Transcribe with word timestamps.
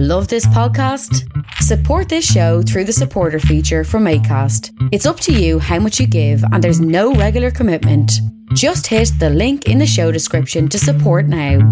Love 0.00 0.28
this 0.28 0.46
podcast? 0.46 1.26
Support 1.54 2.08
this 2.08 2.24
show 2.24 2.62
through 2.62 2.84
the 2.84 2.92
supporter 2.92 3.40
feature 3.40 3.82
from 3.82 4.04
ACAST. 4.04 4.70
It's 4.92 5.06
up 5.06 5.18
to 5.18 5.32
you 5.32 5.58
how 5.58 5.80
much 5.80 5.98
you 5.98 6.06
give, 6.06 6.40
and 6.52 6.62
there's 6.62 6.80
no 6.80 7.14
regular 7.14 7.50
commitment. 7.50 8.12
Just 8.54 8.86
hit 8.86 9.10
the 9.18 9.28
link 9.28 9.66
in 9.66 9.78
the 9.78 9.88
show 9.88 10.12
description 10.12 10.68
to 10.68 10.78
support 10.78 11.26
now. 11.26 11.68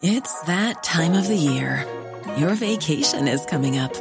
It's 0.00 0.40
that 0.44 0.82
time 0.82 1.12
of 1.12 1.28
the 1.28 1.36
year. 1.36 1.84
Your 2.38 2.54
vacation 2.54 3.28
is 3.28 3.44
coming 3.44 3.76
up. 3.76 3.94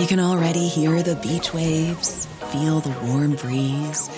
You 0.00 0.08
can 0.08 0.18
already 0.18 0.66
hear 0.66 1.00
the 1.00 1.14
beach 1.14 1.54
waves, 1.54 2.26
feel 2.50 2.80
the 2.80 2.90
warm 3.06 3.36
breeze, 3.36 4.10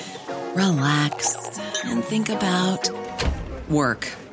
relax, 0.55 1.59
and 1.85 2.03
think 2.03 2.31
about 2.31 2.89
work. 3.69 4.09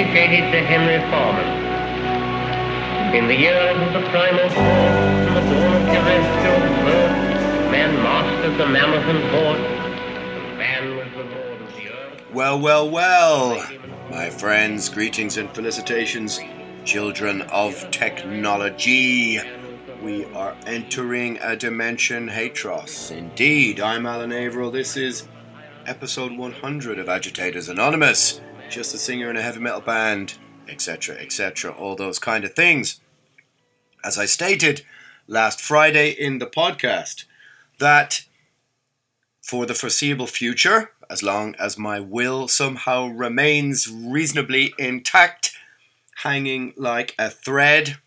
Dedicated 0.00 0.50
to 0.50 0.60
Henry 0.64 0.98
Foreman. 1.10 1.44
In 3.14 3.28
the 3.28 3.34
years 3.34 3.76
of 3.76 3.92
the 3.92 4.08
primal 4.08 4.40
and 4.40 5.36
the 5.36 5.40
dawn 5.42 5.76
of 5.76 5.82
terrestrial 5.92 6.60
birth, 6.86 7.70
man 7.70 7.94
mastered 8.02 8.56
the 8.56 8.66
mammoth 8.66 9.04
and 9.04 9.22
horde, 9.30 9.60
and 9.60 10.58
man 10.58 10.96
was 10.96 11.06
the 11.12 11.24
lord 11.24 11.60
of 11.60 11.74
the 11.76 11.92
earth. 11.92 12.32
Well, 12.32 12.58
well, 12.58 12.88
well, 12.88 13.62
my 14.10 14.30
friends, 14.30 14.88
greetings 14.88 15.36
and 15.36 15.50
felicitations, 15.50 16.40
children 16.86 17.42
of 17.42 17.90
technology. 17.90 19.38
We 20.02 20.24
are 20.32 20.56
entering 20.64 21.38
a 21.42 21.56
dimension 21.56 22.30
Hatröss. 22.30 23.10
Indeed, 23.14 23.80
I'm 23.80 24.06
Alan 24.06 24.32
Averill. 24.32 24.70
This 24.70 24.96
is 24.96 25.28
episode 25.84 26.38
100 26.38 26.98
of 26.98 27.10
Agitators 27.10 27.68
Anonymous. 27.68 28.40
Just 28.70 28.94
a 28.94 28.98
singer 28.98 29.28
in 29.28 29.36
a 29.36 29.42
heavy 29.42 29.58
metal 29.58 29.80
band, 29.80 30.34
etc., 30.68 31.16
etc., 31.16 31.72
all 31.72 31.96
those 31.96 32.20
kind 32.20 32.44
of 32.44 32.54
things. 32.54 33.00
As 34.04 34.16
I 34.16 34.26
stated 34.26 34.82
last 35.26 35.60
Friday 35.60 36.10
in 36.10 36.38
the 36.38 36.46
podcast, 36.46 37.24
that 37.80 38.26
for 39.42 39.66
the 39.66 39.74
foreseeable 39.74 40.28
future, 40.28 40.92
as 41.10 41.20
long 41.20 41.56
as 41.58 41.76
my 41.76 41.98
will 41.98 42.46
somehow 42.46 43.08
remains 43.08 43.90
reasonably 43.90 44.72
intact, 44.78 45.52
hanging 46.22 46.72
like 46.76 47.16
a 47.18 47.28
thread, 47.28 47.98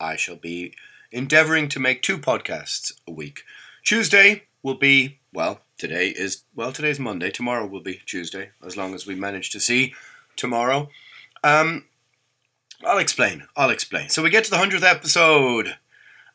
I 0.00 0.16
shall 0.16 0.36
be 0.36 0.72
endeavoring 1.12 1.68
to 1.68 1.78
make 1.78 2.00
two 2.00 2.16
podcasts 2.16 2.94
a 3.06 3.12
week. 3.12 3.42
Tuesday 3.84 4.44
will 4.62 4.76
be, 4.76 5.18
well, 5.34 5.60
today 5.78 6.08
is, 6.08 6.44
well, 6.54 6.72
today's 6.72 6.98
Monday. 6.98 7.30
Tomorrow 7.30 7.66
will 7.66 7.82
be 7.82 8.00
Tuesday, 8.06 8.50
as 8.64 8.76
long 8.76 8.94
as 8.94 9.06
we 9.06 9.14
manage 9.14 9.50
to 9.50 9.60
see 9.60 9.94
tomorrow. 10.36 10.88
Um, 11.42 11.84
I'll 12.84 12.98
explain. 12.98 13.46
I'll 13.56 13.70
explain. 13.70 14.08
So 14.08 14.22
we 14.22 14.30
get 14.30 14.44
to 14.44 14.50
the 14.50 14.56
100th 14.56 14.82
episode. 14.82 15.76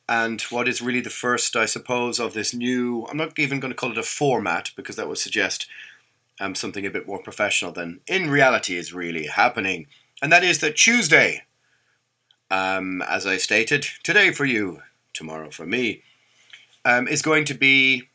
And 0.07 0.41
what 0.44 0.67
is 0.67 0.81
really 0.81 1.01
the 1.01 1.11
first, 1.11 1.55
I 1.55 1.66
suppose, 1.66 2.19
of 2.19 2.33
this 2.33 2.53
new, 2.53 3.05
I'm 3.09 3.17
not 3.17 3.38
even 3.38 3.59
going 3.59 3.72
to 3.72 3.77
call 3.77 3.91
it 3.91 3.97
a 3.97 4.03
format 4.03 4.72
because 4.75 4.95
that 4.95 5.07
would 5.07 5.19
suggest 5.19 5.67
um, 6.39 6.56
something 6.56 6.85
a 6.85 6.91
bit 6.91 7.07
more 7.07 7.21
professional 7.21 7.71
than 7.71 8.00
in 8.07 8.31
reality 8.31 8.75
is 8.75 8.91
really 8.91 9.27
happening. 9.27 9.88
And 10.21 10.31
that 10.31 10.44
is 10.44 10.59
that 10.59 10.75
Tuesday, 10.75 11.44
um, 12.50 13.03
as 13.03 13.27
I 13.27 13.38
stated, 13.38 13.85
today 14.03 14.31
for 14.31 14.45
you, 14.45 14.81
tomorrow 15.13 15.51
for 15.51 15.66
me, 15.66 16.01
um, 16.85 17.07
is 17.07 17.21
going 17.21 17.45
to 17.45 17.53
be 17.53 18.08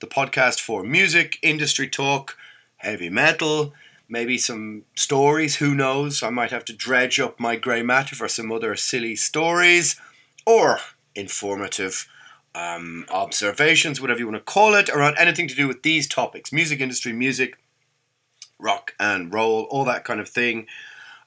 the 0.00 0.06
podcast 0.06 0.60
for 0.60 0.82
music, 0.82 1.38
industry 1.42 1.88
talk, 1.88 2.36
heavy 2.76 3.10
metal, 3.10 3.72
maybe 4.08 4.38
some 4.38 4.84
stories, 4.94 5.56
who 5.56 5.74
knows? 5.74 6.22
I 6.22 6.30
might 6.30 6.50
have 6.50 6.64
to 6.66 6.72
dredge 6.72 7.18
up 7.20 7.38
my 7.40 7.56
grey 7.56 7.82
matter 7.82 8.16
for 8.16 8.28
some 8.28 8.52
other 8.52 8.76
silly 8.76 9.16
stories, 9.16 10.00
or 10.46 10.78
informative 11.14 12.08
um, 12.54 13.04
observations, 13.10 14.00
whatever 14.00 14.20
you 14.20 14.26
want 14.26 14.36
to 14.44 14.52
call 14.52 14.74
it, 14.74 14.88
around 14.88 15.16
anything 15.18 15.48
to 15.48 15.54
do 15.54 15.68
with 15.68 15.82
these 15.82 16.06
topics 16.08 16.52
music 16.52 16.80
industry, 16.80 17.12
music, 17.12 17.58
rock 18.58 18.94
and 18.98 19.32
roll, 19.32 19.62
all 19.70 19.84
that 19.84 20.04
kind 20.04 20.20
of 20.20 20.28
thing. 20.28 20.66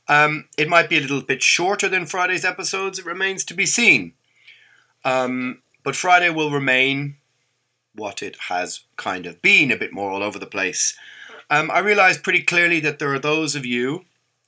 Um, 0.08 0.50
it 0.58 0.68
might 0.68 0.90
be 0.90 0.98
a 0.98 1.02
little 1.02 1.22
bit 1.22 1.44
shorter 1.44 1.88
than 1.88 2.06
Friday's 2.06 2.44
episodes, 2.44 3.00
it 3.00 3.06
remains 3.06 3.46
to 3.46 3.54
be 3.54 3.66
seen. 3.66 4.14
Um, 5.06 5.62
but 5.84 5.96
Friday 5.96 6.30
will 6.30 6.52
remain 6.52 7.18
what 7.96 8.22
it 8.22 8.38
has 8.50 8.82
kind 8.98 9.26
of 9.26 9.42
been, 9.42 9.72
a 9.72 9.78
bit 9.78 9.94
more 9.94 10.12
all 10.12 10.24
over 10.24 10.40
the 10.40 10.46
place. 10.46 10.96
Um, 11.50 11.70
I 11.72 11.80
realize 11.80 12.18
pretty 12.18 12.44
clearly 12.44 12.80
that 12.82 13.00
there 13.00 13.14
are 13.14 13.20
those 13.20 13.56
of 13.56 13.66
you, 13.66 14.06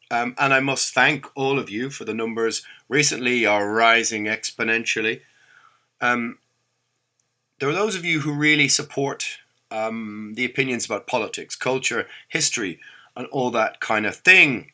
um, 0.10 0.36
and 0.38 0.54
I 0.54 0.60
must 0.60 0.94
thank 0.94 1.26
all 1.36 1.60
of 1.60 1.70
you 1.70 1.90
for 1.90 2.06
the 2.06 2.14
numbers 2.14 2.64
recently 2.88 3.46
are 3.46 3.72
rising 3.72 4.26
exponentially. 4.26 5.22
Um, 6.00 6.38
there 7.60 7.70
are 7.70 7.74
those 7.74 7.96
of 7.96 8.06
you 8.06 8.22
who 8.22 8.34
really 8.34 8.68
support 8.68 9.40
um, 9.72 10.34
the 10.36 10.46
opinions 10.46 10.86
about 10.86 11.08
politics, 11.08 11.56
culture, 11.56 12.08
history, 12.28 12.80
and 13.16 13.28
all 13.28 13.52
that 13.52 13.80
kind 13.80 14.06
of 14.06 14.16
thing. 14.18 14.72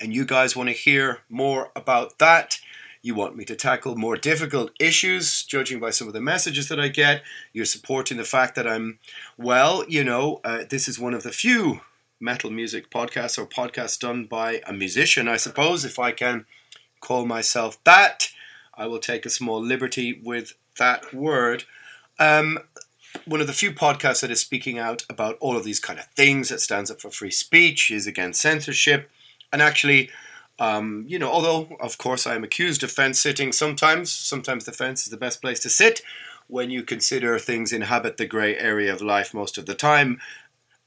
And 0.00 0.14
you 0.14 0.24
guys 0.24 0.56
want 0.56 0.68
to 0.68 0.74
hear 0.74 1.20
more 1.28 1.70
about 1.76 2.18
that. 2.18 2.58
You 3.02 3.14
want 3.14 3.36
me 3.36 3.46
to 3.46 3.56
tackle 3.56 3.96
more 3.96 4.16
difficult 4.16 4.72
issues, 4.78 5.42
judging 5.44 5.80
by 5.80 5.90
some 5.90 6.06
of 6.06 6.12
the 6.12 6.20
messages 6.20 6.68
that 6.68 6.78
I 6.78 6.88
get. 6.88 7.22
You're 7.52 7.64
supporting 7.64 8.18
the 8.18 8.24
fact 8.24 8.54
that 8.56 8.66
I'm, 8.66 8.98
well, 9.38 9.84
you 9.88 10.04
know, 10.04 10.40
uh, 10.44 10.64
this 10.68 10.86
is 10.86 10.98
one 10.98 11.14
of 11.14 11.22
the 11.22 11.32
few 11.32 11.80
metal 12.20 12.50
music 12.50 12.90
podcasts 12.90 13.38
or 13.38 13.46
podcasts 13.46 13.98
done 13.98 14.26
by 14.26 14.60
a 14.66 14.72
musician, 14.72 15.28
I 15.28 15.38
suppose, 15.38 15.86
if 15.86 15.98
I 15.98 16.12
can 16.12 16.44
call 17.00 17.24
myself 17.24 17.82
that. 17.84 18.28
I 18.74 18.86
will 18.86 18.98
take 18.98 19.24
a 19.24 19.30
small 19.30 19.62
liberty 19.62 20.20
with 20.22 20.52
that 20.78 21.14
word. 21.14 21.64
Um, 22.18 22.58
one 23.24 23.40
of 23.40 23.46
the 23.46 23.54
few 23.54 23.72
podcasts 23.72 24.20
that 24.20 24.30
is 24.30 24.40
speaking 24.40 24.78
out 24.78 25.04
about 25.08 25.38
all 25.40 25.56
of 25.56 25.64
these 25.64 25.80
kind 25.80 25.98
of 25.98 26.06
things, 26.16 26.50
that 26.50 26.60
stands 26.60 26.90
up 26.90 27.00
for 27.00 27.10
free 27.10 27.30
speech, 27.30 27.90
is 27.90 28.06
against 28.06 28.42
censorship, 28.42 29.10
and 29.52 29.62
actually, 29.62 30.10
um, 30.60 31.06
you 31.08 31.18
know, 31.18 31.30
although 31.30 31.76
of 31.80 31.98
course 31.98 32.26
I 32.26 32.34
am 32.34 32.44
accused 32.44 32.84
of 32.84 32.92
fence 32.92 33.18
sitting 33.18 33.50
sometimes, 33.50 34.12
sometimes 34.12 34.66
the 34.66 34.72
fence 34.72 35.02
is 35.04 35.08
the 35.08 35.16
best 35.16 35.40
place 35.40 35.58
to 35.60 35.70
sit 35.70 36.02
when 36.46 36.68
you 36.68 36.82
consider 36.82 37.38
things 37.38 37.72
inhabit 37.72 38.18
the 38.18 38.26
grey 38.26 38.56
area 38.56 38.92
of 38.92 39.00
life 39.00 39.32
most 39.32 39.56
of 39.56 39.66
the 39.66 39.74
time. 39.74 40.20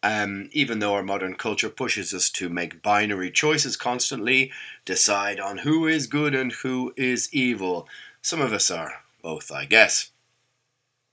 Um, 0.03 0.49
even 0.51 0.79
though 0.79 0.93
our 0.93 1.03
modern 1.03 1.35
culture 1.35 1.69
pushes 1.69 2.13
us 2.13 2.29
to 2.31 2.49
make 2.49 2.83
binary 2.83 3.31
choices 3.31 3.77
constantly, 3.77 4.51
decide 4.85 5.39
on 5.39 5.59
who 5.59 5.87
is 5.87 6.07
good 6.07 6.35
and 6.35 6.51
who 6.51 6.93
is 6.97 7.33
evil, 7.33 7.87
some 8.21 8.41
of 8.41 8.51
us 8.51 8.69
are 8.69 9.01
both, 9.21 9.49
I 9.51 9.65
guess. 9.65 10.11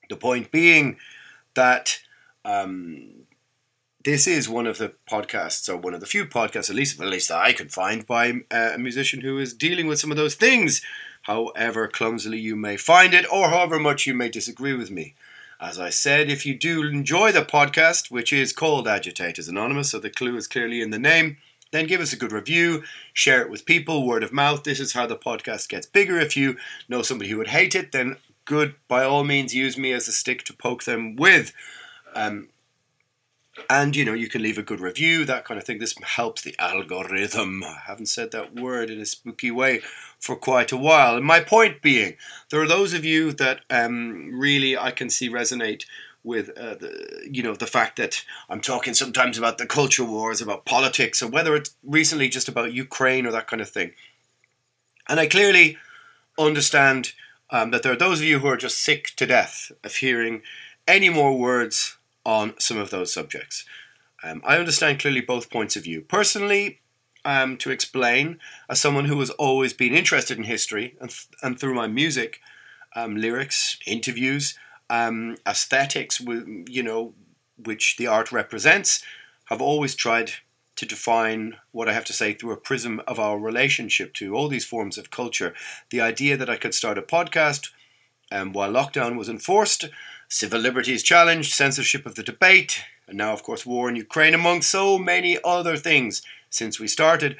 The 0.08 0.16
point 0.16 0.50
being 0.50 0.98
that 1.54 2.00
um, 2.44 3.19
this 4.04 4.26
is 4.26 4.48
one 4.48 4.66
of 4.66 4.78
the 4.78 4.94
podcasts, 5.10 5.68
or 5.68 5.76
one 5.76 5.94
of 5.94 6.00
the 6.00 6.06
few 6.06 6.24
podcasts, 6.24 6.70
at 6.70 6.76
least 6.76 7.00
at 7.00 7.06
least 7.06 7.28
that 7.28 7.38
I 7.38 7.52
could 7.52 7.72
find, 7.72 8.06
by 8.06 8.40
uh, 8.50 8.72
a 8.74 8.78
musician 8.78 9.20
who 9.20 9.38
is 9.38 9.52
dealing 9.52 9.86
with 9.86 9.98
some 9.98 10.10
of 10.10 10.16
those 10.16 10.34
things, 10.34 10.82
however 11.22 11.86
clumsily 11.86 12.38
you 12.38 12.56
may 12.56 12.76
find 12.76 13.12
it, 13.12 13.30
or 13.30 13.50
however 13.50 13.78
much 13.78 14.06
you 14.06 14.14
may 14.14 14.28
disagree 14.28 14.74
with 14.74 14.90
me. 14.90 15.14
As 15.60 15.78
I 15.78 15.90
said, 15.90 16.30
if 16.30 16.46
you 16.46 16.58
do 16.58 16.82
enjoy 16.82 17.32
the 17.32 17.42
podcast, 17.42 18.10
which 18.10 18.32
is 18.32 18.54
called 18.54 18.88
Agitators 18.88 19.48
Anonymous, 19.48 19.90
so 19.90 19.98
the 19.98 20.08
clue 20.08 20.36
is 20.36 20.46
clearly 20.46 20.80
in 20.80 20.90
the 20.90 20.98
name, 20.98 21.36
then 21.70 21.86
give 21.86 22.00
us 22.00 22.14
a 22.14 22.16
good 22.16 22.32
review, 22.32 22.82
share 23.12 23.42
it 23.42 23.50
with 23.50 23.66
people, 23.66 24.06
word 24.06 24.24
of 24.24 24.32
mouth. 24.32 24.64
This 24.64 24.80
is 24.80 24.94
how 24.94 25.06
the 25.06 25.16
podcast 25.16 25.68
gets 25.68 25.86
bigger. 25.86 26.18
If 26.18 26.36
you 26.36 26.56
know 26.88 27.02
somebody 27.02 27.30
who 27.30 27.36
would 27.36 27.48
hate 27.48 27.74
it, 27.74 27.92
then 27.92 28.16
good, 28.46 28.74
by 28.88 29.04
all 29.04 29.22
means, 29.22 29.54
use 29.54 29.76
me 29.76 29.92
as 29.92 30.08
a 30.08 30.12
stick 30.12 30.44
to 30.44 30.54
poke 30.54 30.84
them 30.84 31.14
with. 31.16 31.52
Um, 32.14 32.48
and 33.68 33.94
you 33.94 34.04
know, 34.04 34.14
you 34.14 34.28
can 34.28 34.42
leave 34.42 34.58
a 34.58 34.62
good 34.62 34.80
review, 34.80 35.24
that 35.24 35.44
kind 35.44 35.58
of 35.58 35.64
thing. 35.66 35.78
This 35.78 35.94
helps 36.02 36.42
the 36.42 36.54
algorithm. 36.58 37.62
I 37.64 37.78
haven't 37.86 38.06
said 38.06 38.30
that 38.32 38.54
word 38.54 38.90
in 38.90 39.00
a 39.00 39.06
spooky 39.06 39.50
way 39.50 39.80
for 40.18 40.36
quite 40.36 40.72
a 40.72 40.76
while. 40.76 41.16
And 41.16 41.24
my 41.24 41.40
point 41.40 41.82
being, 41.82 42.16
there 42.50 42.60
are 42.60 42.68
those 42.68 42.94
of 42.94 43.04
you 43.04 43.32
that 43.32 43.60
um, 43.70 44.30
really 44.32 44.76
I 44.76 44.90
can 44.90 45.10
see 45.10 45.28
resonate 45.28 45.84
with 46.22 46.50
uh, 46.50 46.74
the, 46.74 47.28
you 47.30 47.42
know 47.42 47.54
the 47.54 47.66
fact 47.66 47.96
that 47.96 48.24
I'm 48.48 48.60
talking 48.60 48.94
sometimes 48.94 49.38
about 49.38 49.58
the 49.58 49.66
culture 49.66 50.04
wars, 50.04 50.42
about 50.42 50.66
politics, 50.66 51.22
or 51.22 51.28
whether 51.28 51.56
it's 51.56 51.74
recently 51.82 52.28
just 52.28 52.48
about 52.48 52.72
Ukraine 52.72 53.26
or 53.26 53.32
that 53.32 53.48
kind 53.48 53.62
of 53.62 53.70
thing. 53.70 53.92
And 55.08 55.18
I 55.18 55.26
clearly 55.26 55.78
understand 56.38 57.12
um, 57.50 57.70
that 57.70 57.82
there 57.82 57.92
are 57.92 57.96
those 57.96 58.20
of 58.20 58.26
you 58.26 58.38
who 58.38 58.48
are 58.48 58.56
just 58.56 58.78
sick 58.78 59.12
to 59.16 59.26
death 59.26 59.72
of 59.82 59.96
hearing 59.96 60.42
any 60.86 61.08
more 61.08 61.36
words 61.36 61.96
on 62.24 62.54
some 62.58 62.78
of 62.78 62.90
those 62.90 63.12
subjects. 63.12 63.64
Um, 64.22 64.42
I 64.44 64.58
understand 64.58 65.00
clearly 65.00 65.22
both 65.22 65.50
points 65.50 65.76
of 65.76 65.84
view. 65.84 66.02
Personally, 66.02 66.80
um, 67.24 67.56
to 67.58 67.70
explain, 67.70 68.38
as 68.68 68.80
someone 68.80 69.06
who 69.06 69.18
has 69.20 69.30
always 69.30 69.72
been 69.72 69.94
interested 69.94 70.38
in 70.38 70.44
history 70.44 70.96
and, 71.00 71.10
th- 71.10 71.28
and 71.42 71.58
through 71.58 71.74
my 71.74 71.86
music, 71.86 72.40
um, 72.94 73.16
lyrics, 73.16 73.78
interviews, 73.86 74.58
um, 74.88 75.36
aesthetics, 75.46 76.20
you 76.20 76.82
know, 76.82 77.14
which 77.62 77.96
the 77.96 78.06
art 78.06 78.32
represents, 78.32 79.04
have 79.46 79.60
always 79.60 79.94
tried 79.94 80.32
to 80.76 80.86
define 80.86 81.56
what 81.72 81.88
I 81.88 81.92
have 81.92 82.06
to 82.06 82.12
say 82.12 82.32
through 82.32 82.52
a 82.52 82.56
prism 82.56 83.02
of 83.06 83.20
our 83.20 83.38
relationship 83.38 84.14
to 84.14 84.34
all 84.34 84.48
these 84.48 84.64
forms 84.64 84.96
of 84.96 85.10
culture. 85.10 85.54
The 85.90 86.00
idea 86.00 86.36
that 86.36 86.48
I 86.48 86.56
could 86.56 86.74
start 86.74 86.96
a 86.96 87.02
podcast 87.02 87.70
um, 88.32 88.52
while 88.52 88.72
lockdown 88.72 89.18
was 89.18 89.28
enforced 89.28 89.90
civil 90.30 90.60
liberties 90.60 91.02
challenged, 91.02 91.52
censorship 91.52 92.06
of 92.06 92.14
the 92.14 92.22
debate, 92.22 92.84
and 93.06 93.18
now, 93.18 93.32
of 93.32 93.42
course, 93.42 93.66
war 93.66 93.88
in 93.88 93.96
Ukraine, 93.96 94.32
among 94.32 94.62
so 94.62 94.96
many 94.96 95.36
other 95.44 95.76
things 95.76 96.22
since 96.48 96.78
we 96.78 96.86
started. 96.86 97.36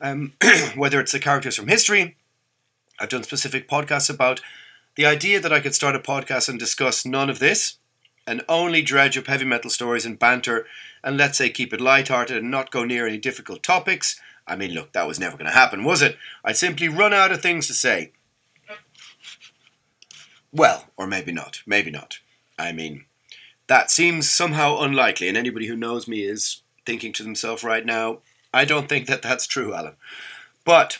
Um, 0.00 0.34
whether 0.74 1.00
it's 1.00 1.12
the 1.12 1.20
characters 1.20 1.56
from 1.56 1.68
history, 1.68 2.16
I've 2.98 3.08
done 3.08 3.22
specific 3.22 3.68
podcasts 3.68 4.10
about 4.10 4.40
the 4.96 5.06
idea 5.06 5.40
that 5.40 5.52
I 5.52 5.60
could 5.60 5.74
start 5.74 5.96
a 5.96 6.00
podcast 6.00 6.48
and 6.48 6.58
discuss 6.58 7.06
none 7.06 7.30
of 7.30 7.38
this 7.38 7.76
and 8.26 8.44
only 8.48 8.82
dredge 8.82 9.16
up 9.16 9.26
heavy 9.26 9.44
metal 9.44 9.70
stories 9.70 10.04
and 10.04 10.18
banter 10.18 10.66
and 11.02 11.16
let's 11.16 11.38
say 11.38 11.50
keep 11.50 11.72
it 11.72 11.80
light-hearted 11.80 12.38
and 12.38 12.50
not 12.50 12.70
go 12.70 12.84
near 12.84 13.06
any 13.06 13.18
difficult 13.18 13.62
topics. 13.62 14.20
I 14.46 14.56
mean, 14.56 14.72
look, 14.72 14.92
that 14.92 15.06
was 15.06 15.20
never 15.20 15.36
going 15.36 15.50
to 15.50 15.52
happen, 15.52 15.84
was 15.84 16.02
it? 16.02 16.16
I'd 16.44 16.56
simply 16.56 16.88
run 16.88 17.12
out 17.12 17.30
of 17.30 17.42
things 17.42 17.66
to 17.68 17.74
say. 17.74 18.12
Well, 20.52 20.86
or 20.96 21.06
maybe 21.06 21.32
not. 21.32 21.62
Maybe 21.66 21.90
not. 21.90 22.18
I 22.58 22.72
mean, 22.72 23.04
that 23.66 23.90
seems 23.90 24.28
somehow 24.28 24.80
unlikely, 24.80 25.28
and 25.28 25.36
anybody 25.36 25.66
who 25.66 25.76
knows 25.76 26.06
me 26.06 26.24
is 26.24 26.62
thinking 26.86 27.12
to 27.14 27.22
themselves 27.22 27.64
right 27.64 27.84
now, 27.84 28.18
I 28.52 28.64
don't 28.64 28.88
think 28.88 29.06
that 29.06 29.22
that's 29.22 29.46
true, 29.46 29.74
Alan. 29.74 29.96
But 30.64 30.98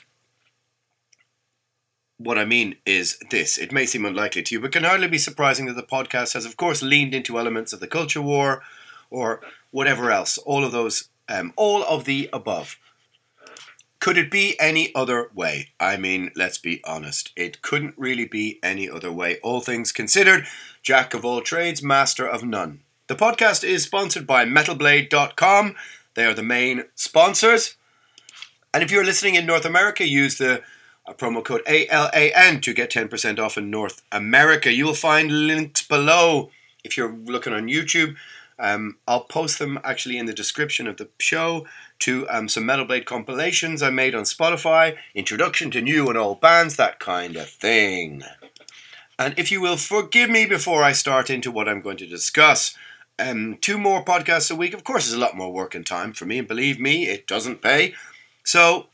what 2.16 2.38
I 2.38 2.44
mean 2.44 2.76
is 2.86 3.18
this 3.30 3.58
it 3.58 3.72
may 3.72 3.86
seem 3.86 4.04
unlikely 4.04 4.42
to 4.44 4.54
you, 4.54 4.60
but 4.60 4.72
can 4.72 4.84
hardly 4.84 5.08
be 5.08 5.18
surprising 5.18 5.66
that 5.66 5.74
the 5.76 5.82
podcast 5.82 6.34
has, 6.34 6.44
of 6.44 6.56
course, 6.56 6.82
leaned 6.82 7.14
into 7.14 7.38
elements 7.38 7.72
of 7.72 7.80
the 7.80 7.86
culture 7.86 8.22
war 8.22 8.62
or 9.10 9.40
whatever 9.70 10.10
else, 10.10 10.38
all 10.38 10.64
of 10.64 10.72
those, 10.72 11.08
um, 11.28 11.52
all 11.56 11.84
of 11.84 12.04
the 12.04 12.28
above. 12.32 12.78
Could 14.04 14.18
it 14.18 14.30
be 14.30 14.54
any 14.60 14.94
other 14.94 15.30
way? 15.34 15.70
I 15.80 15.96
mean, 15.96 16.30
let's 16.36 16.58
be 16.58 16.82
honest. 16.84 17.32
It 17.36 17.62
couldn't 17.62 17.94
really 17.96 18.26
be 18.26 18.58
any 18.62 18.86
other 18.86 19.10
way. 19.10 19.38
All 19.42 19.62
things 19.62 19.92
considered, 19.92 20.46
jack 20.82 21.14
of 21.14 21.24
all 21.24 21.40
trades, 21.40 21.82
master 21.82 22.28
of 22.28 22.44
none. 22.44 22.80
The 23.06 23.14
podcast 23.14 23.64
is 23.64 23.84
sponsored 23.84 24.26
by 24.26 24.44
metalblade.com. 24.44 25.76
They 26.16 26.26
are 26.26 26.34
the 26.34 26.42
main 26.42 26.84
sponsors. 26.94 27.76
And 28.74 28.82
if 28.82 28.90
you're 28.90 29.06
listening 29.06 29.36
in 29.36 29.46
North 29.46 29.64
America, 29.64 30.06
use 30.06 30.36
the 30.36 30.60
uh, 31.08 31.14
promo 31.14 31.42
code 31.42 31.62
ALAN 31.66 32.60
to 32.60 32.74
get 32.74 32.90
10% 32.90 33.38
off 33.38 33.56
in 33.56 33.70
North 33.70 34.02
America. 34.12 34.70
You 34.70 34.84
will 34.84 34.92
find 34.92 35.46
links 35.46 35.80
below 35.80 36.50
if 36.84 36.98
you're 36.98 37.16
looking 37.24 37.54
on 37.54 37.68
YouTube. 37.68 38.16
Um, 38.58 38.98
I'll 39.08 39.24
post 39.24 39.58
them 39.58 39.80
actually 39.82 40.18
in 40.18 40.26
the 40.26 40.34
description 40.34 40.86
of 40.86 40.98
the 40.98 41.08
show 41.18 41.66
to 42.00 42.28
um, 42.28 42.48
some 42.48 42.66
Metal 42.66 42.84
Blade 42.84 43.06
compilations 43.06 43.82
I 43.82 43.90
made 43.90 44.14
on 44.14 44.24
Spotify, 44.24 44.96
introduction 45.14 45.70
to 45.72 45.80
new 45.80 46.08
and 46.08 46.18
old 46.18 46.40
bands, 46.40 46.76
that 46.76 46.98
kind 47.00 47.36
of 47.36 47.48
thing. 47.48 48.22
And 49.18 49.34
if 49.38 49.52
you 49.52 49.60
will 49.60 49.76
forgive 49.76 50.28
me 50.28 50.46
before 50.46 50.82
I 50.82 50.92
start 50.92 51.30
into 51.30 51.50
what 51.50 51.68
I'm 51.68 51.80
going 51.80 51.96
to 51.98 52.06
discuss, 52.06 52.76
um, 53.18 53.58
two 53.60 53.78
more 53.78 54.04
podcasts 54.04 54.50
a 54.50 54.56
week, 54.56 54.74
of 54.74 54.84
course, 54.84 55.06
is 55.06 55.14
a 55.14 55.18
lot 55.18 55.36
more 55.36 55.52
work 55.52 55.74
and 55.74 55.86
time 55.86 56.12
for 56.12 56.26
me, 56.26 56.38
and 56.38 56.48
believe 56.48 56.80
me, 56.80 57.04
it 57.08 57.26
doesn't 57.26 57.62
pay. 57.62 57.94
So, 58.42 58.88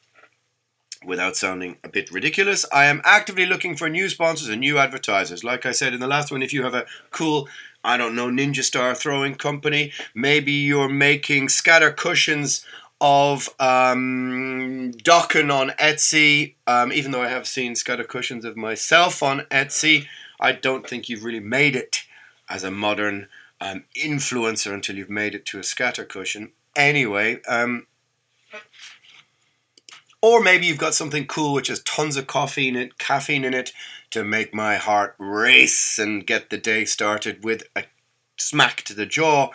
without 1.05 1.37
sounding 1.37 1.79
a 1.83 1.89
bit 1.89 2.13
ridiculous, 2.13 2.67
I 2.71 2.85
am 2.85 3.01
actively 3.05 3.47
looking 3.47 3.77
for 3.77 3.89
new 3.89 4.11
sponsors 4.11 4.49
and 4.49 4.61
new 4.61 4.79
advertisers. 4.79 5.43
Like 5.43 5.65
I 5.65 5.73
said 5.73 5.95
in 5.95 6.01
the 6.01 6.07
last 6.07 6.31
one, 6.31 6.43
if 6.43 6.53
you 6.53 6.65
have 6.65 6.75
a 6.75 6.87
cool 7.11 7.49
I 7.83 7.97
don't 7.97 8.15
know, 8.15 8.29
Ninja 8.29 8.63
Star 8.63 8.95
Throwing 8.95 9.37
Company. 9.37 9.93
Maybe 10.15 10.53
you're 10.53 10.89
making 10.89 11.49
scatter 11.49 11.91
cushions 11.91 12.65
of 13.01 13.49
um, 13.59 14.93
Dokken 15.03 15.53
on 15.53 15.71
Etsy. 15.71 16.55
Um, 16.67 16.93
even 16.93 17.13
though 17.13 17.23
I 17.23 17.29
have 17.29 17.47
seen 17.47 17.75
scatter 17.75 18.05
cushions 18.05 18.45
of 18.45 18.57
myself 18.57 19.23
on 19.23 19.41
Etsy, 19.51 20.07
I 20.39 20.53
don't 20.53 20.89
think 20.89 21.09
you've 21.09 21.25
really 21.25 21.41
made 21.41 21.77
it 21.77 22.05
as 22.49 22.65
a 22.65 22.71
modern 22.71 23.29
um, 23.61 23.85
influencer 23.97 24.73
until 24.73 24.97
you've 24.97 25.11
made 25.11 25.35
it 25.35 25.47
to 25.47 25.59
a 25.59 25.65
scatter 25.65 26.05
cushion. 26.05 26.53
Anyway, 26.77 27.41
um, 27.49 27.87
or 30.23 30.43
maybe 30.43 30.67
you've 30.67 30.79
got 30.79 30.95
something 30.95 31.27
cool 31.27 31.55
which 31.55 31.69
has 31.69 31.83
tons 31.83 32.17
of 32.17 32.27
coffee 32.27 32.69
in 32.69 32.77
it, 32.77 32.99
caffeine 32.99 33.45
in 33.45 33.55
it, 33.55 33.73
to 34.11 34.25
make 34.25 34.53
my 34.53 34.77
heart 34.77 35.15
race 35.19 35.99
and 35.99 36.27
get 36.27 36.51
the 36.51 36.59
day 36.59 36.85
started 36.85 37.45
with 37.45 37.63
a 37.77 37.85
smack 38.37 38.83
to 38.83 38.95
the 38.95 39.07
jaw. 39.07 39.51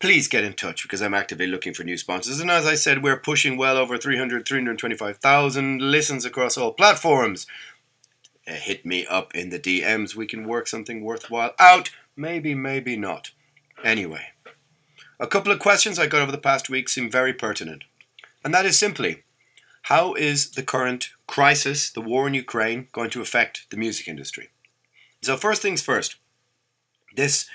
Please 0.00 0.28
get 0.28 0.44
in 0.44 0.54
touch 0.54 0.82
because 0.82 1.02
I'm 1.02 1.12
actively 1.12 1.46
looking 1.46 1.74
for 1.74 1.84
new 1.84 1.98
sponsors. 1.98 2.40
And 2.40 2.50
as 2.50 2.64
I 2.64 2.74
said, 2.74 3.02
we're 3.02 3.18
pushing 3.18 3.58
well 3.58 3.76
over 3.76 3.98
300, 3.98 4.48
325,000 4.48 5.82
listens 5.82 6.24
across 6.24 6.56
all 6.56 6.72
platforms. 6.72 7.46
Uh, 8.48 8.52
hit 8.52 8.86
me 8.86 9.06
up 9.06 9.34
in 9.34 9.50
the 9.50 9.60
DMs. 9.60 10.14
We 10.14 10.26
can 10.26 10.48
work 10.48 10.66
something 10.68 11.04
worthwhile 11.04 11.52
out. 11.58 11.90
Maybe, 12.16 12.54
maybe 12.54 12.96
not. 12.96 13.32
Anyway, 13.84 14.28
a 15.18 15.26
couple 15.26 15.52
of 15.52 15.58
questions 15.58 15.98
I 15.98 16.06
got 16.06 16.22
over 16.22 16.32
the 16.32 16.38
past 16.38 16.70
week 16.70 16.88
seem 16.88 17.10
very 17.10 17.34
pertinent. 17.34 17.84
And 18.42 18.54
that 18.54 18.64
is 18.64 18.78
simply 18.78 19.24
how 19.82 20.14
is 20.14 20.52
the 20.52 20.62
current 20.62 21.10
crisis, 21.26 21.90
the 21.90 22.00
war 22.00 22.26
in 22.26 22.32
Ukraine, 22.32 22.88
going 22.92 23.10
to 23.10 23.20
affect 23.20 23.66
the 23.70 23.76
music 23.76 24.08
industry? 24.08 24.48
So, 25.20 25.36
first 25.36 25.60
things 25.60 25.82
first, 25.82 26.16
this 27.16 27.46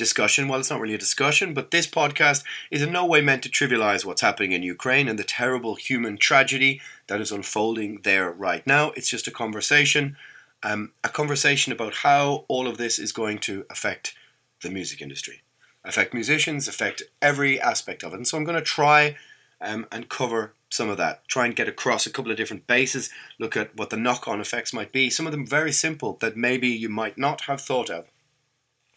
discussion, 0.00 0.48
well, 0.48 0.58
it's 0.58 0.70
not 0.70 0.80
really 0.80 0.94
a 0.94 1.06
discussion, 1.06 1.54
but 1.54 1.70
this 1.70 1.86
podcast 1.86 2.42
is 2.70 2.82
in 2.82 2.90
no 2.90 3.04
way 3.06 3.20
meant 3.20 3.42
to 3.44 3.48
trivialize 3.48 4.04
what's 4.04 4.22
happening 4.22 4.52
in 4.52 4.62
Ukraine 4.62 5.08
and 5.08 5.18
the 5.18 5.24
terrible 5.24 5.74
human 5.76 6.16
tragedy 6.16 6.80
that 7.06 7.20
is 7.20 7.30
unfolding 7.30 8.00
there 8.02 8.30
right 8.32 8.66
now. 8.66 8.90
It's 8.96 9.10
just 9.10 9.28
a 9.28 9.30
conversation, 9.30 10.16
um, 10.62 10.92
a 11.04 11.10
conversation 11.10 11.72
about 11.72 11.96
how 11.96 12.46
all 12.48 12.66
of 12.66 12.78
this 12.78 12.98
is 12.98 13.12
going 13.12 13.38
to 13.40 13.66
affect 13.68 14.14
the 14.62 14.70
music 14.70 15.02
industry, 15.02 15.42
affect 15.84 16.14
musicians, 16.14 16.66
affect 16.66 17.02
every 17.20 17.60
aspect 17.60 18.02
of 18.02 18.12
it. 18.12 18.16
And 18.16 18.26
so 18.26 18.36
I'm 18.36 18.44
going 18.44 18.58
to 18.64 18.74
try 18.80 19.16
um, 19.60 19.86
and 19.92 20.08
cover 20.08 20.54
some 20.70 20.88
of 20.88 20.96
that. 20.96 21.28
Try 21.28 21.46
and 21.46 21.56
get 21.56 21.68
across 21.68 22.06
a 22.06 22.10
couple 22.10 22.30
of 22.30 22.38
different 22.38 22.66
bases, 22.66 23.10
look 23.38 23.56
at 23.56 23.76
what 23.76 23.90
the 23.90 23.96
knock 23.96 24.26
on 24.26 24.40
effects 24.40 24.72
might 24.72 24.92
be. 24.92 25.10
Some 25.10 25.26
of 25.26 25.32
them 25.32 25.46
very 25.46 25.72
simple 25.72 26.16
that 26.20 26.36
maybe 26.36 26.68
you 26.68 26.88
might 26.88 27.18
not 27.18 27.42
have 27.42 27.60
thought 27.60 27.90
of. 27.90 28.06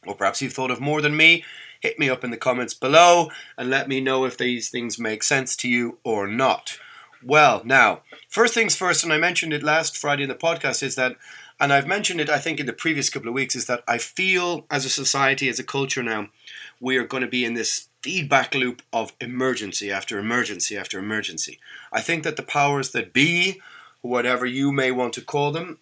Or 0.05 0.15
perhaps 0.15 0.41
you've 0.41 0.53
thought 0.53 0.71
of 0.71 0.81
more 0.81 1.01
than 1.01 1.15
me. 1.15 1.43
Hit 1.79 1.99
me 1.99 2.09
up 2.09 2.23
in 2.23 2.31
the 2.31 2.37
comments 2.37 2.73
below 2.73 3.29
and 3.57 3.69
let 3.69 3.87
me 3.89 3.99
know 3.99 4.25
if 4.25 4.37
these 4.37 4.69
things 4.69 4.97
make 4.97 5.21
sense 5.23 5.55
to 5.57 5.69
you 5.69 5.97
or 6.03 6.27
not. 6.27 6.77
Well, 7.25 7.61
now, 7.63 8.01
first 8.27 8.53
things 8.53 8.75
first, 8.75 9.03
and 9.03 9.13
I 9.13 9.17
mentioned 9.17 9.53
it 9.53 9.63
last 9.63 9.97
Friday 9.97 10.23
in 10.23 10.29
the 10.29 10.35
podcast, 10.35 10.83
is 10.83 10.95
that, 10.95 11.15
and 11.59 11.71
I've 11.71 11.87
mentioned 11.87 12.19
it 12.19 12.29
I 12.29 12.37
think 12.37 12.59
in 12.59 12.65
the 12.65 12.73
previous 12.73 13.09
couple 13.09 13.29
of 13.29 13.33
weeks, 13.33 13.55
is 13.55 13.65
that 13.67 13.83
I 13.87 13.97
feel 13.97 14.65
as 14.69 14.83
a 14.85 14.89
society, 14.89 15.47
as 15.47 15.59
a 15.59 15.63
culture 15.63 16.03
now, 16.03 16.29
we 16.81 16.97
are 16.97 17.05
going 17.05 17.23
to 17.23 17.29
be 17.29 17.45
in 17.45 17.53
this 17.53 17.87
feedback 18.01 18.53
loop 18.53 18.81
of 18.91 19.13
emergency 19.21 19.89
after 19.89 20.19
emergency 20.19 20.75
after 20.75 20.99
emergency. 20.99 21.59
I 21.93 22.01
think 22.01 22.23
that 22.23 22.35
the 22.35 22.43
powers 22.43 22.89
that 22.91 23.13
be, 23.13 23.61
whatever 24.01 24.45
you 24.45 24.73
may 24.73 24.91
want 24.91 25.13
to 25.13 25.21
call 25.21 25.51
them, 25.51 25.79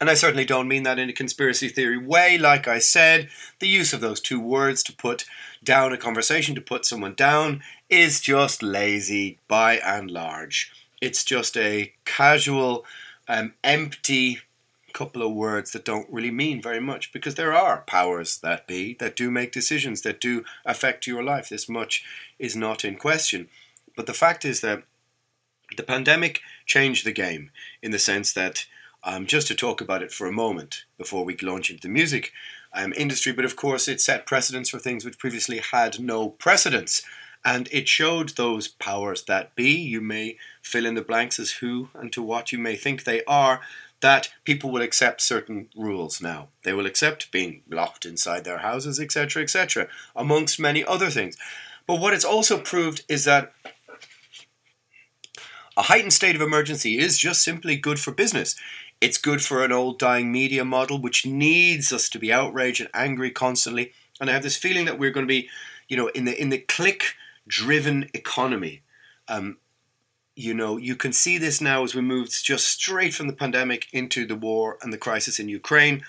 and 0.00 0.10
I 0.10 0.14
certainly 0.14 0.44
don't 0.44 0.68
mean 0.68 0.82
that 0.84 0.98
in 0.98 1.08
a 1.08 1.14
conspiracy 1.14 1.68
theory 1.68 1.98
way, 1.98 2.38
like 2.38 2.66
I 2.68 2.78
said, 2.78 3.28
the 3.60 3.68
use 3.68 3.92
of 3.92 4.00
those 4.00 4.20
two 4.20 4.40
words 4.40 4.82
to 4.84 4.92
put 4.92 5.24
down 5.62 5.92
a 5.92 5.98
conversation, 5.98 6.54
to 6.54 6.60
put 6.60 6.84
someone 6.84 7.14
down, 7.14 7.62
is 7.88 8.20
just 8.20 8.62
lazy 8.62 9.38
by 9.48 9.76
and 9.78 10.10
large. 10.10 10.72
It's 11.00 11.24
just 11.24 11.56
a 11.56 11.92
casual, 12.04 12.84
um, 13.28 13.54
empty 13.62 14.40
couple 14.96 15.22
of 15.22 15.34
words 15.34 15.72
that 15.72 15.84
don't 15.84 16.10
really 16.10 16.30
mean 16.30 16.62
very 16.62 16.80
much 16.80 17.12
because 17.12 17.34
there 17.34 17.52
are 17.52 17.84
powers 17.86 18.38
that 18.38 18.66
be 18.66 18.96
that 18.98 19.14
do 19.14 19.30
make 19.30 19.52
decisions 19.52 20.00
that 20.00 20.18
do 20.18 20.42
affect 20.64 21.06
your 21.06 21.22
life. 21.22 21.50
This 21.50 21.68
much 21.68 22.02
is 22.38 22.56
not 22.56 22.82
in 22.82 22.96
question. 22.96 23.48
But 23.94 24.06
the 24.06 24.14
fact 24.14 24.46
is 24.46 24.62
that 24.62 24.84
the 25.76 25.82
pandemic 25.82 26.40
changed 26.64 27.04
the 27.04 27.12
game 27.12 27.50
in 27.82 27.90
the 27.90 27.98
sense 27.98 28.32
that, 28.32 28.64
um, 29.06 29.24
just 29.24 29.46
to 29.46 29.54
talk 29.54 29.80
about 29.80 30.02
it 30.02 30.12
for 30.12 30.26
a 30.26 30.32
moment 30.32 30.84
before 30.98 31.24
we 31.24 31.36
launch 31.36 31.70
into 31.70 31.82
the 31.82 31.88
music 31.88 32.32
um, 32.74 32.92
industry, 32.96 33.32
but 33.32 33.44
of 33.44 33.54
course 33.54 33.86
it 33.86 34.00
set 34.00 34.26
precedents 34.26 34.68
for 34.68 34.80
things 34.80 35.04
which 35.04 35.18
previously 35.18 35.62
had 35.72 36.00
no 36.00 36.30
precedence. 36.30 37.02
And 37.44 37.68
it 37.70 37.86
showed 37.86 38.30
those 38.30 38.66
powers 38.66 39.22
that 39.24 39.54
be, 39.54 39.70
you 39.70 40.00
may 40.00 40.36
fill 40.60 40.84
in 40.84 40.96
the 40.96 41.02
blanks 41.02 41.38
as 41.38 41.52
who 41.52 41.88
and 41.94 42.12
to 42.12 42.22
what 42.22 42.50
you 42.50 42.58
may 42.58 42.74
think 42.74 43.04
they 43.04 43.22
are, 43.24 43.60
that 44.00 44.30
people 44.44 44.70
will 44.70 44.82
accept 44.82 45.20
certain 45.22 45.68
rules 45.76 46.20
now. 46.20 46.48
They 46.64 46.72
will 46.72 46.84
accept 46.84 47.30
being 47.30 47.62
locked 47.70 48.04
inside 48.04 48.44
their 48.44 48.58
houses, 48.58 48.98
etc., 48.98 49.42
etc., 49.44 49.86
amongst 50.16 50.58
many 50.58 50.84
other 50.84 51.10
things. 51.10 51.36
But 51.86 52.00
what 52.00 52.12
it's 52.12 52.24
also 52.24 52.58
proved 52.58 53.04
is 53.08 53.24
that 53.24 53.52
a 55.76 55.82
heightened 55.82 56.12
state 56.12 56.34
of 56.34 56.42
emergency 56.42 56.98
is 56.98 57.18
just 57.18 57.42
simply 57.42 57.76
good 57.76 58.00
for 58.00 58.10
business. 58.10 58.56
It's 59.00 59.18
good 59.18 59.42
for 59.42 59.64
an 59.64 59.72
old 59.72 59.98
dying 59.98 60.32
media 60.32 60.64
model 60.64 61.00
which 61.00 61.26
needs 61.26 61.92
us 61.92 62.08
to 62.08 62.18
be 62.18 62.32
outraged 62.32 62.80
and 62.80 62.90
angry 62.94 63.30
constantly. 63.30 63.92
And 64.20 64.30
I 64.30 64.32
have 64.32 64.42
this 64.42 64.56
feeling 64.56 64.86
that 64.86 64.98
we're 64.98 65.10
going 65.10 65.26
to 65.26 65.28
be, 65.28 65.48
you 65.88 65.96
know, 65.96 66.08
in 66.08 66.24
the 66.24 66.40
in 66.40 66.48
the 66.48 66.58
click 66.58 67.14
driven 67.46 68.08
economy. 68.14 68.82
Um, 69.28 69.58
you 70.34 70.52
know, 70.54 70.76
you 70.76 70.96
can 70.96 71.12
see 71.12 71.38
this 71.38 71.60
now 71.60 71.82
as 71.82 71.94
we 71.94 72.02
move 72.02 72.30
just 72.30 72.66
straight 72.66 73.14
from 73.14 73.26
the 73.26 73.32
pandemic 73.32 73.86
into 73.92 74.26
the 74.26 74.36
war 74.36 74.78
and 74.82 74.92
the 74.92 74.98
crisis 74.98 75.38
in 75.38 75.48
Ukraine. 75.48 76.02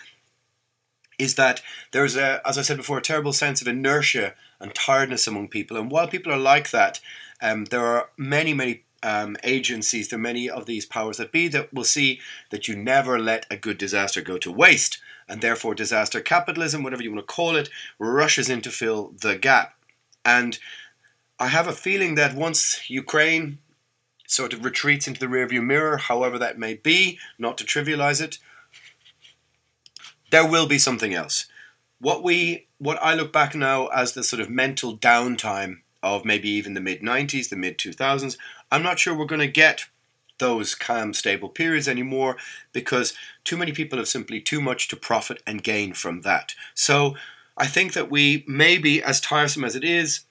Is 1.17 1.35
that 1.35 1.61
there's 1.93 2.15
a, 2.15 2.41
as 2.47 2.57
I 2.57 2.61
said 2.61 2.77
before, 2.77 2.99
a 2.99 3.01
terrible 3.01 3.33
sense 3.33 3.61
of 3.61 3.67
inertia 3.67 4.35
and 4.59 4.73
tiredness 4.75 5.27
among 5.27 5.47
people. 5.47 5.75
And 5.75 5.89
while 5.89 6.07
people 6.07 6.31
are 6.31 6.37
like 6.37 6.69
that, 6.71 6.99
um, 7.41 7.65
there 7.65 7.85
are 7.85 8.09
many, 8.17 8.53
many 8.53 8.83
um, 9.07 9.37
agencies, 9.45 10.11
are 10.11 10.17
many 10.17 10.49
of 10.49 10.65
these 10.65 10.85
powers 10.85 11.15
that 11.15 11.31
be 11.31 11.47
that 11.47 11.73
will 11.73 11.85
see 11.85 12.19
that 12.49 12.67
you 12.67 12.75
never 12.75 13.17
let 13.17 13.45
a 13.49 13.55
good 13.55 13.77
disaster 13.77 14.21
go 14.21 14.37
to 14.39 14.51
waste. 14.51 14.99
And 15.29 15.39
therefore, 15.39 15.75
disaster 15.75 16.19
capitalism, 16.19 16.83
whatever 16.83 17.01
you 17.01 17.13
want 17.13 17.25
to 17.25 17.33
call 17.33 17.55
it, 17.55 17.69
rushes 17.99 18.49
in 18.49 18.59
to 18.61 18.69
fill 18.69 19.13
the 19.21 19.37
gap. 19.37 19.75
And 20.25 20.59
I 21.39 21.47
have 21.47 21.67
a 21.67 21.71
feeling 21.71 22.15
that 22.15 22.35
once 22.35 22.89
Ukraine 22.89 23.59
sort 24.27 24.51
of 24.51 24.65
retreats 24.65 25.07
into 25.07 25.21
the 25.21 25.27
rearview 25.27 25.63
mirror, 25.63 25.95
however 25.95 26.37
that 26.39 26.59
may 26.59 26.73
be, 26.73 27.17
not 27.39 27.57
to 27.59 27.63
trivialize 27.63 28.21
it, 28.21 28.39
there 30.31 30.45
will 30.45 30.67
be 30.67 30.77
something 30.77 31.13
else. 31.13 31.45
What 31.99 32.23
we 32.23 32.67
what 32.77 33.01
I 33.01 33.13
look 33.13 33.31
back 33.31 33.55
now 33.55 33.87
as 33.87 34.13
the 34.13 34.23
sort 34.23 34.41
of 34.41 34.49
mental 34.49 34.97
downtime 34.97 35.77
of 36.03 36.25
maybe 36.25 36.49
even 36.49 36.73
the 36.73 36.81
mid 36.81 37.01
90s, 37.01 37.49
the 37.49 37.55
mid 37.55 37.77
2000s, 37.77 38.37
I'm 38.71 38.83
not 38.83 38.99
sure 38.99 39.15
we're 39.15 39.25
going 39.25 39.41
to 39.41 39.47
get 39.47 39.85
those 40.39 40.75
calm, 40.75 41.13
stable 41.13 41.49
periods 41.49 41.87
anymore 41.87 42.37
because 42.71 43.13
too 43.43 43.57
many 43.57 43.71
people 43.71 43.97
have 43.97 44.07
simply 44.07 44.39
too 44.39 44.61
much 44.61 44.87
to 44.89 44.95
profit 44.95 45.41
and 45.47 45.63
gain 45.63 45.93
from 45.93 46.21
that. 46.21 46.53
So 46.75 47.15
I 47.57 47.65
think 47.65 47.93
that 47.93 48.11
we, 48.11 48.43
maybe 48.47 49.01
as 49.01 49.19
tiresome 49.19 49.63
as 49.63 49.75
it 49.75 49.83
is, 49.83 50.25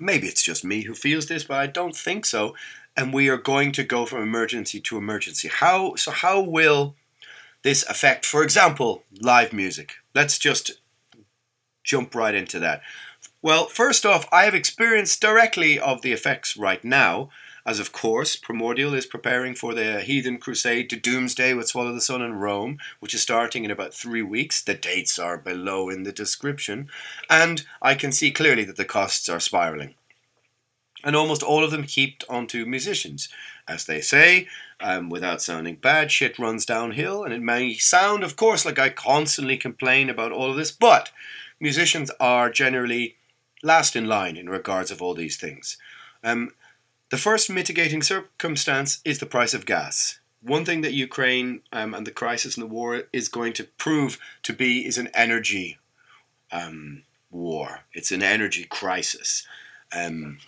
Maybe 0.00 0.26
it's 0.26 0.42
just 0.42 0.64
me 0.64 0.82
who 0.82 0.94
feels 0.94 1.26
this, 1.26 1.44
but 1.44 1.58
I 1.58 1.66
don't 1.66 1.96
think 1.96 2.26
so. 2.26 2.54
And 2.96 3.12
we 3.12 3.28
are 3.28 3.36
going 3.36 3.72
to 3.72 3.84
go 3.84 4.06
from 4.06 4.22
emergency 4.22 4.80
to 4.80 4.98
emergency. 4.98 5.48
How 5.48 5.94
so? 5.96 6.10
How 6.10 6.40
will 6.40 6.94
this 7.62 7.84
affect, 7.88 8.24
for 8.24 8.42
example, 8.42 9.04
live 9.20 9.52
music? 9.52 9.94
Let's 10.14 10.38
just 10.38 10.80
jump 11.82 12.14
right 12.14 12.34
into 12.34 12.58
that. 12.60 12.82
Well, 13.44 13.66
first 13.66 14.06
off, 14.06 14.26
I 14.32 14.44
have 14.44 14.54
experience 14.54 15.18
directly 15.18 15.78
of 15.78 16.00
the 16.00 16.12
effects 16.12 16.56
right 16.56 16.82
now, 16.82 17.28
as 17.66 17.78
of 17.78 17.92
course, 17.92 18.36
Primordial 18.36 18.94
is 18.94 19.04
preparing 19.04 19.54
for 19.54 19.74
the 19.74 20.00
heathen 20.00 20.38
crusade 20.38 20.88
to 20.88 20.96
doomsday 20.96 21.52
with 21.52 21.68
Swallow 21.68 21.92
the 21.92 22.00
Sun 22.00 22.22
in 22.22 22.32
Rome, 22.36 22.78
which 23.00 23.12
is 23.12 23.20
starting 23.20 23.62
in 23.62 23.70
about 23.70 23.92
three 23.92 24.22
weeks. 24.22 24.62
The 24.62 24.72
dates 24.72 25.18
are 25.18 25.36
below 25.36 25.90
in 25.90 26.04
the 26.04 26.10
description, 26.10 26.88
and 27.28 27.66
I 27.82 27.94
can 27.94 28.12
see 28.12 28.30
clearly 28.30 28.64
that 28.64 28.76
the 28.76 28.84
costs 28.86 29.28
are 29.28 29.40
spiraling. 29.40 29.92
And 31.04 31.14
almost 31.14 31.42
all 31.42 31.64
of 31.64 31.70
them 31.70 31.82
heaped 31.82 32.24
onto 32.30 32.64
musicians. 32.64 33.28
As 33.68 33.84
they 33.84 34.00
say, 34.00 34.48
um, 34.80 35.10
without 35.10 35.42
sounding 35.42 35.76
bad, 35.76 36.10
shit 36.10 36.38
runs 36.38 36.64
downhill, 36.64 37.24
and 37.24 37.34
it 37.34 37.42
may 37.42 37.74
sound, 37.74 38.24
of 38.24 38.36
course, 38.36 38.64
like 38.64 38.78
I 38.78 38.88
constantly 38.88 39.58
complain 39.58 40.08
about 40.08 40.32
all 40.32 40.50
of 40.50 40.56
this, 40.56 40.72
but 40.72 41.10
musicians 41.60 42.10
are 42.18 42.48
generally 42.48 43.16
last 43.64 43.96
in 43.96 44.06
line 44.06 44.36
in 44.36 44.48
regards 44.48 44.90
of 44.90 45.02
all 45.02 45.14
these 45.14 45.36
things. 45.36 45.76
Um, 46.22 46.52
the 47.10 47.16
first 47.16 47.50
mitigating 47.50 48.02
circumstance 48.02 49.00
is 49.04 49.18
the 49.18 49.26
price 49.26 49.54
of 49.54 49.66
gas. 49.66 50.18
One 50.42 50.64
thing 50.64 50.82
that 50.82 50.92
Ukraine 50.92 51.62
um, 51.72 51.94
and 51.94 52.06
the 52.06 52.10
crisis 52.10 52.56
and 52.56 52.62
the 52.62 52.74
war 52.74 53.04
is 53.12 53.28
going 53.28 53.54
to 53.54 53.64
prove 53.64 54.18
to 54.42 54.52
be 54.52 54.86
is 54.86 54.98
an 54.98 55.08
energy 55.14 55.78
um, 56.52 57.02
war. 57.30 57.80
It's 57.92 58.12
an 58.12 58.22
energy 58.22 58.64
crisis. 58.64 59.46
Um, 59.94 60.38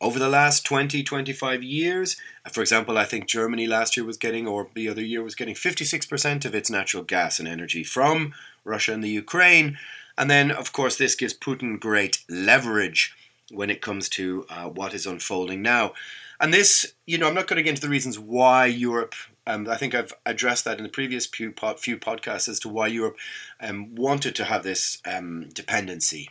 over 0.00 0.18
the 0.18 0.28
last 0.28 0.64
20, 0.64 1.02
25 1.02 1.62
years, 1.62 2.16
for 2.50 2.62
example, 2.62 2.96
I 2.96 3.04
think 3.04 3.26
Germany 3.26 3.66
last 3.66 3.96
year 3.96 4.06
was 4.06 4.16
getting, 4.16 4.46
or 4.46 4.68
the 4.74 4.88
other 4.88 5.02
year 5.02 5.22
was 5.22 5.34
getting 5.34 5.54
56% 5.54 6.44
of 6.46 6.54
its 6.54 6.70
natural 6.70 7.02
gas 7.02 7.38
and 7.38 7.46
energy 7.46 7.84
from 7.84 8.32
Russia 8.64 8.94
and 8.94 9.04
the 9.04 9.10
Ukraine. 9.10 9.76
And 10.18 10.30
then, 10.30 10.50
of 10.50 10.72
course, 10.72 10.96
this 10.96 11.14
gives 11.14 11.34
Putin 11.34 11.80
great 11.80 12.24
leverage 12.28 13.14
when 13.50 13.70
it 13.70 13.82
comes 13.82 14.08
to 14.10 14.44
uh, 14.48 14.68
what 14.68 14.94
is 14.94 15.06
unfolding 15.06 15.62
now. 15.62 15.92
And 16.40 16.54
this, 16.54 16.94
you 17.06 17.18
know, 17.18 17.28
I'm 17.28 17.34
not 17.34 17.46
going 17.46 17.58
to 17.58 17.62
get 17.62 17.70
into 17.70 17.82
the 17.82 17.88
reasons 17.88 18.18
why 18.18 18.66
Europe. 18.66 19.14
Um, 19.46 19.68
I 19.68 19.76
think 19.76 19.94
I've 19.94 20.14
addressed 20.24 20.64
that 20.64 20.78
in 20.78 20.84
the 20.84 20.90
previous 20.90 21.26
few, 21.26 21.52
pod, 21.52 21.80
few 21.80 21.98
podcasts 21.98 22.48
as 22.48 22.60
to 22.60 22.68
why 22.68 22.86
Europe 22.86 23.16
um, 23.60 23.94
wanted 23.94 24.34
to 24.36 24.44
have 24.44 24.62
this 24.62 25.02
um, 25.04 25.48
dependency. 25.52 26.30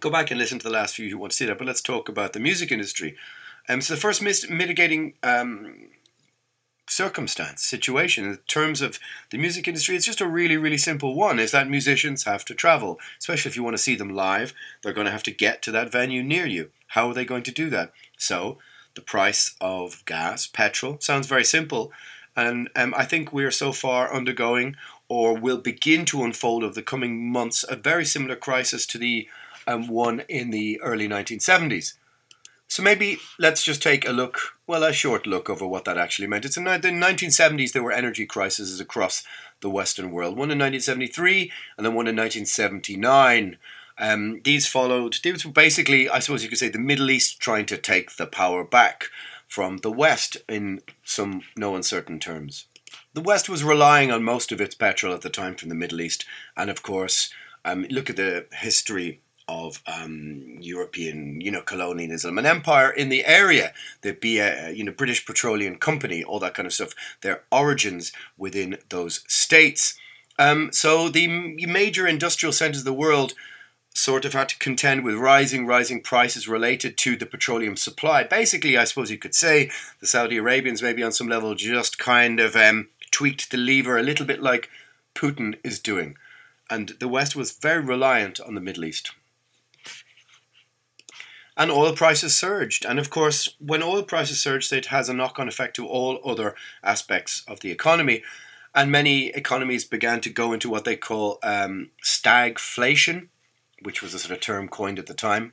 Go 0.00 0.10
back 0.10 0.30
and 0.30 0.38
listen 0.38 0.58
to 0.58 0.64
the 0.64 0.72
last 0.72 0.96
few 0.96 1.10
who 1.10 1.18
want 1.18 1.32
to 1.32 1.36
see 1.36 1.46
that. 1.46 1.58
But 1.58 1.66
let's 1.66 1.82
talk 1.82 2.08
about 2.08 2.32
the 2.32 2.40
music 2.40 2.72
industry. 2.72 3.16
Um, 3.68 3.80
so 3.80 3.94
the 3.94 4.00
first 4.00 4.22
mitigating 4.22 5.14
um, 5.22 5.90
circumstance, 6.88 7.62
situation. 7.64 8.24
In 8.24 8.38
terms 8.48 8.80
of 8.80 8.98
the 9.30 9.38
music 9.38 9.68
industry, 9.68 9.96
it's 9.96 10.06
just 10.06 10.20
a 10.20 10.26
really, 10.26 10.56
really 10.56 10.78
simple 10.78 11.14
one 11.14 11.38
is 11.38 11.52
that 11.52 11.70
musicians 11.70 12.24
have 12.24 12.44
to 12.46 12.54
travel, 12.54 12.98
especially 13.18 13.50
if 13.50 13.56
you 13.56 13.62
want 13.62 13.76
to 13.76 13.82
see 13.82 13.94
them 13.94 14.14
live. 14.14 14.54
They're 14.82 14.92
going 14.92 15.06
to 15.06 15.12
have 15.12 15.22
to 15.24 15.30
get 15.30 15.62
to 15.62 15.72
that 15.72 15.92
venue 15.92 16.22
near 16.22 16.46
you. 16.46 16.70
How 16.88 17.08
are 17.08 17.14
they 17.14 17.24
going 17.24 17.42
to 17.44 17.52
do 17.52 17.70
that? 17.70 17.92
So, 18.16 18.58
the 18.94 19.00
price 19.02 19.54
of 19.60 20.02
gas, 20.06 20.46
petrol, 20.46 20.98
sounds 21.00 21.26
very 21.26 21.44
simple. 21.44 21.92
And 22.34 22.68
um, 22.76 22.94
I 22.96 23.04
think 23.04 23.32
we 23.32 23.44
are 23.44 23.50
so 23.50 23.72
far 23.72 24.12
undergoing 24.12 24.76
or 25.08 25.34
will 25.34 25.58
begin 25.58 26.04
to 26.06 26.22
unfold 26.22 26.62
over 26.62 26.74
the 26.74 26.82
coming 26.82 27.30
months 27.30 27.64
a 27.68 27.76
very 27.76 28.04
similar 28.04 28.36
crisis 28.36 28.86
to 28.86 28.98
the 28.98 29.28
um, 29.66 29.88
one 29.88 30.20
in 30.28 30.50
the 30.50 30.80
early 30.80 31.08
1970s. 31.08 31.94
So 32.68 32.82
maybe 32.82 33.18
let's 33.38 33.62
just 33.62 33.82
take 33.82 34.06
a 34.06 34.12
look, 34.12 34.38
well, 34.66 34.84
a 34.84 34.92
short 34.92 35.26
look 35.26 35.48
over 35.48 35.66
what 35.66 35.86
that 35.86 35.96
actually 35.96 36.28
meant. 36.28 36.44
It's 36.44 36.58
in 36.58 36.64
the 36.64 36.70
1970s 36.70 37.72
there 37.72 37.82
were 37.82 37.92
energy 37.92 38.26
crises 38.26 38.78
across 38.78 39.24
the 39.62 39.70
Western 39.70 40.10
world. 40.10 40.32
One 40.36 40.50
in 40.50 40.58
1973 40.58 41.50
and 41.76 41.86
then 41.86 41.94
one 41.94 42.06
in 42.06 42.14
1979. 42.14 43.56
Um, 43.96 44.42
these 44.44 44.66
followed, 44.66 45.16
these 45.24 45.46
were 45.46 45.50
basically, 45.50 46.10
I 46.10 46.18
suppose 46.18 46.42
you 46.42 46.50
could 46.50 46.58
say, 46.58 46.68
the 46.68 46.78
Middle 46.78 47.10
East 47.10 47.40
trying 47.40 47.64
to 47.66 47.78
take 47.78 48.16
the 48.16 48.26
power 48.26 48.64
back 48.64 49.06
from 49.48 49.78
the 49.78 49.90
West 49.90 50.36
in 50.46 50.82
some 51.02 51.42
no 51.56 51.74
uncertain 51.74 52.20
terms. 52.20 52.66
The 53.14 53.22
West 53.22 53.48
was 53.48 53.64
relying 53.64 54.12
on 54.12 54.22
most 54.22 54.52
of 54.52 54.60
its 54.60 54.74
petrol 54.74 55.14
at 55.14 55.22
the 55.22 55.30
time 55.30 55.56
from 55.56 55.70
the 55.70 55.74
Middle 55.74 56.02
East, 56.02 56.26
and 56.56 56.68
of 56.68 56.82
course, 56.82 57.32
um, 57.64 57.86
look 57.90 58.10
at 58.10 58.16
the 58.16 58.46
history 58.52 59.20
of 59.48 59.82
um, 59.86 60.58
European, 60.60 61.40
you 61.40 61.50
know, 61.50 61.62
colonialism 61.62 62.38
and 62.38 62.46
empire 62.46 62.90
in 62.90 63.08
the 63.08 63.24
area. 63.24 63.72
There'd 64.02 64.20
be 64.20 64.38
a, 64.38 64.70
you 64.70 64.84
know, 64.84 64.92
British 64.92 65.24
Petroleum 65.24 65.76
Company, 65.76 66.22
all 66.22 66.38
that 66.40 66.54
kind 66.54 66.66
of 66.66 66.72
stuff. 66.72 66.94
Their 67.22 67.42
origins 67.50 68.12
within 68.36 68.78
those 68.90 69.24
states. 69.26 69.98
Um, 70.38 70.70
so 70.72 71.08
the 71.08 71.26
major 71.66 72.06
industrial 72.06 72.52
centers 72.52 72.80
of 72.80 72.84
the 72.84 72.92
world 72.92 73.34
sort 73.94 74.24
of 74.24 74.32
had 74.32 74.48
to 74.50 74.58
contend 74.58 75.02
with 75.02 75.16
rising, 75.16 75.66
rising 75.66 76.00
prices 76.00 76.46
related 76.46 76.96
to 76.98 77.16
the 77.16 77.26
petroleum 77.26 77.76
supply. 77.76 78.22
Basically, 78.22 78.76
I 78.76 78.84
suppose 78.84 79.10
you 79.10 79.18
could 79.18 79.34
say 79.34 79.70
the 80.00 80.06
Saudi 80.06 80.36
Arabians, 80.36 80.82
maybe 80.82 81.02
on 81.02 81.10
some 81.10 81.28
level, 81.28 81.54
just 81.54 81.98
kind 81.98 82.38
of 82.38 82.54
um, 82.54 82.88
tweaked 83.10 83.50
the 83.50 83.56
lever 83.56 83.98
a 83.98 84.02
little 84.02 84.24
bit 84.24 84.40
like 84.40 84.70
Putin 85.14 85.58
is 85.64 85.80
doing. 85.80 86.16
And 86.70 86.90
the 87.00 87.08
West 87.08 87.34
was 87.34 87.52
very 87.52 87.82
reliant 87.82 88.40
on 88.40 88.54
the 88.54 88.60
Middle 88.60 88.84
East. 88.84 89.10
And 91.58 91.72
oil 91.72 91.92
prices 91.92 92.38
surged. 92.38 92.86
And 92.86 93.00
of 93.00 93.10
course, 93.10 93.56
when 93.58 93.82
oil 93.82 94.04
prices 94.04 94.40
surged, 94.40 94.72
it 94.72 94.86
has 94.86 95.08
a 95.08 95.14
knock 95.14 95.40
on 95.40 95.48
effect 95.48 95.74
to 95.76 95.86
all 95.86 96.20
other 96.24 96.54
aspects 96.84 97.42
of 97.48 97.60
the 97.60 97.72
economy. 97.72 98.22
And 98.74 98.92
many 98.92 99.28
economies 99.30 99.84
began 99.84 100.20
to 100.20 100.30
go 100.30 100.52
into 100.52 100.70
what 100.70 100.84
they 100.84 100.94
call 100.96 101.40
um, 101.42 101.90
stagflation, 102.02 103.28
which 103.82 104.00
was 104.00 104.14
a 104.14 104.20
sort 104.20 104.36
of 104.36 104.40
term 104.40 104.68
coined 104.68 105.00
at 105.00 105.06
the 105.06 105.14
time. 105.14 105.52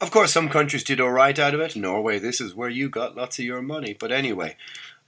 Of 0.00 0.10
course, 0.10 0.32
some 0.32 0.48
countries 0.48 0.84
did 0.84 1.00
all 1.00 1.12
right 1.12 1.38
out 1.38 1.54
of 1.54 1.60
it. 1.60 1.76
Norway, 1.76 2.18
this 2.18 2.40
is 2.40 2.54
where 2.54 2.68
you 2.68 2.88
got 2.88 3.16
lots 3.16 3.38
of 3.38 3.44
your 3.44 3.62
money. 3.62 3.96
But 3.98 4.10
anyway, 4.10 4.56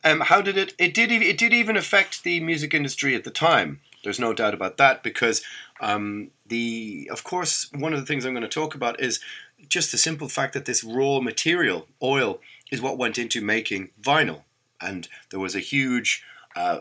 um, 0.05 0.21
how 0.21 0.41
did 0.41 0.57
it? 0.57 0.75
It 0.79 0.95
did. 0.95 1.11
It 1.11 1.39
did 1.39 1.53
even 1.53 1.77
affect 1.77 2.23
the 2.23 2.41
music 2.41 2.73
industry 2.75 3.15
at 3.15 3.25
the 3.25 3.31
time. 3.31 3.81
There's 4.03 4.21
no 4.21 4.33
doubt 4.33 4.55
about 4.55 4.77
that 4.79 5.03
because 5.03 5.43
um, 5.81 6.31
the, 6.47 7.09
of 7.13 7.23
course, 7.25 7.71
one 7.73 7.93
of 7.93 8.01
the 8.01 8.07
things 8.07 8.25
I'm 8.25 8.33
going 8.33 8.43
to 8.43 8.49
talk 8.49 8.75
about 8.75 9.01
is 9.01 9.21
just 9.69 9.93
the 9.93 9.99
simple 9.99 10.29
fact 10.29 10.55
that 10.55 10.65
this 10.65 10.85
raw 10.85 11.21
material, 11.21 11.87
oil, 12.03 12.41
is 12.71 12.81
what 12.81 12.99
went 12.99 13.19
into 13.19 13.41
making 13.41 13.91
vinyl, 14.01 14.43
and 14.81 15.09
there 15.31 15.41
was 15.41 15.55
a 15.55 15.61
huge 15.61 16.23
uh, 16.57 16.81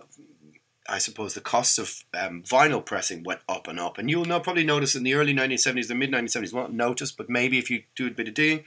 I 0.89 0.97
suppose 0.97 1.33
the 1.33 1.41
costs 1.41 1.77
of 1.77 2.03
um, 2.13 2.41
vinyl 2.43 2.83
pressing 2.83 3.23
went 3.23 3.41
up 3.47 3.67
and 3.67 3.79
up. 3.79 3.97
And 3.97 4.09
you'll 4.09 4.25
not 4.25 4.43
probably 4.43 4.63
notice 4.63 4.95
in 4.95 5.03
the 5.03 5.13
early 5.13 5.33
1970s, 5.33 5.87
the 5.87 5.95
mid 5.95 6.11
1970s, 6.11 6.53
won't 6.53 6.73
notice, 6.73 7.11
but 7.11 7.29
maybe 7.29 7.57
if 7.57 7.69
you 7.69 7.83
do 7.95 8.07
a 8.07 8.11
bit 8.11 8.27
of 8.27 8.33
digging, 8.33 8.63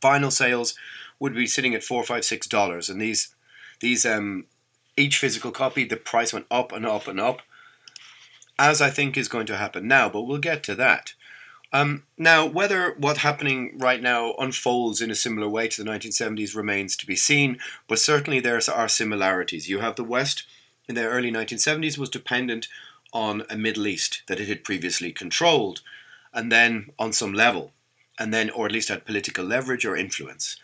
vinyl 0.00 0.32
sales 0.32 0.74
would 1.20 1.34
be 1.34 1.46
sitting 1.46 1.74
at 1.74 1.84
four, 1.84 2.02
five, 2.02 2.24
six 2.24 2.46
dollars. 2.46 2.88
And 2.88 3.00
these, 3.00 3.34
these, 3.80 4.06
um, 4.06 4.46
each 4.96 5.18
physical 5.18 5.50
copy, 5.50 5.84
the 5.84 5.96
price 5.96 6.32
went 6.32 6.46
up 6.50 6.72
and 6.72 6.86
up 6.86 7.06
and 7.06 7.20
up, 7.20 7.42
as 8.58 8.80
I 8.80 8.90
think 8.90 9.16
is 9.16 9.28
going 9.28 9.46
to 9.46 9.58
happen 9.58 9.86
now. 9.86 10.08
But 10.08 10.22
we'll 10.22 10.38
get 10.38 10.62
to 10.64 10.74
that. 10.76 11.12
Um, 11.76 12.04
now, 12.16 12.46
whether 12.46 12.94
what's 12.96 13.18
happening 13.18 13.76
right 13.76 14.00
now 14.00 14.32
unfolds 14.38 15.02
in 15.02 15.10
a 15.10 15.14
similar 15.14 15.46
way 15.46 15.68
to 15.68 15.84
the 15.84 15.90
1970s 15.90 16.56
remains 16.56 16.96
to 16.96 17.06
be 17.06 17.16
seen, 17.16 17.58
but 17.86 17.98
certainly 17.98 18.40
there 18.40 18.58
are 18.74 18.88
similarities. 18.88 19.68
You 19.68 19.80
have 19.80 19.96
the 19.96 20.02
West 20.02 20.44
in 20.88 20.94
the 20.94 21.04
early 21.04 21.30
1970s 21.30 21.98
was 21.98 22.08
dependent 22.08 22.68
on 23.12 23.42
a 23.50 23.58
Middle 23.58 23.86
East 23.86 24.22
that 24.26 24.40
it 24.40 24.48
had 24.48 24.64
previously 24.64 25.12
controlled, 25.12 25.82
and 26.32 26.50
then 26.50 26.92
on 26.98 27.12
some 27.12 27.34
level, 27.34 27.72
and 28.18 28.32
then, 28.32 28.48
or 28.48 28.64
at 28.64 28.72
least 28.72 28.88
had 28.88 29.04
political 29.04 29.44
leverage 29.44 29.84
or 29.84 29.98
influence. 29.98 30.56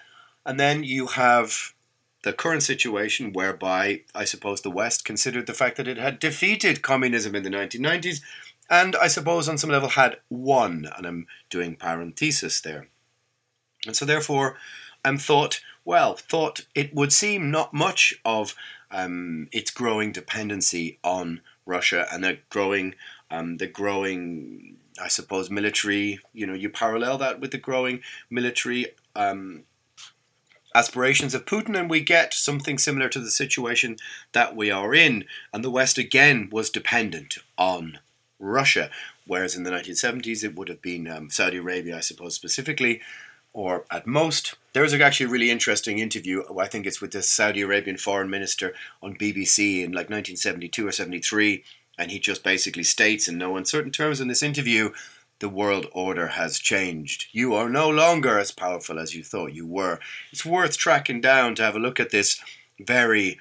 And 0.46 0.58
then 0.58 0.82
you 0.82 1.08
have 1.08 1.74
the 2.22 2.32
current 2.32 2.62
situation 2.62 3.34
whereby 3.34 4.00
I 4.14 4.24
suppose 4.24 4.62
the 4.62 4.70
West 4.70 5.04
considered 5.04 5.46
the 5.46 5.52
fact 5.52 5.76
that 5.76 5.88
it 5.88 5.98
had 5.98 6.18
defeated 6.18 6.80
communism 6.80 7.34
in 7.34 7.42
the 7.42 7.50
1990s, 7.50 8.22
and 8.72 8.96
I 8.96 9.08
suppose 9.08 9.50
on 9.50 9.58
some 9.58 9.68
level 9.68 9.90
had 9.90 10.16
won, 10.30 10.88
and 10.96 11.06
I'm 11.06 11.26
doing 11.50 11.76
parenthesis 11.76 12.58
there. 12.62 12.88
And 13.86 13.94
so 13.94 14.06
therefore, 14.06 14.56
I'm 15.04 15.18
thought, 15.18 15.60
well, 15.84 16.14
thought 16.14 16.64
it 16.74 16.94
would 16.94 17.12
seem 17.12 17.50
not 17.50 17.74
much 17.74 18.14
of 18.24 18.54
um, 18.90 19.48
its 19.52 19.70
growing 19.70 20.10
dependency 20.10 20.98
on 21.04 21.42
Russia 21.66 22.06
and 22.10 22.24
the 22.24 22.38
growing, 22.48 22.94
um, 23.30 23.58
the 23.58 23.66
growing, 23.66 24.78
I 24.98 25.08
suppose, 25.08 25.50
military. 25.50 26.20
You 26.32 26.46
know, 26.46 26.54
you 26.54 26.70
parallel 26.70 27.18
that 27.18 27.40
with 27.40 27.50
the 27.50 27.58
growing 27.58 28.00
military 28.30 28.86
um, 29.14 29.64
aspirations 30.74 31.34
of 31.34 31.44
Putin, 31.44 31.78
and 31.78 31.90
we 31.90 32.00
get 32.00 32.32
something 32.32 32.78
similar 32.78 33.10
to 33.10 33.20
the 33.20 33.30
situation 33.30 33.96
that 34.32 34.56
we 34.56 34.70
are 34.70 34.94
in. 34.94 35.26
And 35.52 35.62
the 35.62 35.70
West 35.70 35.98
again 35.98 36.48
was 36.50 36.70
dependent 36.70 37.36
on 37.58 37.98
Russia, 38.42 38.90
whereas 39.26 39.54
in 39.54 39.62
the 39.62 39.70
1970s 39.70 40.44
it 40.44 40.54
would 40.56 40.68
have 40.68 40.82
been 40.82 41.08
um, 41.08 41.30
Saudi 41.30 41.58
Arabia, 41.58 41.96
I 41.96 42.00
suppose, 42.00 42.34
specifically 42.34 43.00
or 43.54 43.84
at 43.90 44.06
most. 44.06 44.54
There 44.72 44.82
was 44.82 44.94
actually 44.94 45.26
a 45.26 45.30
really 45.30 45.50
interesting 45.50 45.98
interview. 45.98 46.42
I 46.58 46.66
think 46.66 46.86
it's 46.86 47.00
with 47.00 47.12
the 47.12 47.22
Saudi 47.22 47.60
Arabian 47.60 47.98
foreign 47.98 48.30
minister 48.30 48.74
on 49.02 49.16
BBC 49.16 49.84
in 49.84 49.92
like 49.92 50.08
1972 50.08 50.86
or 50.86 50.92
73, 50.92 51.62
and 51.98 52.10
he 52.10 52.18
just 52.18 52.42
basically 52.42 52.82
states 52.82 53.28
in 53.28 53.38
no 53.38 53.56
uncertain 53.56 53.92
terms 53.92 54.20
in 54.20 54.28
this 54.28 54.42
interview 54.42 54.90
the 55.42 55.48
world 55.48 55.86
order 55.92 56.28
has 56.28 56.60
changed. 56.60 57.26
You 57.32 57.54
are 57.54 57.68
no 57.68 57.90
longer 57.90 58.38
as 58.38 58.52
powerful 58.52 58.98
as 59.00 59.12
you 59.12 59.24
thought 59.24 59.52
you 59.52 59.66
were. 59.66 59.98
It's 60.30 60.46
worth 60.46 60.78
tracking 60.78 61.20
down 61.20 61.56
to 61.56 61.64
have 61.64 61.74
a 61.74 61.80
look 61.80 61.98
at 61.98 62.10
this 62.10 62.40
very. 62.80 63.38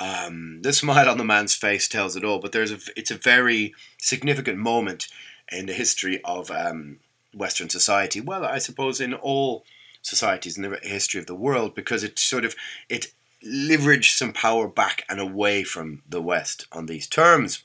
Um, 0.00 0.62
the 0.62 0.72
smile 0.72 1.08
on 1.08 1.18
the 1.18 1.24
man's 1.24 1.54
face 1.54 1.86
tells 1.86 2.16
it 2.16 2.24
all, 2.24 2.38
but 2.38 2.52
there's 2.52 2.72
a, 2.72 2.78
it's 2.96 3.10
a 3.10 3.16
very 3.16 3.74
significant 3.98 4.58
moment 4.58 5.08
in 5.52 5.66
the 5.66 5.74
history 5.74 6.20
of 6.24 6.50
um, 6.50 7.00
Western 7.34 7.68
society. 7.68 8.20
Well, 8.20 8.44
I 8.44 8.58
suppose 8.58 9.00
in 9.00 9.12
all 9.12 9.64
societies 10.02 10.56
in 10.56 10.62
the 10.62 10.78
history 10.82 11.20
of 11.20 11.26
the 11.26 11.34
world, 11.34 11.74
because 11.74 12.02
it 12.02 12.18
sort 12.18 12.46
of 12.46 12.56
it 12.88 13.12
leveraged 13.44 14.16
some 14.16 14.32
power 14.32 14.68
back 14.68 15.04
and 15.08 15.20
away 15.20 15.64
from 15.64 16.02
the 16.08 16.22
West 16.22 16.66
on 16.72 16.86
these 16.86 17.06
terms. 17.06 17.62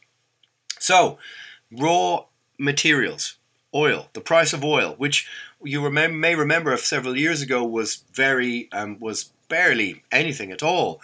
So, 0.80 1.18
raw 1.72 2.26
materials, 2.58 3.38
oil, 3.74 4.10
the 4.14 4.22
price 4.22 4.54
of 4.54 4.64
oil, 4.64 4.96
which 4.98 5.28
you 5.64 5.90
may 5.90 6.36
remember 6.36 6.72
of 6.72 6.82
several 6.82 7.18
years 7.18 7.42
ago 7.42 7.64
was 7.64 8.04
very 8.14 8.70
um, 8.72 9.00
was 9.00 9.32
barely 9.48 10.04
anything 10.12 10.52
at 10.52 10.64
all, 10.64 11.02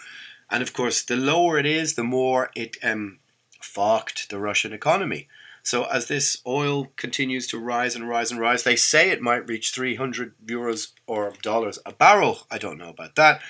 and 0.52 0.62
of 0.62 0.72
course, 0.72 1.02
the 1.02 1.16
lower 1.16 1.58
it 1.58 1.66
is, 1.66 1.94
the 1.94 2.04
more 2.04 2.50
it 2.54 2.76
um, 2.82 3.18
fucked 3.60 4.28
the 4.28 4.38
Russian 4.38 4.72
economy. 4.72 5.26
So 5.62 5.84
as 5.84 6.08
this 6.08 6.42
oil 6.46 6.92
continues 6.96 7.46
to 7.48 7.58
rise 7.58 7.96
and 7.96 8.08
rise 8.08 8.30
and 8.30 8.38
rise, 8.38 8.62
they 8.62 8.76
say 8.76 9.10
it 9.10 9.22
might 9.22 9.48
reach 9.48 9.72
300 9.72 10.34
euros 10.44 10.92
or 11.06 11.32
dollars 11.40 11.78
a 11.86 11.92
barrel. 11.92 12.46
I 12.50 12.58
don't 12.58 12.78
know 12.78 12.90
about 12.90 13.14
that. 13.16 13.40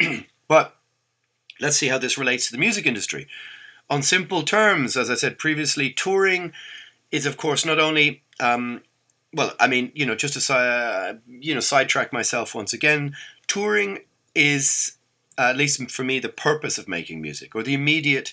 but 0.48 0.76
let's 1.60 1.76
see 1.76 1.88
how 1.88 1.98
this 1.98 2.16
relates 2.16 2.46
to 2.46 2.52
the 2.52 2.58
music 2.58 2.86
industry. 2.86 3.26
On 3.90 4.02
simple 4.02 4.42
terms, 4.42 4.96
as 4.96 5.10
I 5.10 5.14
said 5.14 5.38
previously, 5.38 5.90
touring 5.90 6.52
is, 7.10 7.26
of 7.26 7.36
course, 7.36 7.66
not 7.66 7.78
only 7.78 8.22
um, 8.38 8.82
well, 9.32 9.52
I 9.60 9.68
mean, 9.68 9.92
you 9.94 10.06
know, 10.06 10.14
just 10.14 10.40
to 10.40 10.54
uh, 10.54 11.14
you 11.28 11.54
know 11.54 11.60
sidetrack 11.60 12.12
myself 12.12 12.54
once 12.54 12.72
again, 12.72 13.14
touring 13.46 14.00
is 14.34 14.96
uh, 15.38 15.42
at 15.42 15.56
least 15.56 15.90
for 15.90 16.04
me 16.04 16.18
the 16.18 16.28
purpose 16.28 16.78
of 16.78 16.88
making 16.88 17.20
music, 17.20 17.54
or 17.54 17.62
the 17.62 17.74
immediate 17.74 18.32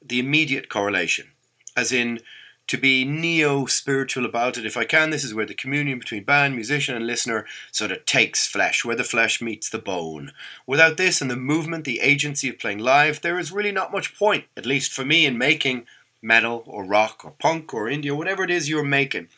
the 0.00 0.20
immediate 0.20 0.68
correlation, 0.68 1.28
as 1.76 1.92
in 1.92 2.20
to 2.68 2.76
be 2.76 3.04
neo 3.04 3.64
spiritual 3.66 4.26
about 4.26 4.58
it. 4.58 4.66
If 4.66 4.76
I 4.76 4.84
can, 4.84 5.10
this 5.10 5.24
is 5.24 5.34
where 5.34 5.46
the 5.46 5.54
communion 5.54 5.98
between 5.98 6.24
band, 6.24 6.54
musician, 6.54 6.94
and 6.94 7.06
listener 7.06 7.46
sort 7.72 7.90
of 7.90 8.04
takes 8.04 8.46
flesh, 8.46 8.84
where 8.84 8.94
the 8.94 9.04
flesh 9.04 9.40
meets 9.40 9.70
the 9.70 9.78
bone. 9.78 10.32
Without 10.66 10.98
this 10.98 11.20
and 11.20 11.30
the 11.30 11.36
movement, 11.36 11.84
the 11.84 12.00
agency 12.00 12.48
of 12.48 12.58
playing 12.58 12.78
live, 12.78 13.22
there 13.22 13.38
is 13.38 13.50
really 13.50 13.72
not 13.72 13.90
much 13.90 14.16
point, 14.16 14.44
at 14.56 14.66
least 14.66 14.92
for 14.92 15.04
me, 15.04 15.24
in 15.24 15.38
making 15.38 15.86
metal 16.20 16.62
or 16.66 16.84
rock 16.84 17.24
or 17.24 17.32
punk 17.38 17.72
or 17.72 17.86
indie 17.86 18.10
or 18.10 18.16
whatever 18.16 18.44
it 18.44 18.50
is 18.50 18.68
you're 18.68 18.84
making. 18.84 19.28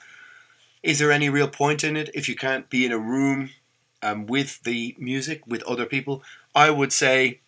Is 0.83 0.99
there 0.99 1.13
any 1.13 1.29
real 1.29 1.49
point 1.49 1.85
in 1.85 1.97
it 1.97 2.11
if 2.15 2.29
you 2.29 2.35
can't 2.35 2.69
be 2.69 2.85
in 2.85 2.93
a 2.93 2.99
room 2.99 3.51
um, 4.03 4.27
with 4.27 4.63
the 4.65 4.97
music, 4.99 5.47
with 5.47 5.63
other 5.65 5.87
people? 5.87 6.23
I 6.55 6.71
would 6.71 6.93
say 6.93 7.41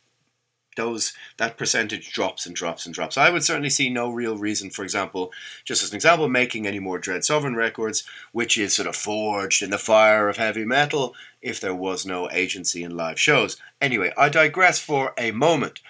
those 0.76 1.12
that 1.36 1.58
percentage 1.58 2.12
drops 2.12 2.46
and 2.46 2.56
drops 2.56 2.86
and 2.86 2.94
drops. 2.94 3.18
I 3.18 3.30
would 3.30 3.44
certainly 3.44 3.70
see 3.70 3.90
no 3.90 4.10
real 4.10 4.38
reason, 4.38 4.70
for 4.70 4.82
example, 4.82 5.32
just 5.64 5.82
as 5.82 5.90
an 5.90 5.96
example, 5.96 6.28
making 6.28 6.66
any 6.66 6.78
more 6.78 6.98
Dread 6.98 7.24
Sovereign 7.24 7.56
records, 7.56 8.04
which 8.32 8.56
is 8.56 8.74
sort 8.74 8.88
of 8.88 8.96
forged 8.96 9.62
in 9.62 9.70
the 9.70 9.78
fire 9.78 10.28
of 10.28 10.38
heavy 10.38 10.64
metal, 10.64 11.14
if 11.40 11.60
there 11.60 11.74
was 11.74 12.06
no 12.06 12.30
agency 12.30 12.82
in 12.82 12.96
live 12.96 13.20
shows. 13.20 13.56
Anyway, 13.80 14.12
I 14.16 14.28
digress 14.28 14.78
for 14.78 15.12
a 15.18 15.30
moment. 15.32 15.80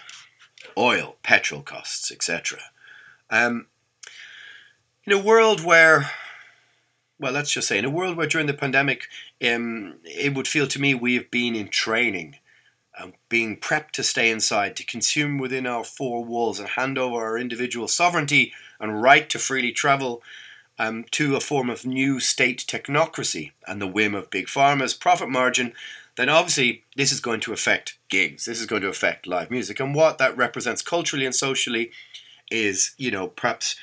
Oil, 0.76 1.16
petrol 1.22 1.62
costs, 1.62 2.10
etc. 2.10 2.58
Um, 3.30 3.66
in 5.04 5.12
a 5.12 5.22
world 5.22 5.64
where 5.64 6.10
well, 7.18 7.32
let's 7.32 7.52
just 7.52 7.68
say, 7.68 7.78
in 7.78 7.84
a 7.84 7.90
world 7.90 8.16
where 8.16 8.26
during 8.26 8.48
the 8.48 8.54
pandemic, 8.54 9.06
um, 9.46 9.94
it 10.02 10.34
would 10.34 10.48
feel 10.48 10.66
to 10.66 10.80
me 10.80 10.92
we 10.92 11.14
have 11.14 11.30
been 11.30 11.54
in 11.54 11.68
training 11.68 12.38
um, 13.00 13.14
being 13.28 13.56
prepped 13.56 13.92
to 13.92 14.02
stay 14.02 14.30
inside, 14.30 14.76
to 14.76 14.84
consume 14.84 15.38
within 15.38 15.66
our 15.66 15.84
four 15.84 16.24
walls 16.24 16.58
and 16.58 16.70
hand 16.70 16.98
over 16.98 17.16
our 17.16 17.38
individual 17.38 17.88
sovereignty 17.88 18.52
and 18.80 19.02
right 19.02 19.28
to 19.30 19.38
freely 19.38 19.72
travel 19.72 20.22
um, 20.78 21.04
to 21.12 21.36
a 21.36 21.40
form 21.40 21.70
of 21.70 21.86
new 21.86 22.20
state 22.20 22.64
technocracy 22.66 23.52
and 23.66 23.80
the 23.80 23.86
whim 23.86 24.14
of 24.14 24.30
big 24.30 24.46
pharma's 24.46 24.94
profit 24.94 25.28
margin, 25.28 25.72
then 26.16 26.28
obviously 26.28 26.84
this 26.96 27.12
is 27.12 27.20
going 27.20 27.40
to 27.40 27.52
affect 27.52 27.98
gigs. 28.08 28.44
This 28.44 28.60
is 28.60 28.66
going 28.66 28.82
to 28.82 28.88
affect 28.88 29.26
live 29.26 29.50
music. 29.50 29.80
And 29.80 29.94
what 29.94 30.18
that 30.18 30.36
represents 30.36 30.82
culturally 30.82 31.24
and 31.24 31.34
socially 31.34 31.90
is, 32.50 32.94
you 32.98 33.10
know, 33.10 33.28
perhaps. 33.28 33.76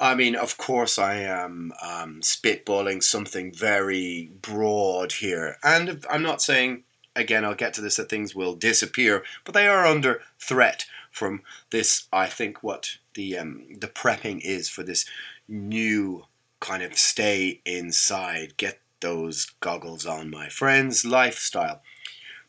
I 0.00 0.16
mean, 0.16 0.34
of 0.34 0.58
course, 0.58 0.98
I 0.98 1.20
am 1.20 1.72
um, 1.80 2.20
spitballing 2.20 3.02
something 3.02 3.52
very 3.52 4.30
broad 4.42 5.12
here. 5.12 5.56
And 5.62 6.04
I'm 6.10 6.22
not 6.22 6.42
saying 6.42 6.82
again, 7.16 7.44
I'll 7.44 7.54
get 7.54 7.74
to 7.74 7.80
this, 7.80 7.96
that 7.96 8.08
things 8.08 8.34
will 8.34 8.54
disappear, 8.54 9.24
but 9.44 9.54
they 9.54 9.66
are 9.66 9.86
under 9.86 10.22
threat 10.38 10.86
from 11.10 11.42
this. 11.70 12.08
I 12.12 12.26
think 12.26 12.62
what 12.62 12.98
the 13.14 13.38
um, 13.38 13.66
the 13.78 13.88
prepping 13.88 14.40
is 14.42 14.68
for 14.68 14.82
this 14.82 15.06
new 15.48 16.24
kind 16.60 16.82
of 16.82 16.96
stay 16.98 17.60
inside, 17.64 18.56
get 18.56 18.80
those 19.00 19.46
goggles 19.60 20.06
on, 20.06 20.30
my 20.30 20.48
friends. 20.48 21.04
Lifestyle. 21.04 21.82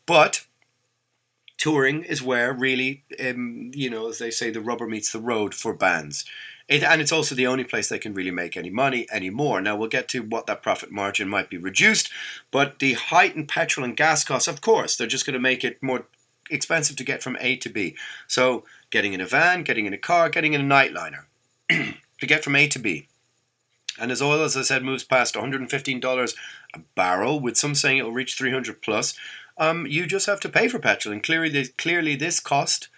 But 0.06 0.46
touring 1.58 2.02
is 2.02 2.22
where 2.22 2.52
really, 2.52 3.04
um, 3.20 3.70
you 3.74 3.90
know, 3.90 4.08
as 4.08 4.18
they 4.18 4.30
say, 4.30 4.50
the 4.50 4.60
rubber 4.60 4.86
meets 4.86 5.12
the 5.12 5.20
road 5.20 5.54
for 5.54 5.74
bands. 5.74 6.24
It, 6.68 6.82
and 6.82 7.00
it's 7.00 7.12
also 7.12 7.34
the 7.34 7.46
only 7.46 7.62
place 7.62 7.88
they 7.88 7.98
can 7.98 8.14
really 8.14 8.32
make 8.32 8.56
any 8.56 8.70
money 8.70 9.06
anymore. 9.12 9.60
Now 9.60 9.76
we'll 9.76 9.88
get 9.88 10.08
to 10.08 10.22
what 10.22 10.46
that 10.46 10.62
profit 10.62 10.90
margin 10.90 11.28
might 11.28 11.48
be 11.48 11.58
reduced, 11.58 12.10
but 12.50 12.80
the 12.80 12.94
heightened 12.94 13.48
petrol 13.48 13.84
and 13.84 13.96
gas 13.96 14.24
costs, 14.24 14.48
of 14.48 14.60
course, 14.60 14.96
they're 14.96 15.06
just 15.06 15.26
going 15.26 15.34
to 15.34 15.40
make 15.40 15.62
it 15.62 15.80
more 15.80 16.06
expensive 16.50 16.96
to 16.96 17.04
get 17.04 17.22
from 17.22 17.36
A 17.40 17.56
to 17.56 17.68
B. 17.68 17.94
So 18.26 18.64
getting 18.90 19.12
in 19.12 19.20
a 19.20 19.26
van, 19.26 19.62
getting 19.62 19.86
in 19.86 19.92
a 19.92 19.98
car, 19.98 20.28
getting 20.28 20.54
in 20.54 20.60
a 20.60 20.74
nightliner 20.74 21.24
to 21.68 22.26
get 22.26 22.42
from 22.42 22.56
A 22.56 22.66
to 22.68 22.78
B. 22.78 23.06
And 23.98 24.12
as 24.12 24.20
oil, 24.20 24.42
as 24.42 24.56
I 24.56 24.62
said, 24.62 24.82
moves 24.82 25.04
past 25.04 25.34
$115 25.34 26.34
a 26.74 26.78
barrel, 26.94 27.40
with 27.40 27.56
some 27.56 27.74
saying 27.74 27.98
it 27.98 28.02
will 28.04 28.12
reach 28.12 28.36
300 28.36 28.82
plus, 28.82 29.14
um, 29.58 29.86
you 29.86 30.06
just 30.06 30.26
have 30.26 30.40
to 30.40 30.48
pay 30.48 30.68
for 30.68 30.78
petrol. 30.78 31.12
And 31.14 31.22
clearly, 31.22 31.68
clearly, 31.78 32.14
this 32.14 32.40
cost, 32.40 32.88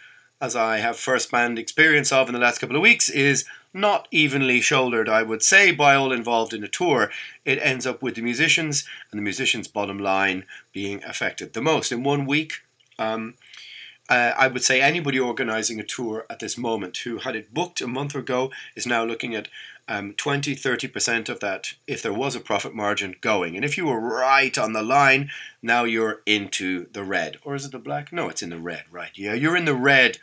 as 0.41 0.55
I 0.55 0.79
have 0.79 0.97
first-hand 0.97 1.59
experience 1.59 2.13
of 2.13 2.29
in 2.29 2.35
the 2.35 2.41
last 2.41 2.59
couple 2.59 2.77
of 2.77 2.83
weeks, 2.83 3.09
is 3.09 3.45
not 3.75 4.09
evenly 4.11 4.61
shouldered, 4.61 5.09
I 5.09 5.23
would 5.23 5.43
say, 5.43 5.73
by 5.73 5.95
all 5.95 6.13
involved 6.13 6.55
in 6.55 6.65
a 6.65 6.69
tour. 6.69 7.11
It 7.45 7.59
ends 7.61 7.87
up 7.87 8.03
with 8.03 8.15
the 8.15 8.23
musicians 8.23 8.85
and 9.11 9.19
the 9.19 9.23
musicians' 9.23 9.69
bottom 9.69 9.99
line 9.99 10.45
being 10.73 11.03
affected 11.05 11.53
the 11.53 11.61
most. 11.61 11.93
In 11.93 12.03
one 12.03 12.25
week, 12.25 12.63
um, 12.99 13.35
uh, 14.09 14.33
I 14.39 14.49
would 14.49 14.65
say 14.65 14.81
anybody 14.81 15.19
organizing 15.19 15.79
a 15.79 15.85
tour 15.85 16.25
at 16.31 16.39
this 16.39 16.57
moment 16.57 16.97
who 16.99 17.19
had 17.19 17.37
it 17.37 17.53
booked 17.53 17.81
a 17.81 17.87
month 17.87 18.15
ago 18.15 18.51
is 18.75 18.87
now 18.87 19.05
looking 19.05 19.35
at 19.35 19.49
um, 19.89 20.13
20 20.15 20.55
30% 20.55 21.29
of 21.29 21.41
that, 21.41 21.73
if 21.87 22.03
there 22.03 22.13
was 22.13 22.37
a 22.37 22.41
profit 22.41 22.75
margin, 22.75 23.17
going. 23.21 23.57
And 23.57 23.65
if 23.65 23.77
you 23.77 23.87
were 23.87 24.01
right 24.01 24.57
on 24.57 24.75
the 24.75 24.83
line, 24.83 25.31
now 25.63 25.85
you're 25.85 26.23
into 26.27 26.87
the 26.93 27.03
red. 27.03 27.39
Or 27.45 27.55
is 27.55 27.65
it 27.65 27.73
the 27.73 27.79
black? 27.79 28.13
No, 28.13 28.29
it's 28.29 28.43
in 28.43 28.51
the 28.51 28.59
red, 28.59 28.85
right? 28.91 29.11
Yeah, 29.15 29.35
you're 29.35 29.57
in 29.57 29.65
the 29.65 29.75
red 29.75 30.19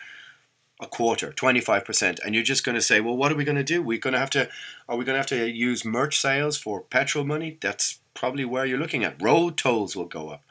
a 0.80 0.88
quarter, 0.88 1.32
25%. 1.32 2.20
And 2.24 2.36
you're 2.36 2.44
just 2.44 2.66
going 2.66 2.76
to 2.76 2.82
say, 2.82 3.00
well, 3.00 3.16
what 3.16 3.32
are 3.32 3.36
we 3.36 3.44
going 3.44 3.58
to 3.58 3.64
do? 3.64 3.82
We're 3.82 3.98
going 3.98 4.14
to 4.14 4.20
have 4.20 4.30
to, 4.32 4.50
are 4.88 4.98
we 4.98 5.06
going 5.06 5.16
to 5.16 5.20
have 5.20 5.28
to 5.28 5.50
use 5.50 5.86
merch 5.86 6.20
sales 6.20 6.58
for 6.58 6.82
petrol 6.82 7.24
money? 7.24 7.58
That's 7.62 8.00
probably 8.14 8.46
where 8.46 8.66
you're 8.66 8.80
looking 8.80 9.04
at. 9.04 9.22
Road 9.22 9.58
tolls 9.58 9.96
will 9.96 10.06
go 10.06 10.30
up. 10.30 10.44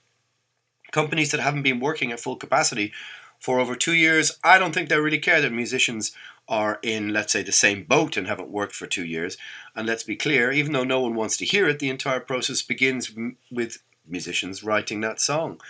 Companies 0.92 1.32
that 1.32 1.40
haven't 1.40 1.64
been 1.64 1.80
working 1.80 2.12
at 2.12 2.20
full 2.20 2.36
capacity 2.36 2.92
for 3.40 3.60
over 3.60 3.76
two 3.76 3.94
years, 3.94 4.38
I 4.44 4.60
don't 4.60 4.74
think 4.74 4.90
they 4.90 5.00
really 5.00 5.18
care 5.18 5.42
that 5.42 5.52
musicians 5.52 6.12
are 6.52 6.80
in, 6.84 7.14
let's 7.14 7.32
say, 7.32 7.42
the 7.42 7.52
same 7.54 7.86
boat 7.86 8.18
and 8.18 8.28
haven't 8.28 8.52
worked 8.52 8.76
for 8.76 8.86
two 8.86 9.06
years. 9.06 9.38
And 9.74 9.88
let's 9.88 10.04
be 10.04 10.18
clear, 10.18 10.52
even 10.52 10.74
though 10.74 10.84
no 10.84 11.00
one 11.00 11.16
wants 11.16 11.38
to 11.38 11.46
hear 11.46 11.68
it, 11.70 11.80
the 11.80 11.90
entire 11.90 12.20
process 12.20 12.62
begins 12.62 13.12
with 13.50 13.78
musicians 14.06 14.62
writing 14.62 15.00
that 15.02 15.22
song. 15.22 15.62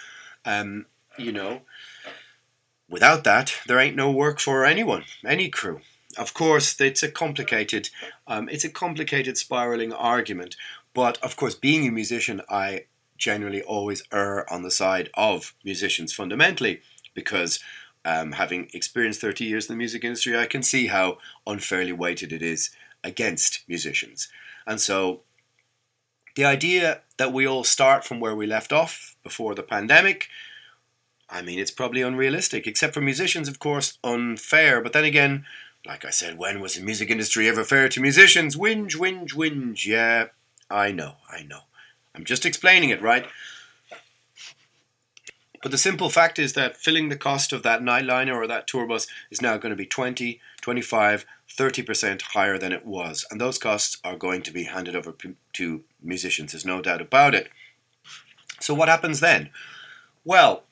Um, 0.43 0.87
you 1.19 1.31
know, 1.31 1.61
without 2.89 3.23
that, 3.25 3.53
there 3.67 3.79
ain't 3.79 3.95
no 3.95 4.11
work 4.11 4.39
for 4.39 4.65
anyone, 4.65 5.03
any 5.23 5.49
crew. 5.49 5.81
Of 6.17 6.33
course, 6.33 6.81
it's 6.81 7.03
a 7.03 7.11
complicated, 7.11 7.89
um, 8.25 8.49
it's 8.49 8.65
a 8.65 8.69
complicated 8.69 9.37
spiraling 9.37 9.93
argument. 9.93 10.55
But 10.95 11.19
of 11.23 11.35
course, 11.35 11.53
being 11.53 11.87
a 11.87 11.91
musician, 11.91 12.41
I 12.49 12.85
generally 13.19 13.61
always 13.61 14.01
err 14.11 14.51
on 14.51 14.63
the 14.63 14.71
side 14.71 15.11
of 15.13 15.53
musicians 15.63 16.11
fundamentally 16.11 16.81
because 17.13 17.59
um, 18.05 18.33
having 18.33 18.69
experienced 18.73 19.21
30 19.21 19.45
years 19.45 19.69
in 19.69 19.73
the 19.73 19.77
music 19.77 20.03
industry, 20.03 20.37
I 20.37 20.45
can 20.45 20.63
see 20.63 20.87
how 20.87 21.17
unfairly 21.45 21.93
weighted 21.93 22.33
it 22.33 22.41
is 22.41 22.71
against 23.03 23.63
musicians. 23.67 24.27
And 24.65 24.79
so 24.79 25.21
the 26.35 26.45
idea 26.45 27.01
that 27.17 27.33
we 27.33 27.47
all 27.47 27.63
start 27.63 28.03
from 28.03 28.19
where 28.19 28.35
we 28.35 28.47
left 28.47 28.71
off 28.71 29.15
before 29.23 29.53
the 29.53 29.63
pandemic, 29.63 30.27
I 31.29 31.41
mean, 31.41 31.59
it's 31.59 31.71
probably 31.71 32.01
unrealistic, 32.01 32.67
except 32.67 32.93
for 32.93 33.01
musicians, 33.01 33.47
of 33.47 33.59
course, 33.59 33.97
unfair. 34.03 34.81
But 34.81 34.93
then 34.93 35.05
again, 35.05 35.45
like 35.85 36.05
I 36.05 36.09
said, 36.09 36.37
when 36.37 36.59
was 36.59 36.75
the 36.75 36.83
music 36.83 37.09
industry 37.09 37.47
ever 37.47 37.63
fair 37.63 37.89
to 37.89 38.01
musicians? 38.01 38.55
Whinge, 38.55 38.95
whinge, 38.95 39.33
whinge. 39.33 39.85
Yeah, 39.85 40.27
I 40.69 40.91
know, 40.91 41.15
I 41.29 41.43
know. 41.43 41.61
I'm 42.13 42.25
just 42.25 42.45
explaining 42.45 42.89
it, 42.89 43.01
right? 43.01 43.25
But 45.61 45.71
the 45.71 45.77
simple 45.77 46.09
fact 46.09 46.39
is 46.39 46.53
that 46.53 46.77
filling 46.77 47.09
the 47.09 47.17
cost 47.17 47.53
of 47.53 47.63
that 47.63 47.81
nightliner 47.81 48.35
or 48.35 48.47
that 48.47 48.67
tour 48.67 48.87
bus 48.87 49.07
is 49.29 49.41
now 49.41 49.57
going 49.57 49.69
to 49.69 49.75
be 49.75 49.85
20, 49.85 50.39
25, 50.61 51.25
30% 51.49 52.21
higher 52.21 52.57
than 52.57 52.71
it 52.71 52.85
was. 52.85 53.25
And 53.29 53.39
those 53.39 53.57
costs 53.57 53.97
are 54.03 54.15
going 54.15 54.41
to 54.43 54.51
be 54.51 54.63
handed 54.63 54.95
over 54.95 55.13
to 55.53 55.83
musicians, 56.01 56.51
there's 56.51 56.65
no 56.65 56.81
doubt 56.81 57.01
about 57.01 57.35
it. 57.35 57.49
So, 58.59 58.73
what 58.73 58.89
happens 58.89 59.19
then? 59.19 59.49
Well, 60.23 60.63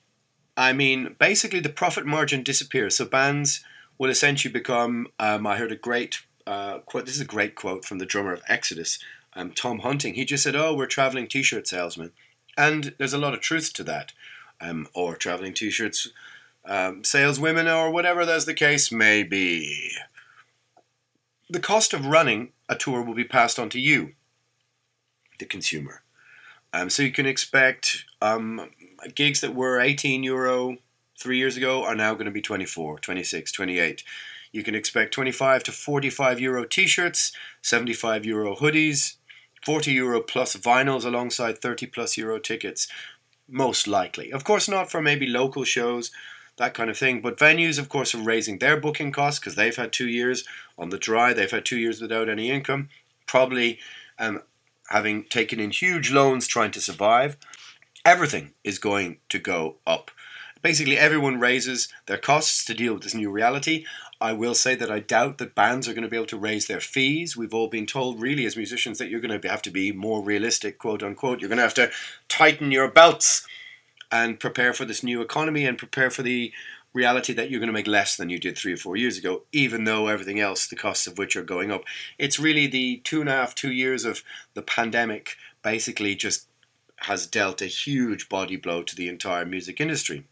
I 0.56 0.74
mean, 0.74 1.16
basically 1.20 1.60
the 1.60 1.70
profit 1.70 2.06
margin 2.06 2.44
disappears. 2.44 2.98
So, 2.98 3.06
bands 3.06 3.64
will 3.98 4.10
essentially 4.10 4.52
become. 4.52 5.08
Um, 5.20 5.46
I 5.46 5.58
heard 5.58 5.72
a 5.72 5.76
great 5.76 6.22
uh, 6.50 6.80
quote, 6.80 7.06
this 7.06 7.14
is 7.14 7.22
a 7.22 7.26
great 7.26 7.54
quote 7.54 7.86
from 7.86 8.00
the 8.00 8.08
drummer 8.08 8.34
of 8.34 8.42
Exodus, 8.48 8.98
um, 9.34 9.52
Tom 9.52 9.80
Hunting. 9.80 10.16
He 10.16 10.26
just 10.26 10.44
said, 10.44 10.56
Oh, 10.56 10.74
we're 10.74 10.88
traveling 10.88 11.28
t 11.28 11.44
shirt 11.44 11.68
salesmen. 11.68 12.12
And 12.58 12.96
there's 12.98 13.14
a 13.14 13.20
lot 13.20 13.36
of 13.36 13.40
truth 13.40 13.72
to 13.74 13.84
that 13.84 14.14
um, 14.62 14.88
or 14.94 15.16
traveling 15.16 15.54
t-shirts 15.54 16.10
um, 16.66 17.04
saleswomen 17.04 17.68
or 17.68 17.90
whatever 17.90 18.26
that's 18.26 18.46
the 18.46 18.54
case 18.54 18.92
may 18.92 19.24
be. 19.24 19.92
The 21.50 21.60
cost 21.60 21.94
of 21.94 22.06
running 22.06 22.52
a 22.68 22.76
tour 22.76 23.02
will 23.02 23.16
be 23.16 23.24
passed 23.24 23.58
on 23.58 23.70
to 23.70 23.80
you, 23.80 24.14
the 25.40 25.46
consumer. 25.46 26.04
Um, 26.72 26.90
so 26.90 27.02
you 27.02 27.12
can 27.12 27.26
expect 27.26 28.06
um, 28.22 28.70
gigs 29.16 29.42
that 29.42 29.56
were 29.56 29.80
18 29.80 30.24
euro 30.24 30.78
three 31.20 31.38
years 31.38 31.58
ago 31.58 31.84
are 31.84 31.96
now 31.96 32.14
going 32.14 32.26
to 32.26 32.32
be 32.32 32.42
24, 32.42 33.00
26, 33.00 33.52
28. 33.52 34.04
You 34.52 34.64
can 34.64 34.76
expect 34.76 35.14
25 35.14 35.64
to 35.64 35.72
45 35.72 36.40
euro 36.40 36.66
t 36.66 36.86
shirts, 36.88 37.32
75 37.62 38.26
euro 38.26 38.56
hoodies, 38.56 39.16
40 39.64 39.92
euro 39.92 40.22
plus 40.22 40.56
vinyls 40.56 41.06
alongside 41.06 41.60
30 41.60 41.88
plus 41.88 42.18
euro 42.18 42.40
tickets 42.40 42.88
most 43.50 43.88
likely. 43.88 44.32
Of 44.32 44.44
course, 44.44 44.68
not 44.68 44.92
for 44.92 45.02
maybe 45.02 45.28
local 45.28 45.64
shows, 45.64 46.12
that 46.58 46.74
kind 46.74 46.90
of 46.90 46.98
thing. 46.98 47.22
But 47.22 47.38
venues, 47.38 47.80
of 47.80 47.90
course, 47.90 48.14
are 48.14 48.22
raising 48.22 48.60
their 48.60 48.80
booking 48.80 49.12
costs 49.12 49.40
because 49.40 49.56
they've 49.56 49.76
had 49.76 49.92
two 49.92 50.08
years 50.08 50.44
on 50.78 50.90
the 50.90 50.98
dry. 50.98 51.34
They've 51.34 51.50
had 51.50 51.66
two 51.66 51.78
years 51.78 52.02
without 52.02 52.30
any 52.30 52.52
income, 52.52 52.90
probably 53.26 53.80
um, 54.20 54.44
having 54.90 55.24
taken 55.24 55.60
in 55.60 55.72
huge 55.72 56.12
loans 56.12 56.48
trying 56.48 56.72
to 56.72 56.82
survive. 56.82 57.38
Everything 58.06 58.54
is 58.64 58.80
going 58.80 59.18
to 59.30 59.40
go 59.40 59.78
up. 59.88 60.12
Basically, 60.62 60.98
everyone 60.98 61.40
raises 61.40 61.88
their 62.06 62.18
costs 62.18 62.66
to 62.66 62.74
deal 62.74 62.94
with 62.94 63.04
this 63.04 63.16
new 63.16 63.32
reality. 63.32 63.86
I 64.22 64.34
will 64.34 64.54
say 64.54 64.76
that 64.76 64.92
I 64.92 65.00
doubt 65.00 65.38
that 65.38 65.56
bands 65.56 65.88
are 65.88 65.94
going 65.94 66.04
to 66.04 66.10
be 66.10 66.18
able 66.18 66.26
to 66.28 66.38
raise 66.38 66.68
their 66.68 66.82
fees. 66.82 67.38
We've 67.38 67.54
all 67.54 67.70
been 67.70 67.86
told, 67.86 68.22
really, 68.22 68.46
as 68.46 68.58
musicians, 68.58 68.98
that 68.98 69.10
you're 69.10 69.22
going 69.22 69.40
to 69.40 69.50
have 69.50 69.62
to 69.62 69.72
be 69.72 69.94
more 69.94 70.22
realistic, 70.22 70.78
quote 70.78 71.02
unquote. 71.02 71.40
You're 71.40 71.50
going 71.50 71.58
to 71.58 71.64
have 71.64 71.74
to 71.76 71.92
tighten 72.28 72.72
your 72.72 72.90
belts 72.90 73.48
and 74.12 74.40
prepare 74.40 74.74
for 74.74 74.84
this 74.84 75.04
new 75.04 75.22
economy 75.22 75.66
and 75.66 75.78
prepare 75.78 76.10
for 76.10 76.22
the 76.22 76.52
reality 76.94 77.32
that 77.34 77.50
you're 77.50 77.60
going 77.60 77.68
to 77.68 77.74
make 77.74 77.88
less 77.88 78.18
than 78.18 78.30
you 78.30 78.40
did 78.40 78.58
three 78.58 78.74
or 78.74 78.78
four 78.78 78.98
years 78.98 79.18
ago, 79.18 79.44
even 79.54 79.86
though 79.86 80.08
everything 80.08 80.40
else, 80.40 80.68
the 80.68 80.76
costs 80.76 81.08
of 81.08 81.18
which 81.18 81.36
are 81.38 81.44
going 81.44 81.72
up. 81.72 81.84
It's 82.18 82.40
really 82.40 82.68
the 82.68 82.98
two 83.06 83.22
and 83.22 83.30
a 83.30 83.34
half, 83.34 83.56
two 83.56 83.72
years 83.72 84.04
of 84.04 84.24
the 84.54 84.64
pandemic 84.64 85.36
basically 85.62 86.16
just 86.16 86.48
has 87.04 87.28
dealt 87.28 87.62
a 87.62 87.68
huge 87.68 88.28
body 88.28 88.58
blow 88.58 88.84
to 88.84 88.96
the 88.96 89.08
entire 89.08 89.46
music 89.46 89.80
industry. 89.80 90.26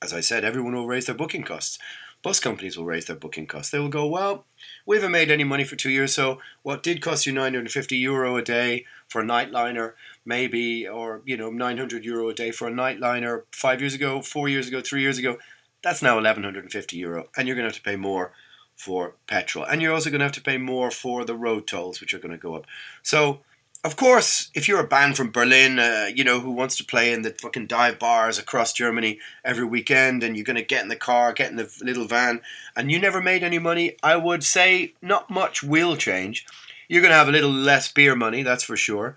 As 0.00 0.12
I 0.12 0.20
said, 0.20 0.44
everyone 0.44 0.74
will 0.74 0.86
raise 0.86 1.06
their 1.06 1.14
booking 1.14 1.42
costs 1.42 1.78
bus 2.26 2.40
companies 2.40 2.76
will 2.76 2.84
raise 2.84 3.04
their 3.04 3.14
booking 3.14 3.46
costs. 3.46 3.70
They 3.70 3.78
will 3.78 3.88
go, 3.88 4.04
well, 4.04 4.46
we 4.84 4.96
haven't 4.96 5.12
made 5.12 5.30
any 5.30 5.44
money 5.44 5.62
for 5.62 5.76
two 5.76 5.90
years, 5.90 6.12
so 6.12 6.40
what 6.64 6.82
did 6.82 7.00
cost 7.00 7.24
you 7.24 7.32
950 7.32 7.96
euro 7.98 8.36
a 8.36 8.42
day 8.42 8.84
for 9.06 9.20
a 9.20 9.24
nightliner, 9.24 9.92
maybe, 10.24 10.88
or 10.88 11.22
you 11.24 11.36
know, 11.36 11.50
900 11.50 12.04
euro 12.04 12.28
a 12.28 12.34
day 12.34 12.50
for 12.50 12.66
a 12.66 12.72
nightliner 12.72 13.42
five 13.52 13.80
years 13.80 13.94
ago, 13.94 14.20
four 14.22 14.48
years 14.48 14.66
ago, 14.66 14.80
three 14.80 15.02
years 15.02 15.18
ago, 15.18 15.38
that's 15.84 16.02
now 16.02 16.16
1150 16.16 16.96
euro, 16.96 17.28
and 17.36 17.46
you're 17.46 17.54
going 17.54 17.62
to 17.62 17.68
have 17.68 17.80
to 17.80 17.88
pay 17.88 17.94
more 17.94 18.32
for 18.74 19.14
petrol, 19.28 19.64
and 19.64 19.80
you're 19.80 19.94
also 19.94 20.10
going 20.10 20.18
to 20.18 20.24
have 20.24 20.32
to 20.32 20.42
pay 20.42 20.58
more 20.58 20.90
for 20.90 21.24
the 21.24 21.36
road 21.36 21.68
tolls, 21.68 22.00
which 22.00 22.12
are 22.12 22.18
going 22.18 22.32
to 22.32 22.36
go 22.36 22.56
up. 22.56 22.66
So 23.04 23.42
of 23.86 23.94
course, 23.94 24.50
if 24.52 24.66
you're 24.66 24.80
a 24.80 24.86
band 24.86 25.16
from 25.16 25.30
Berlin, 25.30 25.78
uh, 25.78 26.10
you 26.12 26.24
know, 26.24 26.40
who 26.40 26.50
wants 26.50 26.74
to 26.76 26.84
play 26.84 27.12
in 27.12 27.22
the 27.22 27.30
fucking 27.30 27.68
dive 27.68 28.00
bars 28.00 28.36
across 28.36 28.72
Germany 28.72 29.20
every 29.44 29.64
weekend, 29.64 30.24
and 30.24 30.36
you're 30.36 30.44
going 30.44 30.56
to 30.56 30.64
get 30.64 30.82
in 30.82 30.88
the 30.88 30.96
car, 30.96 31.32
get 31.32 31.52
in 31.52 31.56
the 31.56 31.72
little 31.80 32.08
van, 32.08 32.40
and 32.74 32.90
you 32.90 32.98
never 32.98 33.22
made 33.22 33.44
any 33.44 33.60
money, 33.60 33.96
I 34.02 34.16
would 34.16 34.42
say 34.42 34.94
not 35.00 35.30
much 35.30 35.62
will 35.62 35.96
change. 35.96 36.44
You're 36.88 37.00
going 37.00 37.12
to 37.12 37.16
have 37.16 37.28
a 37.28 37.32
little 37.32 37.50
less 37.50 37.90
beer 37.92 38.16
money, 38.16 38.42
that's 38.42 38.64
for 38.64 38.76
sure. 38.76 39.14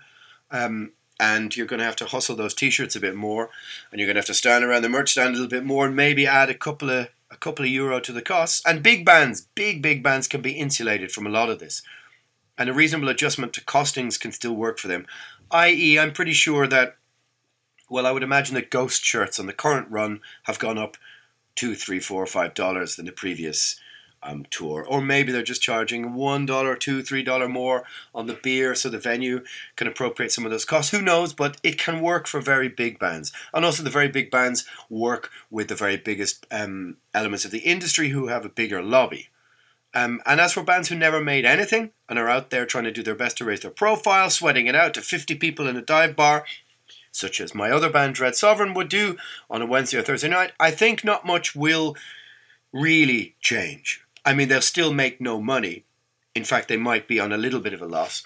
Um, 0.52 0.92
and 1.18 1.56
you're 1.56 1.66
going 1.66 1.80
to 1.80 1.84
have 1.84 1.96
to 1.96 2.06
hustle 2.06 2.36
those 2.36 2.54
t-shirts 2.54 2.94
a 2.94 3.00
bit 3.00 3.16
more, 3.16 3.50
and 3.90 3.98
you're 3.98 4.06
going 4.06 4.14
to 4.14 4.20
have 4.20 4.26
to 4.26 4.34
stand 4.34 4.64
around 4.64 4.82
the 4.82 4.88
merch 4.88 5.10
stand 5.10 5.30
a 5.30 5.32
little 5.32 5.48
bit 5.48 5.64
more, 5.64 5.86
and 5.86 5.96
maybe 5.96 6.28
add 6.28 6.48
a 6.48 6.54
couple 6.54 6.90
of 6.90 7.08
a 7.32 7.36
couple 7.36 7.64
of 7.64 7.70
euro 7.70 7.98
to 8.00 8.12
the 8.12 8.22
costs. 8.22 8.62
And 8.64 8.84
big 8.84 9.04
bands, 9.04 9.48
big 9.56 9.82
big 9.82 10.02
bands, 10.02 10.28
can 10.28 10.42
be 10.42 10.52
insulated 10.52 11.10
from 11.10 11.26
a 11.26 11.30
lot 11.30 11.50
of 11.50 11.58
this 11.58 11.82
and 12.60 12.68
a 12.68 12.74
reasonable 12.74 13.08
adjustment 13.08 13.54
to 13.54 13.62
costings 13.62 14.20
can 14.20 14.32
still 14.32 14.54
work 14.54 14.78
for 14.78 14.86
them. 14.86 15.06
I.e., 15.50 15.98
I'm 15.98 16.12
pretty 16.12 16.34
sure 16.34 16.66
that, 16.66 16.98
well, 17.88 18.06
I 18.06 18.10
would 18.12 18.22
imagine 18.22 18.54
that 18.54 18.70
ghost 18.70 19.02
shirts 19.02 19.40
on 19.40 19.46
the 19.46 19.54
current 19.54 19.90
run 19.90 20.20
have 20.42 20.58
gone 20.58 20.76
up 20.76 20.98
two, 21.54 21.74
three, 21.74 22.00
four, 22.00 22.26
five 22.26 22.52
dollars 22.52 22.96
than 22.96 23.06
the 23.06 23.12
previous 23.12 23.80
um, 24.22 24.44
tour, 24.50 24.84
or 24.86 25.00
maybe 25.00 25.32
they're 25.32 25.42
just 25.42 25.62
charging 25.62 26.12
one 26.12 26.44
dollar, 26.44 26.76
two, 26.76 27.02
three 27.02 27.22
dollar 27.22 27.48
more 27.48 27.84
on 28.14 28.26
the 28.26 28.38
beer, 28.42 28.74
so 28.74 28.90
the 28.90 28.98
venue 28.98 29.42
can 29.76 29.86
appropriate 29.86 30.30
some 30.30 30.44
of 30.44 30.50
those 30.50 30.66
costs. 30.66 30.92
Who 30.92 31.00
knows? 31.00 31.32
But 31.32 31.56
it 31.62 31.78
can 31.78 32.02
work 32.02 32.26
for 32.26 32.42
very 32.42 32.68
big 32.68 32.98
bands, 32.98 33.32
and 33.54 33.64
also 33.64 33.82
the 33.82 33.88
very 33.88 34.08
big 34.08 34.30
bands 34.30 34.66
work 34.90 35.30
with 35.50 35.68
the 35.68 35.74
very 35.74 35.96
biggest 35.96 36.46
um, 36.50 36.98
elements 37.14 37.46
of 37.46 37.52
the 37.52 37.60
industry 37.60 38.10
who 38.10 38.26
have 38.26 38.44
a 38.44 38.50
bigger 38.50 38.82
lobby. 38.82 39.30
Um, 39.92 40.20
and 40.24 40.40
as 40.40 40.52
for 40.52 40.62
bands 40.62 40.88
who 40.88 40.94
never 40.94 41.22
made 41.22 41.44
anything 41.44 41.90
and 42.08 42.18
are 42.18 42.28
out 42.28 42.50
there 42.50 42.64
trying 42.64 42.84
to 42.84 42.92
do 42.92 43.02
their 43.02 43.14
best 43.14 43.38
to 43.38 43.44
raise 43.44 43.60
their 43.60 43.70
profile, 43.70 44.30
sweating 44.30 44.66
it 44.66 44.74
out 44.74 44.94
to 44.94 45.02
50 45.02 45.34
people 45.36 45.66
in 45.66 45.76
a 45.76 45.82
dive 45.82 46.14
bar, 46.14 46.44
such 47.10 47.40
as 47.40 47.54
my 47.54 47.70
other 47.70 47.90
band 47.90 48.14
Dread 48.14 48.36
Sovereign 48.36 48.72
would 48.74 48.88
do 48.88 49.16
on 49.50 49.62
a 49.62 49.66
Wednesday 49.66 49.98
or 49.98 50.02
Thursday 50.02 50.28
night, 50.28 50.52
I 50.60 50.70
think 50.70 51.02
not 51.02 51.26
much 51.26 51.56
will 51.56 51.96
really 52.72 53.34
change. 53.40 54.04
I 54.24 54.32
mean, 54.32 54.48
they'll 54.48 54.60
still 54.60 54.92
make 54.92 55.20
no 55.20 55.40
money. 55.40 55.84
In 56.36 56.44
fact, 56.44 56.68
they 56.68 56.76
might 56.76 57.08
be 57.08 57.18
on 57.18 57.32
a 57.32 57.38
little 57.38 57.60
bit 57.60 57.74
of 57.74 57.82
a 57.82 57.86
loss. 57.86 58.24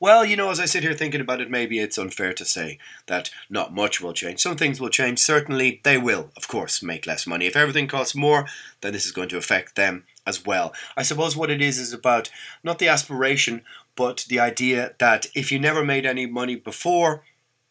Well, 0.00 0.24
you 0.24 0.36
know, 0.36 0.50
as 0.50 0.60
I 0.60 0.66
sit 0.66 0.82
here 0.82 0.92
thinking 0.92 1.22
about 1.22 1.40
it, 1.40 1.50
maybe 1.50 1.78
it's 1.78 1.96
unfair 1.96 2.34
to 2.34 2.44
say 2.44 2.78
that 3.06 3.30
not 3.48 3.72
much 3.72 4.02
will 4.02 4.12
change. 4.12 4.40
Some 4.40 4.56
things 4.56 4.78
will 4.78 4.90
change. 4.90 5.18
Certainly, 5.18 5.80
they 5.82 5.96
will, 5.96 6.30
of 6.36 6.46
course, 6.46 6.82
make 6.82 7.06
less 7.06 7.26
money. 7.26 7.46
If 7.46 7.56
everything 7.56 7.86
costs 7.86 8.14
more, 8.14 8.44
then 8.82 8.92
this 8.92 9.06
is 9.06 9.12
going 9.12 9.30
to 9.30 9.38
affect 9.38 9.76
them 9.76 10.04
as 10.26 10.44
well. 10.44 10.72
I 10.96 11.02
suppose 11.02 11.36
what 11.36 11.50
it 11.50 11.60
is 11.60 11.78
is 11.78 11.92
about 11.92 12.30
not 12.62 12.78
the 12.78 12.88
aspiration, 12.88 13.62
but 13.96 14.24
the 14.28 14.40
idea 14.40 14.94
that 14.98 15.26
if 15.34 15.52
you 15.52 15.58
never 15.58 15.84
made 15.84 16.06
any 16.06 16.26
money 16.26 16.56
before, 16.56 17.22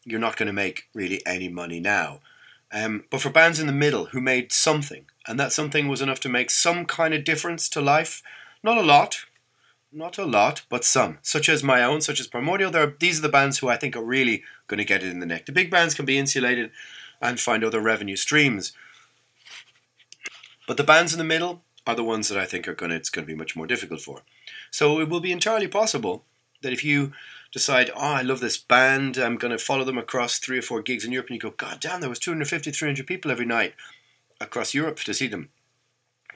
you're 0.04 0.20
not 0.20 0.36
going 0.36 0.46
to 0.46 0.52
make 0.52 0.88
really 0.94 1.24
any 1.26 1.48
money 1.48 1.80
now. 1.80 2.20
Um, 2.72 3.04
but 3.10 3.20
for 3.20 3.30
bands 3.30 3.60
in 3.60 3.66
the 3.66 3.72
middle 3.72 4.06
who 4.06 4.20
made 4.20 4.52
something, 4.52 5.06
and 5.26 5.38
that 5.38 5.52
something 5.52 5.88
was 5.88 6.02
enough 6.02 6.20
to 6.20 6.28
make 6.28 6.50
some 6.50 6.84
kind 6.84 7.14
of 7.14 7.24
difference 7.24 7.68
to 7.70 7.80
life, 7.80 8.22
not 8.62 8.78
a 8.78 8.82
lot, 8.82 9.26
not 9.92 10.18
a 10.18 10.24
lot, 10.24 10.62
but 10.68 10.84
some, 10.84 11.18
such 11.22 11.48
as 11.48 11.62
my 11.62 11.82
own, 11.82 12.00
such 12.00 12.18
as 12.18 12.26
Primordial. 12.26 12.70
There 12.70 12.82
are, 12.82 12.96
these 12.98 13.20
are 13.20 13.22
the 13.22 13.28
bands 13.28 13.58
who 13.58 13.68
I 13.68 13.76
think 13.76 13.96
are 13.96 14.02
really 14.02 14.42
going 14.66 14.78
to 14.78 14.84
get 14.84 15.04
it 15.04 15.10
in 15.10 15.20
the 15.20 15.26
neck. 15.26 15.46
The 15.46 15.52
big 15.52 15.70
bands 15.70 15.94
can 15.94 16.04
be 16.04 16.18
insulated 16.18 16.70
and 17.20 17.38
find 17.38 17.62
other 17.62 17.80
revenue 17.80 18.16
streams. 18.16 18.72
But 20.66 20.76
the 20.76 20.84
bands 20.84 21.12
in 21.12 21.18
the 21.18 21.24
middle 21.24 21.62
are 21.86 21.94
the 21.94 22.04
ones 22.04 22.28
that 22.28 22.38
I 22.38 22.46
think 22.46 22.66
are 22.66 22.74
going 22.74 22.90
to, 22.90 22.96
it's 22.96 23.10
going 23.10 23.26
to 23.26 23.32
be 23.32 23.38
much 23.38 23.56
more 23.56 23.66
difficult 23.66 24.00
for. 24.00 24.22
So 24.70 25.00
it 25.00 25.08
will 25.08 25.20
be 25.20 25.32
entirely 25.32 25.68
possible 25.68 26.24
that 26.62 26.72
if 26.72 26.84
you 26.84 27.12
decide, 27.52 27.90
oh, 27.94 28.00
I 28.00 28.22
love 28.22 28.40
this 28.40 28.56
band, 28.56 29.16
I'm 29.16 29.36
going 29.36 29.52
to 29.52 29.58
follow 29.58 29.84
them 29.84 29.98
across 29.98 30.38
three 30.38 30.58
or 30.58 30.62
four 30.62 30.82
gigs 30.82 31.04
in 31.04 31.12
Europe, 31.12 31.28
and 31.28 31.36
you 31.36 31.40
go, 31.40 31.50
God 31.50 31.78
damn, 31.80 32.00
there 32.00 32.10
was 32.10 32.18
250, 32.18 32.70
300 32.70 33.06
people 33.06 33.30
every 33.30 33.46
night 33.46 33.74
across 34.40 34.74
Europe 34.74 34.98
to 35.00 35.14
see 35.14 35.28
them. 35.28 35.50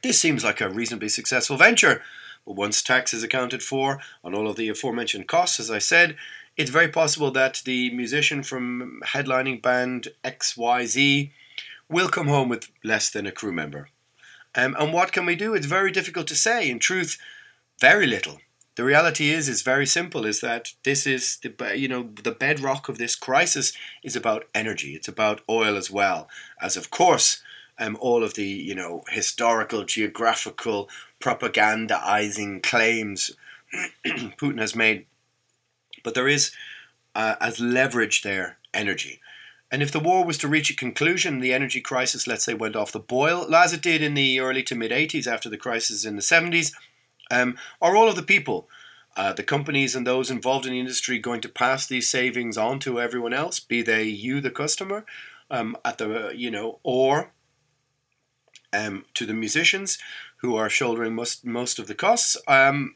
This 0.02 0.20
seems 0.20 0.44
like 0.44 0.60
a 0.60 0.68
reasonably 0.68 1.08
successful 1.08 1.56
venture. 1.56 2.02
But 2.46 2.56
once 2.56 2.82
tax 2.82 3.12
is 3.12 3.22
accounted 3.22 3.62
for 3.62 4.00
on 4.22 4.34
all 4.34 4.48
of 4.48 4.56
the 4.56 4.68
aforementioned 4.68 5.28
costs, 5.28 5.58
as 5.58 5.70
I 5.70 5.78
said, 5.78 6.16
it's 6.56 6.70
very 6.70 6.88
possible 6.88 7.30
that 7.32 7.62
the 7.64 7.90
musician 7.94 8.42
from 8.42 9.00
headlining 9.06 9.60
band 9.60 10.08
XYZ 10.24 11.30
will 11.88 12.08
come 12.08 12.28
home 12.28 12.48
with 12.48 12.70
less 12.84 13.10
than 13.10 13.26
a 13.26 13.32
crew 13.32 13.52
member. 13.52 13.88
Um, 14.54 14.76
and 14.78 14.92
what 14.92 15.12
can 15.12 15.26
we 15.26 15.36
do? 15.36 15.54
It's 15.54 15.66
very 15.66 15.90
difficult 15.90 16.26
to 16.28 16.34
say. 16.34 16.70
In 16.70 16.78
truth, 16.78 17.18
very 17.80 18.06
little. 18.06 18.40
The 18.76 18.84
reality 18.84 19.30
is 19.30 19.48
is 19.48 19.62
very 19.62 19.86
simple. 19.86 20.24
Is 20.24 20.40
that 20.40 20.72
this 20.84 21.06
is 21.06 21.38
the 21.42 21.76
you 21.76 21.88
know 21.88 22.10
the 22.22 22.32
bedrock 22.32 22.88
of 22.88 22.98
this 22.98 23.16
crisis 23.16 23.72
is 24.04 24.14
about 24.14 24.44
energy. 24.54 24.94
It's 24.94 25.08
about 25.08 25.40
oil 25.48 25.76
as 25.76 25.90
well 25.90 26.28
as 26.60 26.76
of 26.76 26.90
course 26.90 27.42
um, 27.78 27.96
all 28.00 28.22
of 28.22 28.34
the 28.34 28.46
you 28.46 28.74
know 28.74 29.02
historical, 29.08 29.84
geographical, 29.84 30.88
propagandizing 31.20 32.62
claims 32.62 33.32
Putin 34.06 34.60
has 34.60 34.74
made. 34.74 35.06
But 36.04 36.14
there 36.14 36.28
is, 36.28 36.52
uh, 37.14 37.36
as 37.40 37.60
leverage 37.60 38.22
there, 38.22 38.58
energy. 38.72 39.20
And 39.70 39.82
if 39.82 39.92
the 39.92 40.00
war 40.00 40.24
was 40.24 40.38
to 40.38 40.48
reach 40.48 40.70
a 40.70 40.76
conclusion, 40.76 41.40
the 41.40 41.52
energy 41.52 41.80
crisis, 41.80 42.26
let's 42.26 42.44
say, 42.44 42.54
went 42.54 42.76
off 42.76 42.92
the 42.92 42.98
boil, 42.98 43.54
as 43.54 43.72
it 43.72 43.82
did 43.82 44.02
in 44.02 44.14
the 44.14 44.40
early 44.40 44.62
to 44.64 44.74
mid 44.74 44.90
80s 44.90 45.26
after 45.26 45.48
the 45.48 45.58
crisis 45.58 46.04
in 46.04 46.16
the 46.16 46.22
70s, 46.22 46.72
um, 47.30 47.58
are 47.80 47.94
all 47.94 48.08
of 48.08 48.16
the 48.16 48.22
people, 48.22 48.68
uh, 49.16 49.32
the 49.32 49.42
companies 49.42 49.94
and 49.94 50.06
those 50.06 50.30
involved 50.30 50.64
in 50.64 50.72
the 50.72 50.80
industry, 50.80 51.18
going 51.18 51.42
to 51.42 51.48
pass 51.48 51.86
these 51.86 52.08
savings 52.08 52.56
on 52.56 52.78
to 52.80 53.00
everyone 53.00 53.34
else, 53.34 53.60
be 53.60 53.82
they 53.82 54.04
you, 54.04 54.40
the 54.40 54.50
customer, 54.50 55.04
um, 55.50 55.76
at 55.84 55.98
the 55.98 56.32
you 56.34 56.50
know, 56.50 56.78
or 56.82 57.32
um, 58.72 59.04
to 59.14 59.26
the 59.26 59.34
musicians 59.34 59.98
who 60.38 60.56
are 60.56 60.70
shouldering 60.70 61.14
most 61.14 61.44
most 61.44 61.78
of 61.78 61.88
the 61.88 61.94
costs. 61.94 62.36
Um, 62.46 62.94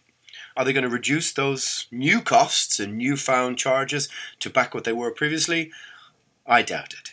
are 0.56 0.64
they 0.64 0.72
going 0.72 0.84
to 0.84 0.88
reduce 0.88 1.32
those 1.32 1.86
new 1.90 2.20
costs 2.20 2.78
and 2.78 2.98
newfound 2.98 3.58
charges 3.58 4.08
to 4.40 4.50
back 4.50 4.74
what 4.74 4.84
they 4.84 4.92
were 4.92 5.10
previously? 5.10 5.70
I 6.52 6.60
doubt 6.60 6.92
it. 6.92 7.12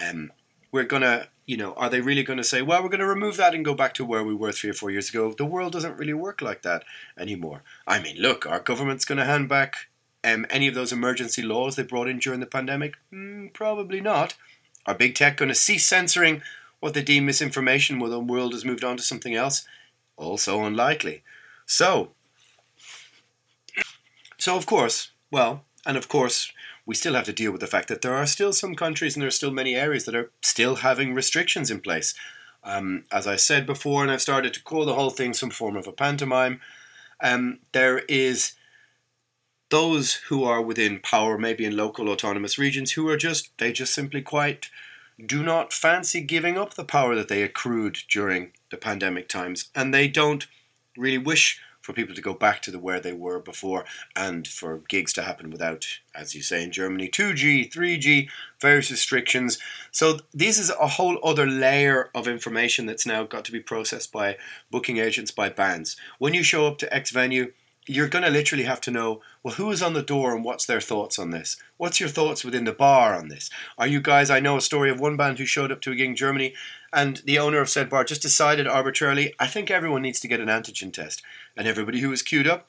Um, 0.00 0.30
we're 0.70 0.84
to, 1.02 1.26
you 1.44 1.56
know, 1.56 1.72
are 1.74 1.90
they 1.90 2.00
really 2.00 2.22
to 2.38 2.44
say, 2.44 2.62
well, 2.62 2.80
we're 2.80 2.88
to 3.00 3.06
remove 3.06 3.36
that 3.36 3.52
and 3.52 3.64
go 3.64 3.74
back 3.74 3.94
to 3.94 4.04
where 4.04 4.22
we 4.22 4.32
were 4.32 4.52
three 4.52 4.70
or 4.70 4.74
four 4.74 4.92
years 4.92 5.10
ago? 5.10 5.34
The 5.36 5.44
world 5.44 5.72
doesn't 5.72 5.98
really 5.98 6.14
work 6.14 6.40
like 6.40 6.62
that 6.62 6.84
anymore. 7.18 7.64
I 7.84 7.98
mean, 8.00 8.16
look, 8.16 8.46
our 8.46 8.60
government's 8.60 9.04
to 9.18 9.24
hand 9.24 9.48
back 9.48 9.88
um, 10.22 10.46
any 10.50 10.68
of 10.68 10.76
those 10.76 10.92
emergency 10.92 11.42
laws 11.42 11.74
they 11.74 11.82
brought 11.82 12.06
in 12.06 12.20
during 12.20 12.38
the 12.38 12.46
pandemic? 12.46 12.94
Mm, 13.12 13.52
probably 13.52 14.00
not. 14.00 14.36
Are 14.86 14.94
big 14.94 15.16
tech 15.16 15.36
to 15.48 15.54
cease 15.56 15.88
censoring 15.88 16.40
what 16.78 16.94
they 16.94 17.02
deem 17.02 17.26
misinformation 17.26 17.98
when 17.98 18.12
the 18.12 18.20
world 18.20 18.52
has 18.52 18.64
moved 18.64 18.84
on 18.84 18.96
to 18.98 19.02
something 19.02 19.34
else? 19.34 19.66
Also 20.16 20.62
unlikely. 20.62 21.24
So, 21.66 22.12
so 24.36 24.56
of 24.56 24.64
course, 24.64 25.10
well, 25.32 25.64
and 25.84 25.96
of 25.96 26.06
course, 26.06 26.52
we 26.88 26.94
still 26.94 27.12
have 27.12 27.26
to 27.26 27.34
deal 27.34 27.52
with 27.52 27.60
the 27.60 27.66
fact 27.66 27.86
that 27.88 28.00
there 28.00 28.14
are 28.14 28.24
still 28.24 28.50
some 28.50 28.74
countries 28.74 29.14
and 29.14 29.20
there 29.20 29.28
are 29.28 29.30
still 29.30 29.50
many 29.50 29.76
areas 29.76 30.06
that 30.06 30.14
are 30.14 30.30
still 30.42 30.76
having 30.76 31.12
restrictions 31.12 31.70
in 31.70 31.80
place. 31.80 32.14
Um, 32.64 33.04
as 33.12 33.26
I 33.26 33.36
said 33.36 33.66
before, 33.66 34.02
and 34.02 34.10
I've 34.10 34.22
started 34.22 34.54
to 34.54 34.62
call 34.62 34.86
the 34.86 34.94
whole 34.94 35.10
thing 35.10 35.34
some 35.34 35.50
form 35.50 35.76
of 35.76 35.86
a 35.86 35.92
pantomime, 35.92 36.62
um, 37.22 37.58
there 37.72 37.98
is 38.08 38.54
those 39.68 40.14
who 40.28 40.44
are 40.44 40.62
within 40.62 40.98
power, 41.00 41.36
maybe 41.36 41.66
in 41.66 41.76
local 41.76 42.08
autonomous 42.08 42.56
regions, 42.56 42.92
who 42.92 43.06
are 43.10 43.18
just, 43.18 43.50
they 43.58 43.70
just 43.70 43.94
simply 43.94 44.22
quite 44.22 44.70
do 45.24 45.42
not 45.42 45.74
fancy 45.74 46.22
giving 46.22 46.56
up 46.56 46.72
the 46.72 46.84
power 46.84 47.14
that 47.14 47.28
they 47.28 47.42
accrued 47.42 47.98
during 48.08 48.52
the 48.70 48.78
pandemic 48.78 49.28
times, 49.28 49.68
and 49.74 49.92
they 49.92 50.08
don't 50.08 50.46
really 50.96 51.18
wish 51.18 51.60
for 51.88 51.94
people 51.94 52.14
to 52.14 52.20
go 52.20 52.34
back 52.34 52.60
to 52.60 52.70
the 52.70 52.78
where 52.78 53.00
they 53.00 53.14
were 53.14 53.40
before 53.40 53.82
and 54.14 54.46
for 54.46 54.82
gigs 54.90 55.10
to 55.14 55.22
happen 55.22 55.48
without, 55.48 55.86
as 56.14 56.34
you 56.34 56.42
say 56.42 56.62
in 56.62 56.70
Germany, 56.70 57.08
2G, 57.08 57.72
3G, 57.72 58.28
various 58.60 58.90
restrictions. 58.90 59.58
So 59.90 60.18
this 60.34 60.58
is 60.58 60.68
a 60.68 60.86
whole 60.86 61.18
other 61.24 61.46
layer 61.46 62.10
of 62.14 62.28
information 62.28 62.84
that's 62.84 63.06
now 63.06 63.24
got 63.24 63.46
to 63.46 63.52
be 63.52 63.60
processed 63.60 64.12
by 64.12 64.36
booking 64.70 64.98
agents, 64.98 65.30
by 65.30 65.48
bands. 65.48 65.96
When 66.18 66.34
you 66.34 66.42
show 66.42 66.66
up 66.66 66.76
to 66.78 66.94
X 66.94 67.10
venue, 67.10 67.52
you're 67.88 68.08
going 68.08 68.24
to 68.24 68.30
literally 68.30 68.64
have 68.64 68.80
to 68.82 68.90
know 68.90 69.22
well 69.42 69.54
who 69.54 69.70
is 69.70 69.82
on 69.82 69.94
the 69.94 70.02
door 70.02 70.34
and 70.34 70.44
what's 70.44 70.66
their 70.66 70.80
thoughts 70.80 71.18
on 71.18 71.30
this 71.30 71.56
what's 71.78 71.98
your 71.98 72.08
thoughts 72.08 72.44
within 72.44 72.64
the 72.64 72.72
bar 72.72 73.14
on 73.14 73.28
this 73.28 73.50
are 73.78 73.86
you 73.86 74.00
guys 74.00 74.30
i 74.30 74.38
know 74.38 74.56
a 74.56 74.60
story 74.60 74.90
of 74.90 75.00
one 75.00 75.16
band 75.16 75.38
who 75.38 75.46
showed 75.46 75.72
up 75.72 75.80
to 75.80 75.90
a 75.90 75.94
gig 75.94 76.10
in 76.10 76.16
germany 76.16 76.54
and 76.92 77.18
the 77.24 77.38
owner 77.38 77.60
of 77.60 77.68
said 77.68 77.88
bar 77.88 78.04
just 78.04 78.22
decided 78.22 78.66
arbitrarily 78.66 79.34
i 79.40 79.46
think 79.46 79.70
everyone 79.70 80.02
needs 80.02 80.20
to 80.20 80.28
get 80.28 80.40
an 80.40 80.48
antigen 80.48 80.92
test 80.92 81.22
and 81.58 81.68
everybody 81.68 82.00
who 82.00 82.08
was 82.08 82.22
queued 82.22 82.46
up 82.46 82.66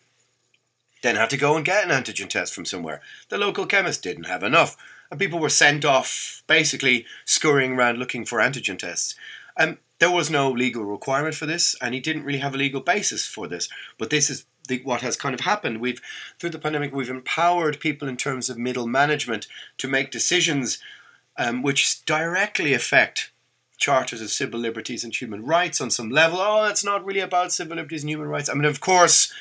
then 1.01 1.15
had 1.15 1.29
to 1.29 1.37
go 1.37 1.55
and 1.55 1.63
get 1.63 1.85
an 1.85 1.91
antigen 1.91 2.27
test 2.27 2.53
from 2.53 2.65
somewhere 2.65 3.01
the 3.29 3.37
local 3.37 3.65
chemist 3.65 4.03
didn't 4.03 4.25
have 4.25 4.43
enough 4.43 4.75
and 5.09 5.19
people 5.19 5.39
were 5.39 5.49
sent 5.49 5.85
off 5.85 6.43
basically 6.47 7.05
scurrying 7.23 7.73
around 7.73 7.97
looking 7.97 8.25
for 8.25 8.39
antigen 8.39 8.77
tests 8.77 9.15
um, 9.57 9.77
there 9.99 10.09
was 10.09 10.29
no 10.29 10.49
legal 10.49 10.85
requirement 10.85 11.35
for 11.35 11.45
this, 11.45 11.75
and 11.81 11.93
he 11.93 11.99
didn't 11.99 12.23
really 12.23 12.39
have 12.39 12.55
a 12.55 12.57
legal 12.57 12.79
basis 12.79 13.25
for 13.25 13.47
this. 13.47 13.67
But 13.97 14.09
this 14.09 14.29
is 14.29 14.45
the, 14.67 14.81
what 14.83 15.01
has 15.01 15.17
kind 15.17 15.35
of 15.35 15.41
happened. 15.41 15.81
We've 15.81 16.01
through 16.39 16.51
the 16.51 16.59
pandemic, 16.59 16.93
we've 16.93 17.09
empowered 17.09 17.79
people 17.79 18.07
in 18.07 18.17
terms 18.17 18.49
of 18.49 18.57
middle 18.57 18.87
management 18.87 19.47
to 19.77 19.87
make 19.87 20.09
decisions 20.09 20.79
um, 21.37 21.61
which 21.61 22.03
directly 22.05 22.73
affect 22.73 23.31
charters 23.79 24.21
of 24.21 24.29
civil 24.29 24.59
liberties 24.59 25.03
and 25.03 25.15
human 25.15 25.45
rights 25.45 25.81
on 25.81 25.89
some 25.89 26.09
level. 26.09 26.39
Oh, 26.39 26.65
it's 26.65 26.83
not 26.83 27.03
really 27.03 27.21
about 27.21 27.51
civil 27.51 27.77
liberties 27.77 28.03
and 28.03 28.09
human 28.09 28.27
rights. 28.27 28.49
I 28.49 28.53
mean, 28.53 28.65
of 28.65 28.81
course, 28.81 29.33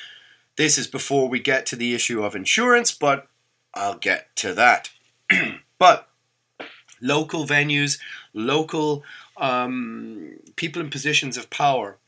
this 0.56 0.78
is 0.78 0.86
before 0.86 1.28
we 1.28 1.40
get 1.40 1.66
to 1.66 1.76
the 1.76 1.94
issue 1.94 2.22
of 2.22 2.34
insurance, 2.34 2.92
but 2.92 3.28
I'll 3.74 3.98
get 3.98 4.34
to 4.36 4.54
that. 4.54 4.90
but 5.78 6.08
local 7.00 7.46
venues, 7.46 7.98
local 8.32 9.02
um, 9.36 10.38
people 10.56 10.80
in 10.80 10.90
positions 10.90 11.36
of 11.36 11.50
power 11.50 11.98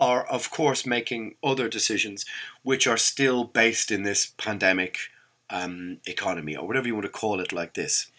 are, 0.00 0.24
of 0.26 0.50
course, 0.50 0.86
making 0.86 1.34
other 1.42 1.68
decisions 1.68 2.24
which 2.62 2.86
are 2.86 2.96
still 2.96 3.44
based 3.44 3.90
in 3.90 4.04
this 4.04 4.32
pandemic 4.38 4.98
um, 5.50 5.98
economy, 6.06 6.54
or 6.54 6.66
whatever 6.66 6.86
you 6.86 6.94
want 6.94 7.06
to 7.06 7.10
call 7.10 7.40
it, 7.40 7.52
like 7.52 7.74
this. 7.74 8.10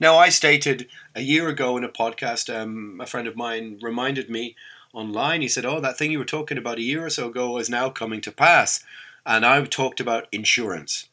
Now, 0.00 0.16
I 0.16 0.28
stated 0.28 0.88
a 1.14 1.22
year 1.22 1.48
ago 1.48 1.76
in 1.76 1.84
a 1.84 1.88
podcast, 1.88 2.54
um, 2.54 3.00
a 3.00 3.06
friend 3.06 3.28
of 3.28 3.36
mine 3.36 3.78
reminded 3.80 4.28
me 4.28 4.56
online, 4.92 5.42
he 5.42 5.48
said, 5.48 5.64
Oh, 5.64 5.80
that 5.80 5.96
thing 5.98 6.10
you 6.10 6.18
were 6.18 6.24
talking 6.24 6.58
about 6.58 6.78
a 6.78 6.82
year 6.82 7.04
or 7.04 7.10
so 7.10 7.28
ago 7.28 7.58
is 7.58 7.70
now 7.70 7.90
coming 7.90 8.20
to 8.22 8.32
pass. 8.32 8.82
And 9.26 9.44
I've 9.44 9.70
talked 9.70 10.00
about 10.00 10.28
insurance. 10.32 11.08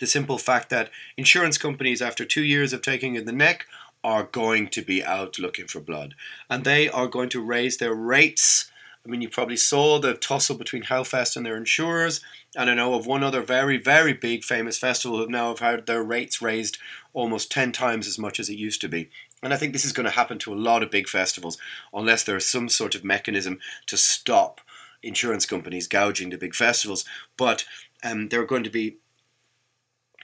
The 0.00 0.06
simple 0.06 0.38
fact 0.38 0.70
that 0.70 0.90
insurance 1.16 1.58
companies, 1.58 2.02
after 2.02 2.24
two 2.24 2.42
years 2.42 2.72
of 2.72 2.82
taking 2.82 3.14
in 3.14 3.24
the 3.24 3.32
neck, 3.32 3.66
are 4.02 4.24
going 4.24 4.68
to 4.68 4.82
be 4.82 5.02
out 5.02 5.38
looking 5.38 5.66
for 5.66 5.80
blood. 5.80 6.14
And 6.50 6.64
they 6.64 6.88
are 6.88 7.06
going 7.06 7.30
to 7.30 7.40
raise 7.40 7.78
their 7.78 7.94
rates. 7.94 8.70
I 9.04 9.10
mean, 9.10 9.20
you 9.20 9.28
probably 9.28 9.56
saw 9.56 9.98
the 9.98 10.14
tussle 10.14 10.56
between 10.56 10.84
Hellfest 10.84 11.36
and 11.36 11.44
their 11.44 11.56
insurers. 11.56 12.22
And 12.56 12.70
I 12.70 12.74
know 12.74 12.94
of 12.94 13.06
one 13.06 13.22
other 13.22 13.42
very, 13.42 13.76
very 13.76 14.14
big 14.14 14.44
famous 14.44 14.78
festival 14.78 15.18
who 15.18 15.26
now 15.26 15.48
have 15.48 15.58
had 15.58 15.86
their 15.86 16.02
rates 16.02 16.40
raised 16.40 16.78
almost 17.12 17.52
10 17.52 17.72
times 17.72 18.06
as 18.06 18.18
much 18.18 18.40
as 18.40 18.48
it 18.48 18.56
used 18.56 18.80
to 18.80 18.88
be. 18.88 19.10
And 19.42 19.52
I 19.52 19.56
think 19.58 19.72
this 19.72 19.84
is 19.84 19.92
going 19.92 20.06
to 20.06 20.12
happen 20.12 20.38
to 20.38 20.54
a 20.54 20.56
lot 20.56 20.82
of 20.82 20.90
big 20.90 21.06
festivals 21.06 21.58
unless 21.92 22.24
there 22.24 22.36
is 22.36 22.48
some 22.48 22.70
sort 22.70 22.94
of 22.94 23.04
mechanism 23.04 23.58
to 23.86 23.98
stop 23.98 24.62
insurance 25.02 25.44
companies 25.44 25.86
gouging 25.86 26.30
the 26.30 26.38
big 26.38 26.54
festivals. 26.54 27.04
But 27.36 27.66
um, 28.02 28.28
they're 28.28 28.46
going 28.46 28.64
to 28.64 28.70
be 28.70 28.96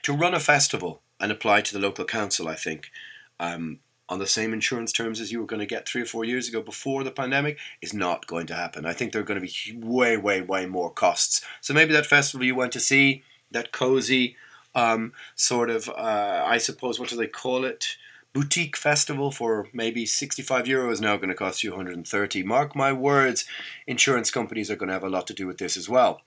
to 0.02 0.16
run 0.16 0.34
a 0.34 0.40
festival 0.40 1.02
and 1.20 1.30
apply 1.30 1.60
to 1.60 1.74
the 1.74 1.80
local 1.80 2.06
council, 2.06 2.48
I 2.48 2.54
think, 2.54 2.90
um, 3.38 3.80
on 4.10 4.18
the 4.18 4.26
same 4.26 4.52
insurance 4.52 4.92
terms 4.92 5.20
as 5.20 5.30
you 5.30 5.38
were 5.38 5.46
going 5.46 5.60
to 5.60 5.66
get 5.66 5.88
three 5.88 6.02
or 6.02 6.06
four 6.06 6.24
years 6.24 6.48
ago 6.48 6.60
before 6.60 7.04
the 7.04 7.12
pandemic 7.12 7.58
is 7.80 7.94
not 7.94 8.26
going 8.26 8.46
to 8.48 8.54
happen. 8.54 8.84
I 8.84 8.92
think 8.92 9.12
there 9.12 9.22
are 9.22 9.24
going 9.24 9.40
to 9.40 9.46
be 9.46 9.78
way, 9.78 10.16
way, 10.16 10.40
way 10.40 10.66
more 10.66 10.90
costs. 10.90 11.40
So 11.60 11.72
maybe 11.72 11.92
that 11.92 12.06
festival 12.06 12.44
you 12.44 12.56
went 12.56 12.72
to 12.72 12.80
see, 12.80 13.22
that 13.52 13.70
cozy 13.70 14.36
um, 14.74 15.12
sort 15.36 15.70
of, 15.70 15.88
uh, 15.88 16.44
I 16.44 16.58
suppose, 16.58 16.98
what 16.98 17.08
do 17.08 17.16
they 17.16 17.28
call 17.28 17.64
it? 17.64 17.96
Boutique 18.32 18.76
festival 18.76 19.30
for 19.30 19.68
maybe 19.72 20.06
65 20.06 20.66
euro 20.66 20.90
is 20.90 21.00
now 21.00 21.16
going 21.16 21.30
to 21.30 21.34
cost 21.34 21.62
you 21.62 21.70
130. 21.70 22.42
Mark 22.42 22.76
my 22.76 22.92
words, 22.92 23.44
insurance 23.86 24.30
companies 24.30 24.70
are 24.70 24.76
going 24.76 24.88
to 24.88 24.92
have 24.92 25.04
a 25.04 25.08
lot 25.08 25.26
to 25.28 25.34
do 25.34 25.46
with 25.46 25.58
this 25.58 25.76
as 25.76 25.88
well. 25.88 26.20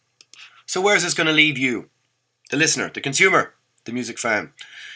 So, 0.65 0.81
where's 0.81 1.03
this 1.03 1.13
going 1.13 1.27
to 1.27 1.33
leave 1.33 1.57
you? 1.57 1.89
The 2.51 2.57
listener, 2.57 2.91
the 2.93 2.99
consumer, 2.99 3.53
the 3.85 3.93
music 3.93 4.19
fan. 4.19 4.51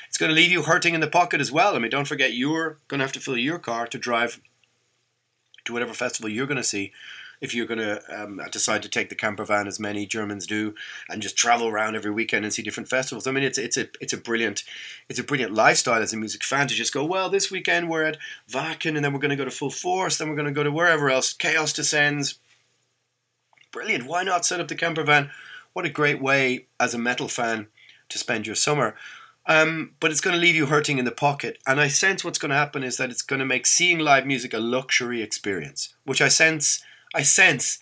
It's 0.08 0.18
going 0.18 0.30
to 0.30 0.36
leave 0.36 0.52
you 0.52 0.64
hurting 0.64 0.94
in 0.94 1.02
the 1.02 1.08
pocket 1.08 1.42
as 1.42 1.52
well. 1.52 1.76
I 1.76 1.80
mean, 1.80 1.92
don't 1.92 2.08
forget 2.08 2.34
you're 2.34 2.78
going 2.88 3.00
to 3.00 3.06
have 3.06 3.14
to 3.14 3.20
fill 3.20 3.38
your 3.38 3.60
car 3.60 3.88
to 3.88 3.98
drive 3.98 4.42
to 5.66 5.74
whatever 5.74 5.94
festival 5.94 6.30
you're 6.30 6.48
going 6.48 6.58
to 6.58 6.64
see. 6.64 6.92
If 7.40 7.54
you're 7.54 7.68
going 7.68 7.80
to 7.80 8.02
um, 8.10 8.42
decide 8.52 8.82
to 8.82 8.90
take 8.90 9.10
the 9.10 9.16
camper 9.16 9.46
van, 9.46 9.68
as 9.68 9.80
many 9.80 10.08
Germans 10.08 10.48
do, 10.48 10.74
and 11.08 11.22
just 11.22 11.38
travel 11.38 11.68
around 11.68 11.96
every 11.96 12.10
weekend 12.10 12.46
and 12.46 12.52
see 12.52 12.64
different 12.64 12.90
festivals, 12.90 13.28
I 13.28 13.32
mean, 13.32 13.44
it's 13.44 13.60
it's 13.60 13.78
a 13.78 13.90
it's 14.02 14.14
a 14.14 14.18
brilliant 14.18 14.64
it's 15.08 15.20
a 15.20 15.24
brilliant 15.24 15.54
lifestyle 15.54 16.02
as 16.02 16.14
a 16.14 16.18
music 16.18 16.44
fan 16.44 16.68
to 16.68 16.74
just 16.74 16.94
go. 16.94 17.06
Well, 17.06 17.30
this 17.30 17.52
weekend 17.52 17.90
we're 17.90 18.06
at 18.06 18.18
Wacken, 18.50 18.96
and 18.96 19.06
then 19.06 19.14
we're 19.14 19.20
going 19.20 19.30
to 19.30 19.36
go 19.36 19.46
to 19.46 19.52
Full 19.52 19.70
Force, 19.70 20.18
then 20.18 20.30
we're 20.30 20.36
going 20.36 20.48
to 20.48 20.52
go 20.52 20.64
to 20.64 20.72
wherever 20.72 21.12
else. 21.12 21.32
Chaos 21.32 21.74
descends. 21.74 22.40
Brilliant. 23.72 24.08
Why 24.08 24.24
not 24.24 24.44
set 24.44 24.60
up 24.60 24.68
the 24.68 24.74
camper 24.74 25.04
van? 25.04 25.30
What 25.74 25.86
a 25.86 25.90
great 25.90 26.20
way 26.20 26.66
as 26.80 26.96
a 26.96 26.98
metal 26.98 27.28
fan 27.28 27.68
to 28.10 28.18
spend 28.18 28.48
your 28.48 28.56
summer. 28.56 28.96
Um, 29.50 29.94
but 30.02 30.12
it's 30.12 30.20
going 30.20 30.36
to 30.36 30.42
leave 30.42 30.56
you 30.56 30.66
hurting 30.66 31.00
in 31.00 31.06
the 31.06 31.12
pocket. 31.12 31.58
And 31.66 31.80
I 31.80 31.88
sense 31.88 32.24
what's 32.24 32.38
going 32.38 32.50
to 32.50 32.58
happen 32.58 32.84
is 32.84 32.98
that 32.98 33.10
it's 33.10 33.22
going 33.22 33.40
to 33.40 33.46
make 33.46 33.66
seeing 33.66 34.00
live 34.00 34.26
music 34.26 34.54
a 34.54 34.60
luxury 34.60 35.22
experience, 35.22 35.96
which 36.04 36.22
I 36.22 36.28
sense, 36.28 36.84
I 37.16 37.22
sense, 37.24 37.80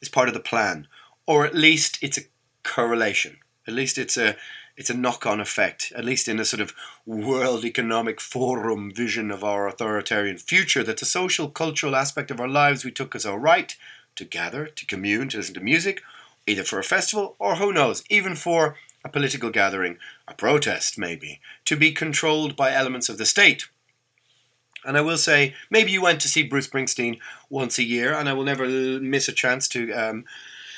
is 0.00 0.08
part 0.08 0.28
of 0.28 0.34
the 0.34 0.40
plan, 0.40 0.86
or 1.26 1.44
at 1.44 1.54
least 1.54 1.98
it's 2.00 2.18
a 2.18 2.22
correlation. 2.62 3.38
At 3.66 3.74
least 3.74 3.98
it's 3.98 4.16
a 4.16 4.36
it's 4.76 4.90
a 4.90 4.94
knock-on 4.94 5.40
effect. 5.40 5.92
At 5.96 6.04
least 6.04 6.28
in 6.28 6.40
a 6.40 6.44
sort 6.44 6.60
of 6.60 6.74
World 7.06 7.64
Economic 7.64 8.20
Forum 8.20 8.92
vision 8.92 9.30
of 9.30 9.44
our 9.44 9.68
authoritarian 9.68 10.38
future, 10.38 10.82
that 10.84 10.98
the 10.98 11.04
social 11.06 11.48
cultural 11.48 11.94
aspect 11.94 12.30
of 12.30 12.40
our 12.40 12.48
lives 12.48 12.84
we 12.84 12.90
took 12.90 13.14
as 13.14 13.24
our 13.24 13.38
right 13.38 13.76
to 14.16 14.24
gather, 14.24 14.66
to 14.66 14.86
commune, 14.86 15.28
to 15.28 15.36
listen 15.36 15.54
to 15.54 15.60
music, 15.60 16.02
either 16.46 16.64
for 16.64 16.78
a 16.78 16.84
festival 16.84 17.36
or 17.38 17.56
who 17.56 17.72
knows, 17.72 18.04
even 18.10 18.34
for 18.34 18.76
a 19.04 19.08
political 19.08 19.50
gathering, 19.50 19.98
a 20.26 20.34
protest 20.34 20.98
maybe, 20.98 21.40
to 21.66 21.76
be 21.76 21.92
controlled 21.92 22.56
by 22.56 22.72
elements 22.72 23.08
of 23.08 23.18
the 23.18 23.26
state. 23.26 23.68
And 24.84 24.96
I 24.96 25.02
will 25.02 25.18
say, 25.18 25.54
maybe 25.70 25.92
you 25.92 26.02
went 26.02 26.20
to 26.22 26.28
see 26.28 26.42
Bruce 26.42 26.68
Springsteen 26.68 27.18
once 27.48 27.78
a 27.78 27.84
year, 27.84 28.14
and 28.14 28.28
I 28.28 28.32
will 28.32 28.44
never 28.44 28.66
miss 28.66 29.28
a 29.28 29.32
chance 29.32 29.66
to 29.68 29.92
um, 29.92 30.24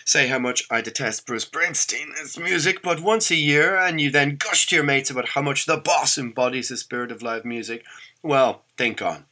say 0.05 0.29
how 0.29 0.39
much 0.39 0.65
I 0.71 0.81
detest 0.81 1.27
Bruce 1.27 1.45
Springsteen's 1.45 2.39
music, 2.39 2.81
but 2.83 3.03
once 3.03 3.31
a 3.31 3.37
year, 3.37 3.77
and 3.77 4.01
you 4.01 4.11
then 4.11 4.37
gush 4.37 4.67
to 4.69 4.77
your 4.77 4.85
mates 4.85 5.11
about 5.11 5.31
how 5.31 5.43
much 5.43 5.67
the 5.67 5.77
boss 5.77 6.17
embodies 6.17 6.69
the 6.69 6.77
spirit 6.77 7.11
of 7.11 7.23
live 7.23 7.45
music, 7.45 7.85
well, 8.23 8.63
think 8.79 9.03
on. 9.03 9.27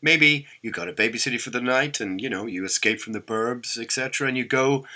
Maybe 0.00 0.46
you 0.62 0.70
got 0.70 0.88
a 0.88 0.94
babysitter 0.94 1.40
for 1.40 1.50
the 1.50 1.60
night, 1.60 2.00
and 2.00 2.20
you 2.20 2.30
know, 2.30 2.46
you 2.46 2.64
escape 2.64 3.00
from 3.00 3.12
the 3.12 3.20
burbs, 3.20 3.78
etc., 3.78 4.28
and 4.28 4.36
you 4.36 4.44
go 4.44 4.86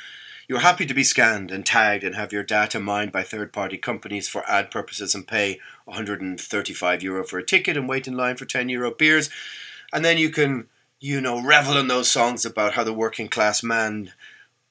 you're 0.48 0.60
happy 0.60 0.86
to 0.86 0.94
be 0.94 1.04
scanned 1.04 1.50
and 1.50 1.64
tagged 1.64 2.02
and 2.02 2.14
have 2.14 2.32
your 2.32 2.42
data 2.42 2.80
mined 2.80 3.12
by 3.12 3.22
third 3.22 3.52
party 3.52 3.76
companies 3.76 4.28
for 4.28 4.48
ad 4.50 4.70
purposes 4.70 5.14
and 5.14 5.28
pay 5.28 5.60
135 5.84 7.02
euro 7.02 7.22
for 7.22 7.38
a 7.38 7.44
ticket 7.44 7.76
and 7.76 7.88
wait 7.88 8.08
in 8.08 8.16
line 8.16 8.36
for 8.36 8.46
10 8.46 8.70
euro 8.70 8.90
beers. 8.90 9.28
And 9.92 10.04
then 10.04 10.16
you 10.16 10.30
can, 10.30 10.66
you 11.00 11.20
know, 11.20 11.42
revel 11.42 11.76
in 11.76 11.88
those 11.88 12.10
songs 12.10 12.46
about 12.46 12.74
how 12.74 12.82
the 12.82 12.94
working 12.94 13.28
class 13.28 13.62
man 13.62 14.12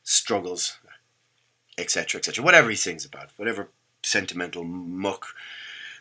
struggles, 0.03 0.79
etc., 1.77 2.19
etc. 2.19 2.43
Whatever 2.43 2.71
he 2.71 2.75
sings 2.75 3.05
about, 3.05 3.29
whatever 3.37 3.69
sentimental 4.03 4.63
muck 4.63 5.27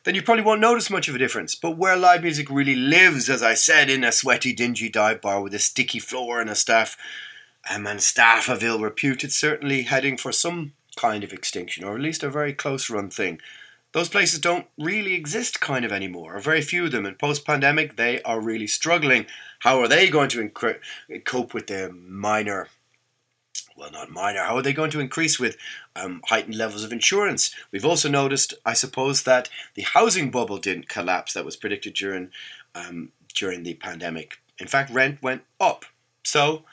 then 0.07 0.15
you 0.15 0.23
probably 0.23 0.45
won't 0.45 0.61
notice 0.61 0.89
much 0.89 1.09
of 1.09 1.17
a 1.17 1.19
difference. 1.19 1.57
But 1.57 1.77
where 1.77 1.97
live 1.97 2.23
music 2.23 2.49
really 2.49 2.77
lives, 2.77 3.29
as 3.29 3.43
I 3.43 3.55
said, 3.55 3.91
in 3.91 4.05
a 4.05 4.13
sweaty, 4.13 4.53
dingy 4.53 4.89
dive 4.89 5.21
bar 5.21 5.43
with 5.43 5.53
a 5.53 5.59
sticky 5.59 5.99
floor 5.99 6.41
and 6.41 6.49
a 6.49 6.55
staff 6.55 6.97
um, 7.71 7.87
and 7.87 8.03
staff 8.03 8.49
of 8.49 8.63
ill 8.63 8.81
repute, 8.81 9.25
it's 9.25 9.37
certainly 9.37 9.83
heading 9.83 10.17
for 10.17 10.33
some 10.33 10.73
kind 10.97 11.25
of 11.25 11.33
extinction, 11.33 11.85
or 11.85 11.95
at 11.95 12.01
least 12.01 12.23
a 12.23 12.31
very 12.31 12.53
close 12.53 12.89
run 12.91 13.11
thing. 13.11 13.41
Those 13.93 14.09
places 14.09 14.41
don't 14.41 14.67
really 14.79 15.15
exist 15.15 15.61
kind 15.61 15.85
of 15.85 15.93
anymore, 15.93 16.37
or 16.37 16.41
very 16.41 16.61
few 16.61 16.85
of 16.85 16.93
them. 16.93 17.07
And 17.07 17.19
post 17.19 17.47
pandemic, 17.47 17.97
they 17.97 18.21
are 18.23 18.41
really 18.41 18.67
struggling. 18.67 19.27
How 19.61 19.81
are 19.81 19.89
they 19.89 20.09
going 20.09 20.29
to 20.31 20.51
cope 21.25 21.55
with 21.55 21.67
the 21.69 21.91
minor 21.91 22.69
well, 23.77 23.91
not 23.91 24.11
minor. 24.11 24.43
How 24.43 24.57
are 24.57 24.63
they 24.63 24.73
going 24.73 24.91
to 24.93 25.01
increase 25.01 25.39
with 25.39 25.57
um, 25.95 26.23
heightened 26.29 26.57
levels 26.57 26.83
of 26.83 26.93
insurance? 26.93 27.55
We've 27.71 27.85
also 27.85 28.09
noticed, 28.09 28.55
I 28.65 28.73
suppose, 28.73 29.25
that 29.25 29.51
the 29.75 29.83
housing 29.83 30.31
bubble 30.31 30.57
didn't 30.59 30.89
collapse 30.89 31.35
that 31.35 31.45
was 31.45 31.57
predicted 31.57 31.95
during 31.95 32.31
um, 32.75 33.13
during 33.35 33.63
the 33.63 33.75
pandemic. 33.75 34.39
In 34.59 34.67
fact, 34.67 34.91
rent 34.91 35.23
went 35.23 35.43
up. 35.61 35.85
So 36.25 36.65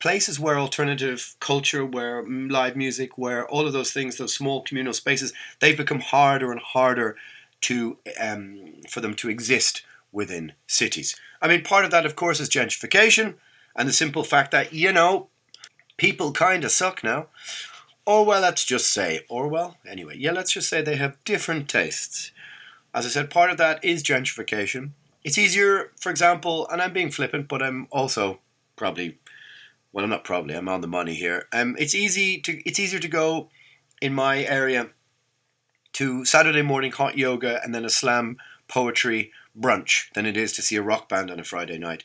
places 0.00 0.38
where 0.38 0.58
alternative 0.58 1.34
culture, 1.40 1.84
where 1.84 2.24
live 2.26 2.76
music, 2.76 3.18
where 3.18 3.46
all 3.48 3.66
of 3.66 3.72
those 3.72 3.92
things, 3.92 4.16
those 4.16 4.34
small 4.34 4.62
communal 4.62 4.92
spaces, 4.92 5.32
they've 5.60 5.76
become 5.76 6.00
harder 6.00 6.52
and 6.52 6.60
harder 6.60 7.16
to 7.62 7.98
um, 8.20 8.74
for 8.88 9.00
them 9.00 9.14
to 9.14 9.28
exist 9.28 9.82
within 10.12 10.52
cities. 10.66 11.16
I 11.42 11.48
mean, 11.48 11.62
part 11.62 11.84
of 11.84 11.90
that, 11.90 12.06
of 12.06 12.16
course, 12.16 12.40
is 12.40 12.48
gentrification 12.48 13.34
and 13.76 13.88
the 13.88 13.92
simple 13.92 14.24
fact 14.24 14.50
that 14.50 14.72
you 14.72 14.92
know 14.92 15.28
people 15.96 16.32
kind 16.32 16.64
of 16.64 16.70
suck 16.70 17.02
now. 17.02 17.26
Or 18.06 18.24
well, 18.24 18.40
let's 18.40 18.64
just 18.64 18.92
say, 18.92 19.20
or 19.28 19.48
well, 19.48 19.76
anyway, 19.86 20.16
yeah, 20.16 20.32
let's 20.32 20.52
just 20.52 20.68
say 20.68 20.80
they 20.80 20.96
have 20.96 21.22
different 21.24 21.68
tastes. 21.68 22.32
As 22.94 23.04
I 23.04 23.10
said, 23.10 23.28
part 23.28 23.50
of 23.50 23.58
that 23.58 23.84
is 23.84 24.02
gentrification. 24.02 24.90
It's 25.24 25.36
easier, 25.36 25.92
for 26.00 26.08
example, 26.08 26.66
and 26.68 26.80
I'm 26.80 26.94
being 26.94 27.10
flippant, 27.10 27.48
but 27.48 27.62
I'm 27.62 27.86
also 27.90 28.40
probably 28.76 29.18
well, 29.92 30.04
I'm 30.04 30.10
not 30.10 30.24
probably. 30.24 30.54
I'm 30.54 30.68
on 30.68 30.80
the 30.80 30.86
money 30.86 31.14
here. 31.14 31.46
Um, 31.52 31.76
it's 31.78 31.94
easy 31.94 32.40
to 32.42 32.60
it's 32.66 32.78
easier 32.78 33.00
to 33.00 33.08
go 33.08 33.48
in 34.00 34.14
my 34.14 34.44
area 34.44 34.90
to 35.94 36.24
Saturday 36.24 36.62
morning 36.62 36.92
hot 36.92 37.16
yoga 37.16 37.62
and 37.62 37.74
then 37.74 37.84
a 37.84 37.90
slam 37.90 38.36
poetry 38.68 39.32
brunch 39.58 40.12
than 40.12 40.26
it 40.26 40.36
is 40.36 40.52
to 40.52 40.62
see 40.62 40.76
a 40.76 40.82
rock 40.82 41.08
band 41.08 41.30
on 41.30 41.40
a 41.40 41.44
Friday 41.44 41.78
night. 41.78 42.04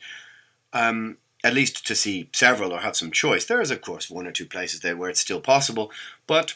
Um, 0.72 1.18
at 1.44 1.52
least 1.52 1.86
to 1.86 1.94
see 1.94 2.30
several 2.32 2.72
or 2.72 2.80
have 2.80 2.96
some 2.96 3.10
choice. 3.10 3.44
There 3.44 3.60
is, 3.60 3.70
of 3.70 3.82
course, 3.82 4.10
one 4.10 4.26
or 4.26 4.32
two 4.32 4.46
places 4.46 4.80
there 4.80 4.96
where 4.96 5.10
it's 5.10 5.20
still 5.20 5.42
possible, 5.42 5.92
but 6.26 6.54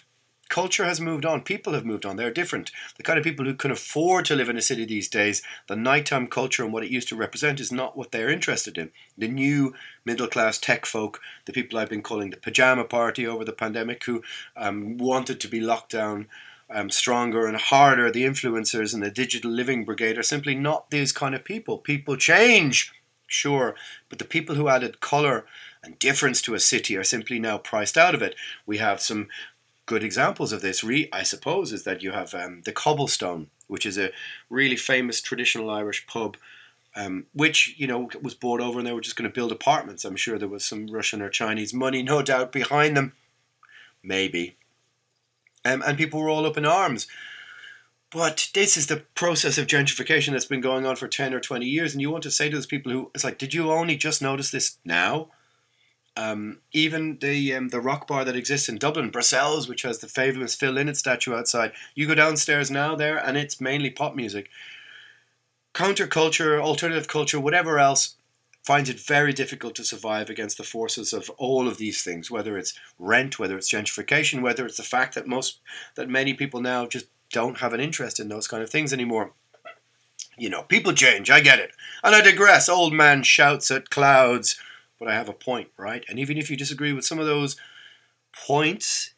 culture 0.48 0.84
has 0.84 1.00
moved 1.00 1.24
on. 1.24 1.42
People 1.42 1.74
have 1.74 1.84
moved 1.84 2.06
on. 2.06 2.16
They're 2.16 2.30
different. 2.30 2.70
The 2.96 3.02
kind 3.02 3.18
of 3.18 3.24
people 3.24 3.44
who 3.44 3.54
can 3.54 3.70
afford 3.70 4.24
to 4.26 4.36
live 4.36 4.48
in 4.48 4.56
a 4.56 4.62
city 4.62 4.84
these 4.84 5.08
days, 5.08 5.42
the 5.66 5.76
nighttime 5.76 6.26
culture 6.26 6.64
and 6.64 6.72
what 6.72 6.84
it 6.84 6.90
used 6.90 7.08
to 7.08 7.16
represent 7.16 7.60
is 7.60 7.70
not 7.70 7.96
what 7.96 8.12
they're 8.12 8.30
interested 8.30 8.78
in. 8.78 8.90
The 9.16 9.28
new 9.28 9.74
middle 10.04 10.28
class 10.28 10.58
tech 10.58 10.86
folk, 10.86 11.20
the 11.44 11.52
people 11.52 11.78
I've 11.78 11.90
been 11.90 12.02
calling 12.02 12.30
the 12.30 12.36
pajama 12.36 12.84
party 12.84 13.26
over 13.26 13.44
the 13.44 13.52
pandemic, 13.52 14.04
who 14.04 14.22
um, 14.56 14.96
wanted 14.98 15.40
to 15.40 15.48
be 15.48 15.60
locked 15.60 15.92
down. 15.92 16.26
Um, 16.70 16.90
stronger 16.90 17.46
and 17.46 17.56
harder, 17.56 18.10
the 18.10 18.24
influencers 18.24 18.92
and 18.92 19.02
the 19.02 19.10
digital 19.10 19.50
living 19.50 19.86
brigade 19.86 20.18
are 20.18 20.22
simply 20.22 20.54
not 20.54 20.90
these 20.90 21.12
kind 21.12 21.34
of 21.34 21.42
people. 21.42 21.78
People 21.78 22.14
change 22.14 22.92
sure, 23.26 23.74
but 24.08 24.18
the 24.18 24.24
people 24.24 24.56
who 24.56 24.68
added 24.68 25.00
colour 25.00 25.46
and 25.82 25.98
difference 25.98 26.42
to 26.42 26.54
a 26.54 26.60
city 26.60 26.96
are 26.96 27.04
simply 27.04 27.38
now 27.38 27.58
priced 27.58 27.96
out 27.96 28.14
of 28.14 28.22
it. 28.22 28.34
We 28.66 28.78
have 28.78 29.00
some 29.00 29.28
good 29.88 30.04
examples 30.04 30.52
of 30.52 30.60
this, 30.60 30.84
I 30.84 31.22
suppose, 31.22 31.72
is 31.72 31.82
that 31.84 32.02
you 32.02 32.12
have 32.12 32.34
um, 32.34 32.62
the 32.64 32.72
Cobblestone, 32.72 33.48
which 33.66 33.86
is 33.86 33.98
a 33.98 34.12
really 34.50 34.76
famous 34.76 35.20
traditional 35.20 35.70
Irish 35.70 36.06
pub. 36.06 36.36
Um, 36.96 37.26
which 37.32 37.74
you 37.76 37.86
know 37.86 38.10
was 38.22 38.34
bought 38.34 38.60
over, 38.60 38.78
and 38.78 38.86
they 38.86 38.92
were 38.92 39.02
just 39.02 39.14
going 39.14 39.30
to 39.30 39.34
build 39.34 39.52
apartments. 39.52 40.04
I'm 40.04 40.16
sure 40.16 40.36
there 40.36 40.48
was 40.48 40.64
some 40.64 40.88
Russian 40.88 41.22
or 41.22 41.28
Chinese 41.28 41.72
money, 41.72 42.02
no 42.02 42.22
doubt, 42.22 42.50
behind 42.50 42.96
them. 42.96 43.12
Maybe, 44.02 44.56
um, 45.64 45.82
and 45.86 45.98
people 45.98 46.20
were 46.20 46.30
all 46.30 46.46
up 46.46 46.56
in 46.56 46.64
arms. 46.64 47.06
But 48.10 48.48
this 48.54 48.76
is 48.76 48.86
the 48.86 49.04
process 49.14 49.58
of 49.58 49.66
gentrification 49.66 50.32
that's 50.32 50.46
been 50.46 50.62
going 50.62 50.86
on 50.86 50.96
for 50.96 51.06
10 51.06 51.34
or 51.34 51.40
20 51.40 51.66
years. 51.66 51.92
And 51.92 52.00
you 52.00 52.10
want 52.10 52.22
to 52.22 52.30
say 52.30 52.48
to 52.48 52.56
those 52.56 52.66
people 52.66 52.90
who, 52.90 53.10
it's 53.14 53.22
like, 53.22 53.36
did 53.36 53.52
you 53.52 53.70
only 53.70 53.96
just 53.96 54.22
notice 54.22 54.50
this 54.50 54.78
now? 54.82 55.28
Um, 56.18 56.58
even 56.72 57.18
the 57.20 57.54
um, 57.54 57.68
the 57.68 57.80
rock 57.80 58.08
bar 58.08 58.24
that 58.24 58.34
exists 58.34 58.68
in 58.68 58.76
Dublin, 58.76 59.12
Bruxelles, 59.12 59.68
which 59.68 59.82
has 59.82 60.00
the 60.00 60.08
famous 60.08 60.56
Phil 60.56 60.72
Lynott 60.72 60.96
statue 60.96 61.32
outside, 61.32 61.70
you 61.94 62.08
go 62.08 62.16
downstairs 62.16 62.72
now 62.72 62.96
there 62.96 63.16
and 63.16 63.36
it's 63.36 63.60
mainly 63.60 63.88
pop 63.88 64.16
music. 64.16 64.50
Counterculture, 65.74 66.60
alternative 66.60 67.06
culture, 67.06 67.38
whatever 67.38 67.78
else, 67.78 68.16
finds 68.64 68.90
it 68.90 68.98
very 68.98 69.32
difficult 69.32 69.76
to 69.76 69.84
survive 69.84 70.28
against 70.28 70.58
the 70.58 70.64
forces 70.64 71.12
of 71.12 71.30
all 71.38 71.68
of 71.68 71.78
these 71.78 72.02
things, 72.02 72.32
whether 72.32 72.58
it's 72.58 72.74
rent, 72.98 73.38
whether 73.38 73.56
it's 73.56 73.72
gentrification, 73.72 74.42
whether 74.42 74.66
it's 74.66 74.76
the 74.76 74.82
fact 74.82 75.14
that 75.14 75.28
most 75.28 75.60
that 75.94 76.08
many 76.08 76.34
people 76.34 76.60
now 76.60 76.84
just 76.84 77.06
don't 77.30 77.58
have 77.58 77.72
an 77.72 77.80
interest 77.80 78.18
in 78.18 78.28
those 78.28 78.48
kind 78.48 78.64
of 78.64 78.70
things 78.70 78.92
anymore. 78.92 79.34
You 80.36 80.50
know, 80.50 80.64
people 80.64 80.94
change, 80.94 81.30
I 81.30 81.38
get 81.38 81.60
it. 81.60 81.70
And 82.02 82.12
I 82.12 82.22
digress. 82.22 82.68
Old 82.68 82.92
man 82.92 83.22
shouts 83.22 83.70
at 83.70 83.90
clouds 83.90 84.58
but 84.98 85.08
I 85.08 85.14
have 85.14 85.28
a 85.28 85.32
point, 85.32 85.68
right? 85.76 86.04
And 86.08 86.18
even 86.18 86.38
if 86.38 86.50
you 86.50 86.56
disagree 86.56 86.92
with 86.92 87.04
some 87.04 87.18
of 87.18 87.26
those 87.26 87.56
points, 88.46 89.14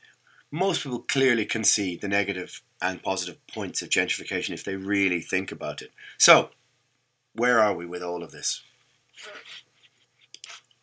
most 0.51 0.83
people 0.83 1.01
clearly 1.01 1.45
can 1.45 1.65
see 1.65 1.97
the 1.97 2.09
negative 2.09 2.63
and 2.83 3.03
positive 3.03 3.45
points 3.47 3.83
of 3.83 3.91
gentrification 3.91 4.51
if 4.51 4.65
they 4.65 4.77
really 4.77 5.21
think 5.21 5.53
about 5.53 5.83
it. 5.83 5.91
So, 6.19 6.51
where 7.35 7.61
are 7.61 7.75
we 7.75 7.87
with 7.87 8.03
all 8.03 8.23
of 8.23 8.33
this? 8.33 8.63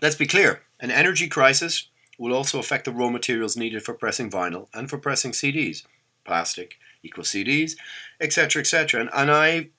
Let's 0.02 0.16
be 0.16 0.28
clear 0.28 0.62
an 0.80 0.92
energy 0.92 1.28
crisis 1.28 1.90
will 2.18 2.34
also 2.34 2.60
affect 2.60 2.86
the 2.86 2.92
raw 2.92 3.10
materials 3.10 3.58
needed 3.58 3.84
for 3.84 3.94
pressing 3.94 4.30
vinyl 4.30 4.68
and 4.74 4.90
for 4.90 4.98
pressing 4.98 5.32
CDs. 5.32 5.84
Plastic 6.24 6.78
equals 7.04 7.30
CDs, 7.30 7.74
etc., 8.20 8.62
etc. 8.62 9.02
And, 9.02 9.10
and 9.14 9.32
I 9.32 9.70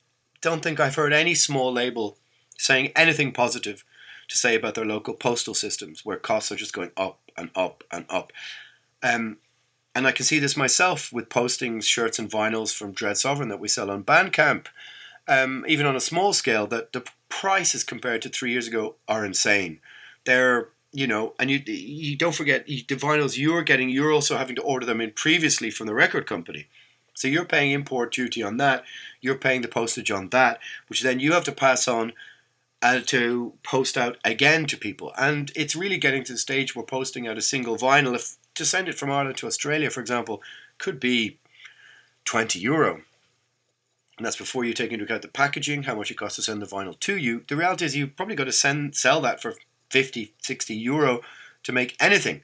don't 0.41 0.61
think 0.61 0.79
I've 0.79 0.95
heard 0.95 1.13
any 1.13 1.35
small 1.35 1.71
label 1.71 2.17
saying 2.57 2.91
anything 2.95 3.31
positive 3.31 3.83
to 4.29 4.37
say 4.37 4.55
about 4.55 4.75
their 4.75 4.85
local 4.85 5.13
postal 5.13 5.53
systems, 5.53 6.05
where 6.05 6.17
costs 6.17 6.51
are 6.51 6.55
just 6.55 6.73
going 6.73 6.91
up 6.95 7.19
and 7.35 7.49
up 7.55 7.83
and 7.91 8.05
up. 8.09 8.31
Um, 9.03 9.37
and 9.95 10.07
I 10.07 10.11
can 10.11 10.25
see 10.25 10.39
this 10.39 10.55
myself 10.55 11.11
with 11.11 11.29
postings, 11.29 11.83
shirts, 11.83 12.19
and 12.19 12.29
vinyls 12.29 12.73
from 12.73 12.93
Dread 12.93 13.17
Sovereign 13.17 13.49
that 13.49 13.59
we 13.59 13.67
sell 13.67 13.89
on 13.91 14.03
Bandcamp. 14.03 14.67
Um, 15.27 15.65
even 15.67 15.85
on 15.85 15.95
a 15.95 16.01
small 16.01 16.33
scale, 16.33 16.67
that 16.67 16.93
the 16.93 17.03
prices 17.27 17.83
compared 17.83 18.21
to 18.21 18.29
three 18.29 18.51
years 18.51 18.67
ago 18.67 18.95
are 19.07 19.25
insane. 19.25 19.79
They're 20.25 20.69
you 20.91 21.05
know, 21.05 21.33
and 21.39 21.51
you 21.51 21.61
you 21.65 22.15
don't 22.15 22.33
forget 22.33 22.65
the 22.65 22.83
vinyls 22.83 23.37
you're 23.37 23.61
getting. 23.61 23.89
You're 23.89 24.11
also 24.11 24.37
having 24.37 24.55
to 24.55 24.61
order 24.61 24.85
them 24.85 25.01
in 25.01 25.11
previously 25.11 25.69
from 25.69 25.87
the 25.87 25.93
record 25.93 26.25
company. 26.25 26.67
So 27.13 27.27
you're 27.27 27.45
paying 27.45 27.71
import 27.71 28.13
duty 28.13 28.41
on 28.41 28.57
that. 28.57 28.83
You're 29.21 29.35
paying 29.35 29.61
the 29.61 29.67
postage 29.67 30.09
on 30.09 30.29
that, 30.29 30.59
which 30.87 31.01
then 31.01 31.19
you 31.19 31.33
have 31.33 31.43
to 31.43 31.51
pass 31.51 31.87
on 31.87 32.13
uh, 32.81 33.01
to 33.05 33.53
post 33.63 33.97
out 33.97 34.17
again 34.23 34.65
to 34.65 34.77
people. 34.77 35.13
And 35.17 35.51
it's 35.55 35.75
really 35.75 35.97
getting 35.97 36.23
to 36.25 36.33
the 36.33 36.37
stage 36.37 36.75
where 36.75 36.85
posting 36.85 37.27
out 37.27 37.37
a 37.37 37.41
single 37.41 37.77
vinyl, 37.77 38.15
if 38.15 38.37
to 38.55 38.65
send 38.65 38.89
it 38.89 38.97
from 38.97 39.11
Ireland 39.11 39.37
to 39.37 39.47
Australia, 39.47 39.89
for 39.89 40.01
example, 40.01 40.41
could 40.77 40.99
be 40.99 41.37
20 42.25 42.59
euro. 42.59 43.01
And 44.17 44.25
that's 44.25 44.35
before 44.35 44.65
you 44.65 44.73
take 44.73 44.91
into 44.91 45.05
account 45.05 45.21
the 45.21 45.29
packaging, 45.29 45.83
how 45.83 45.95
much 45.95 46.11
it 46.11 46.17
costs 46.17 46.35
to 46.35 46.41
send 46.41 46.61
the 46.61 46.65
vinyl 46.65 46.99
to 46.99 47.17
you. 47.17 47.45
The 47.47 47.55
reality 47.55 47.85
is 47.85 47.95
you've 47.95 48.17
probably 48.17 48.35
got 48.35 48.45
to 48.45 48.51
send 48.51 48.95
sell 48.95 49.21
that 49.21 49.41
for 49.41 49.53
50, 49.89 50.33
60 50.39 50.75
euro 50.75 51.21
to 51.63 51.71
make 51.71 51.95
anything. 51.99 52.41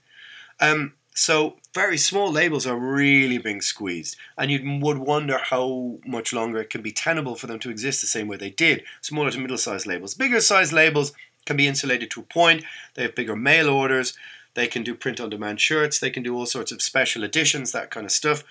Um, 0.61 0.93
so 1.17 1.55
very 1.73 1.97
small 1.97 2.29
labels 2.29 2.67
are 2.67 2.77
really 2.77 3.37
being 3.37 3.61
squeezed, 3.61 4.17
and 4.37 4.51
you 4.51 4.79
would 4.81 4.97
wonder 4.97 5.37
how 5.37 5.97
much 6.05 6.33
longer 6.33 6.59
it 6.59 6.69
can 6.69 6.81
be 6.81 6.91
tenable 6.91 7.35
for 7.35 7.47
them 7.47 7.57
to 7.59 7.69
exist 7.69 8.01
the 8.01 8.07
same 8.07 8.27
way 8.27 8.35
they 8.35 8.49
did. 8.49 8.83
Smaller 8.99 9.31
to 9.31 9.39
middle-sized 9.39 9.87
labels, 9.87 10.13
bigger 10.13 10.41
sized 10.41 10.73
labels 10.73 11.13
can 11.45 11.55
be 11.55 11.67
insulated 11.67 12.11
to 12.11 12.19
a 12.19 12.23
point. 12.23 12.65
They 12.95 13.03
have 13.03 13.15
bigger 13.15 13.35
mail 13.35 13.69
orders. 13.69 14.17
They 14.55 14.67
can 14.67 14.83
do 14.83 14.93
print-on-demand 14.93 15.61
shirts. 15.61 15.99
They 15.99 16.09
can 16.09 16.21
do 16.21 16.35
all 16.35 16.45
sorts 16.45 16.73
of 16.73 16.81
special 16.81 17.23
editions, 17.23 17.71
that 17.71 17.91
kind 17.91 18.05
of 18.05 18.11
stuff. 18.11 18.43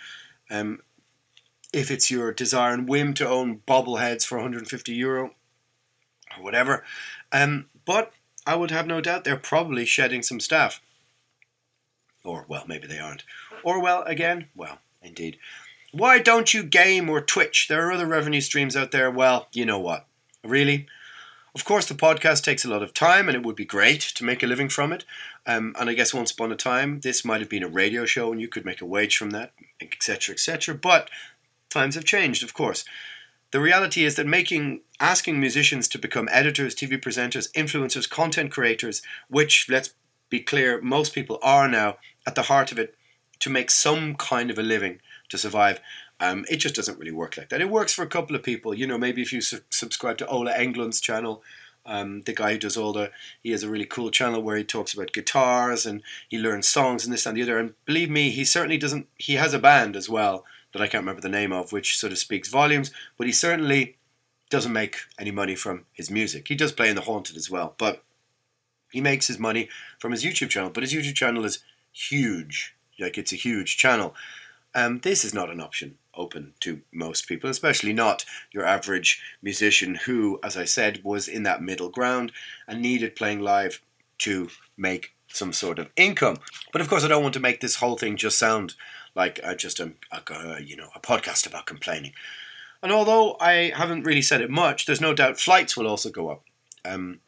Um, 0.51 0.81
if 1.71 1.91
it's 1.91 2.11
your 2.11 2.33
desire 2.33 2.73
and 2.73 2.89
whim 2.89 3.13
to 3.15 3.29
own 3.29 3.61
bobbleheads 3.67 4.25
for 4.25 4.39
150 4.39 4.93
euro 4.95 5.35
or 6.37 6.43
whatever, 6.43 6.83
um, 7.31 7.67
but 7.85 8.13
I 8.47 8.57
would 8.57 8.71
have 8.71 8.87
no 8.87 9.03
doubt 9.03 9.25
they're 9.25 9.37
probably 9.37 9.85
shedding 9.85 10.23
some 10.23 10.41
staff. 10.41 10.81
Or, 12.25 12.45
well, 12.49 12.65
maybe 12.67 12.87
they 12.87 12.99
aren't. 12.99 13.23
Or, 13.63 13.81
well, 13.81 14.03
again, 14.03 14.49
well, 14.55 14.79
indeed. 15.03 15.39
Why 15.93 16.19
don't 16.19 16.53
you 16.53 16.65
game 16.65 17.09
or 17.09 17.21
Twitch? 17.21 17.69
There 17.69 17.87
are 17.87 17.93
other 17.93 18.07
revenue 18.07 18.41
streams 18.41 18.77
out 18.77 18.91
there. 18.91 19.11
Well, 19.11 19.49
you 19.53 19.65
know 19.65 19.79
what? 19.79 20.07
Really? 20.43 20.87
Of 21.55 21.65
course, 21.65 21.87
the 21.87 21.95
podcast 21.95 22.43
takes 22.43 22.65
a 22.65 22.69
lot 22.69 22.83
of 22.83 22.93
time, 22.93 23.29
and 23.29 23.37
it 23.37 23.45
would 23.45 23.55
be 23.55 23.65
great 23.65 24.01
to 24.01 24.25
make 24.25 24.43
a 24.43 24.47
living 24.47 24.69
from 24.69 24.93
it. 24.93 25.05
Um, 25.47 25.77
and 25.79 25.89
I 25.89 25.95
guess 25.95 26.13
once 26.13 26.33
upon 26.33 26.51
a 26.51 26.57
time, 26.57 27.01
this 27.01 27.25
might 27.25 27.41
have 27.41 27.49
been 27.49 27.63
a 27.63 27.69
radio 27.69 28.05
show, 28.07 28.33
and 28.33 28.41
you 28.41 28.49
could 28.49 28.65
make 28.65 28.81
a 28.81 28.87
wage 28.87 29.17
from 29.17 29.31
that, 29.31 29.53
etc., 29.81 30.33
etc. 30.33 30.75
But 30.75 31.11
times 31.71 31.95
have 31.95 32.05
changed, 32.05 32.43
of 32.43 32.55
course. 32.55 32.85
The 33.53 33.61
reality 33.61 34.05
is 34.05 34.17
that 34.17 34.27
making, 34.27 34.81
asking 34.99 35.39
musicians 35.39 35.87
to 35.89 35.99
become 35.99 36.29
editors, 36.33 36.75
TV 36.75 37.01
presenters, 37.01 37.53
influencers, 37.53 38.11
content 38.11 38.51
creators, 38.51 39.01
which 39.29 39.69
let's 39.69 39.95
be 40.31 40.41
clear, 40.41 40.81
most 40.81 41.15
people 41.15 41.39
are 41.43 41.69
now 41.69 41.99
at 42.27 42.35
the 42.35 42.43
heart 42.43 42.73
of 42.73 42.79
it 42.79 42.95
to 43.41 43.51
make 43.51 43.71
some 43.71 44.15
kind 44.15 44.51
of 44.51 44.59
a 44.59 44.63
living 44.63 45.01
to 45.29 45.39
survive. 45.39 45.81
Um, 46.21 46.45
it 46.49 46.57
just 46.59 46.75
doesn't 46.75 46.99
really 46.99 47.13
work 47.13 47.37
like 47.37 47.49
that. 47.51 47.61
It 47.61 47.71
works 47.71 47.93
for 47.93 48.03
a 48.03 48.09
couple 48.09 48.37
of 48.37 48.43
people. 48.43 48.75
You 48.75 48.87
know, 48.87 48.99
maybe 48.99 49.23
if 49.23 49.33
you 49.33 49.41
su- 49.41 49.61
subscribe 49.71 50.19
to 50.19 50.27
Ola 50.27 50.53
Englund's 50.53 51.01
channel, 51.01 51.43
um, 51.87 52.23
the 52.23 52.33
guy 52.33 52.53
who 52.53 52.59
does 52.59 52.77
all 52.77 52.93
the, 52.93 53.11
he 53.43 53.51
has 53.51 53.63
a 53.63 53.69
really 53.69 53.85
cool 53.85 54.11
channel 54.11 54.41
where 54.41 54.57
he 54.57 54.65
talks 54.65 54.95
about 54.95 55.13
guitars 55.13 55.85
and 55.85 56.03
he 56.29 56.39
learns 56.39 56.69
songs 56.69 57.05
and 57.05 57.13
this 57.13 57.27
and 57.27 57.37
the 57.37 57.43
other. 57.43 57.59
And 57.59 57.75
believe 57.85 58.11
me, 58.11 58.31
he 58.31 58.45
certainly 58.45 58.79
doesn't, 58.79 59.09
he 59.19 59.35
has 59.35 59.53
a 59.53 59.59
band 59.59 59.97
as 59.97 60.09
well 60.09 60.45
that 60.73 60.81
I 60.81 60.87
can't 60.87 61.03
remember 61.03 61.21
the 61.21 61.29
name 61.29 61.53
of, 61.53 61.73
which 61.73 61.99
sort 61.99 62.13
of 62.13 62.19
speaks 62.19 62.49
volumes, 62.49 62.91
but 63.19 63.27
he 63.27 63.33
certainly 63.33 63.97
doesn't 64.51 64.73
make 64.73 64.97
any 65.19 65.31
money 65.31 65.57
from 65.57 65.85
his 65.93 66.11
music. 66.11 66.49
He 66.49 66.55
does 66.55 66.73
play 66.73 66.89
in 66.89 66.97
The 66.97 67.03
Haunted 67.03 67.37
as 67.37 67.51
well, 67.51 67.75
but 67.77 68.03
he 68.95 69.01
makes 69.01 69.27
his 69.27 69.41
money 69.41 69.69
from 69.99 70.13
his 70.13 70.23
YouTube 70.23 70.51
channel. 70.51 70.71
But 70.71 70.85
his 70.85 70.95
YouTube 70.95 71.17
channel 71.17 71.45
is 71.45 71.59
huge. 71.93 72.77
Like 72.97 73.19
it's 73.19 73.33
a 73.33 73.37
huge 73.37 73.77
channel. 73.77 74.15
Um, 74.73 75.01
this 75.01 75.25
is 75.25 75.35
not 75.35 75.51
an 75.51 75.61
option 75.61 75.99
open 76.17 76.55
to 76.61 76.83
most 76.93 77.27
people, 77.27 77.51
especially 77.51 77.93
not 77.93 78.25
your 78.53 78.65
average 78.65 79.21
musician 79.43 79.97
who, 80.07 80.39
as 80.45 80.57
I 80.57 80.65
said, 80.65 81.03
was 81.03 81.27
in 81.27 81.43
that 81.43 81.61
middle 81.61 81.89
ground 81.89 82.31
and 82.69 82.81
needed 82.81 83.17
playing 83.17 83.41
live 83.41 83.81
to 84.19 84.49
make 84.77 85.13
some 85.27 85.53
sort 85.53 85.81
of 85.81 85.91
income. 85.97 86.39
But 86.71 86.81
of 86.81 86.89
course, 86.89 87.03
I 87.05 87.09
don't 87.09 87.25
want 87.25 87.35
to 87.35 87.41
make 87.41 87.61
this 87.61 87.77
whole 87.77 87.99
thing 87.99 88.17
just 88.17 88.39
sound 88.39 88.75
like 89.17 89.41
uh, 89.43 89.57
just 89.57 89.81
a, 89.81 89.91
a, 90.13 90.63
you 90.63 90.77
know 90.77 90.91
a 90.95 91.01
podcast 91.01 91.49
about 91.49 91.67
complaining. 91.67 92.13
And 92.81 92.93
although 92.93 93.37
I 93.41 93.73
haven't 93.75 94.05
really 94.05 94.23
said 94.23 94.41
it 94.41 94.51
much, 94.51 94.87
there's 94.87 95.01
no 95.01 95.15
doubt 95.15 95.41
flights 95.41 95.77
will 95.77 95.89
also 95.89 96.11
go 96.11 96.29
up. 96.29 96.45
Um, 96.85 97.19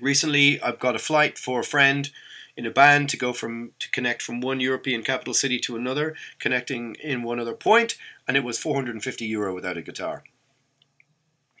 recently, 0.00 0.60
I've 0.60 0.78
got 0.78 0.96
a 0.96 1.00
flight 1.00 1.38
for 1.38 1.60
a 1.60 1.64
friend 1.64 2.10
in 2.56 2.66
a 2.66 2.70
band 2.70 3.08
to 3.08 3.16
go 3.16 3.32
from 3.32 3.72
to 3.78 3.90
connect 3.90 4.22
from 4.22 4.40
one 4.40 4.60
European 4.60 5.02
capital 5.02 5.34
city 5.34 5.58
to 5.60 5.76
another, 5.76 6.14
connecting 6.38 6.96
in 6.96 7.22
one 7.22 7.40
other 7.40 7.54
point, 7.54 7.96
and 8.26 8.36
it 8.36 8.44
was 8.44 8.58
450 8.58 9.24
euro 9.26 9.54
without 9.54 9.76
a 9.76 9.82
guitar. 9.82 10.24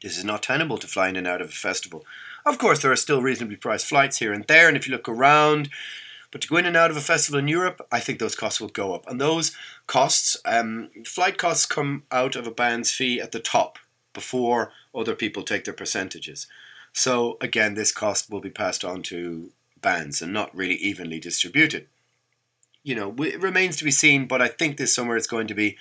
This 0.02 0.16
is 0.16 0.24
not 0.24 0.42
tenable 0.42 0.78
to 0.78 0.86
fly 0.86 1.08
in 1.08 1.16
and 1.16 1.26
out 1.26 1.42
of 1.42 1.48
a 1.48 1.52
festival. 1.52 2.04
Of 2.46 2.58
course, 2.58 2.80
there 2.80 2.92
are 2.92 2.96
still 2.96 3.22
reasonably 3.22 3.56
priced 3.56 3.86
flights 3.86 4.18
here 4.18 4.32
and 4.32 4.44
there, 4.46 4.68
and 4.68 4.76
if 4.76 4.86
you 4.86 4.92
look 4.92 5.08
around, 5.08 5.68
but 6.30 6.40
to 6.42 6.48
go 6.48 6.56
in 6.56 6.66
and 6.66 6.76
out 6.76 6.90
of 6.90 6.96
a 6.96 7.02
festival 7.02 7.38
in 7.38 7.48
Europe, 7.48 7.86
I 7.90 8.00
think 8.00 8.18
those 8.18 8.36
costs 8.36 8.60
will 8.60 8.68
go 8.68 8.94
up. 8.94 9.06
And 9.08 9.20
those 9.20 9.56
costs, 9.86 10.36
um, 10.44 10.90
flight 11.04 11.38
costs 11.38 11.66
come 11.66 12.04
out 12.12 12.36
of 12.36 12.46
a 12.46 12.52
band's 12.52 12.92
fee 12.92 13.20
at 13.20 13.32
the 13.32 13.40
top 13.40 13.78
before 14.12 14.72
other 14.94 15.14
people 15.14 15.42
take 15.42 15.64
their 15.64 15.74
percentages. 15.74 16.46
So 16.92 17.38
again, 17.40 17.74
this 17.74 17.92
cost 17.92 18.30
will 18.30 18.40
be 18.40 18.50
passed 18.50 18.84
on 18.84 19.02
to 19.04 19.50
bands 19.80 20.20
and 20.20 20.32
not 20.32 20.54
really 20.54 20.74
evenly 20.74 21.20
distributed. 21.20 21.86
You 22.82 22.94
know, 22.94 23.14
it 23.18 23.40
remains 23.40 23.76
to 23.76 23.84
be 23.84 23.90
seen, 23.90 24.26
but 24.26 24.40
I 24.40 24.48
think 24.48 24.76
this 24.76 24.94
summer 24.94 25.16
it's 25.16 25.26
going 25.26 25.46
to 25.48 25.54
be 25.54 25.76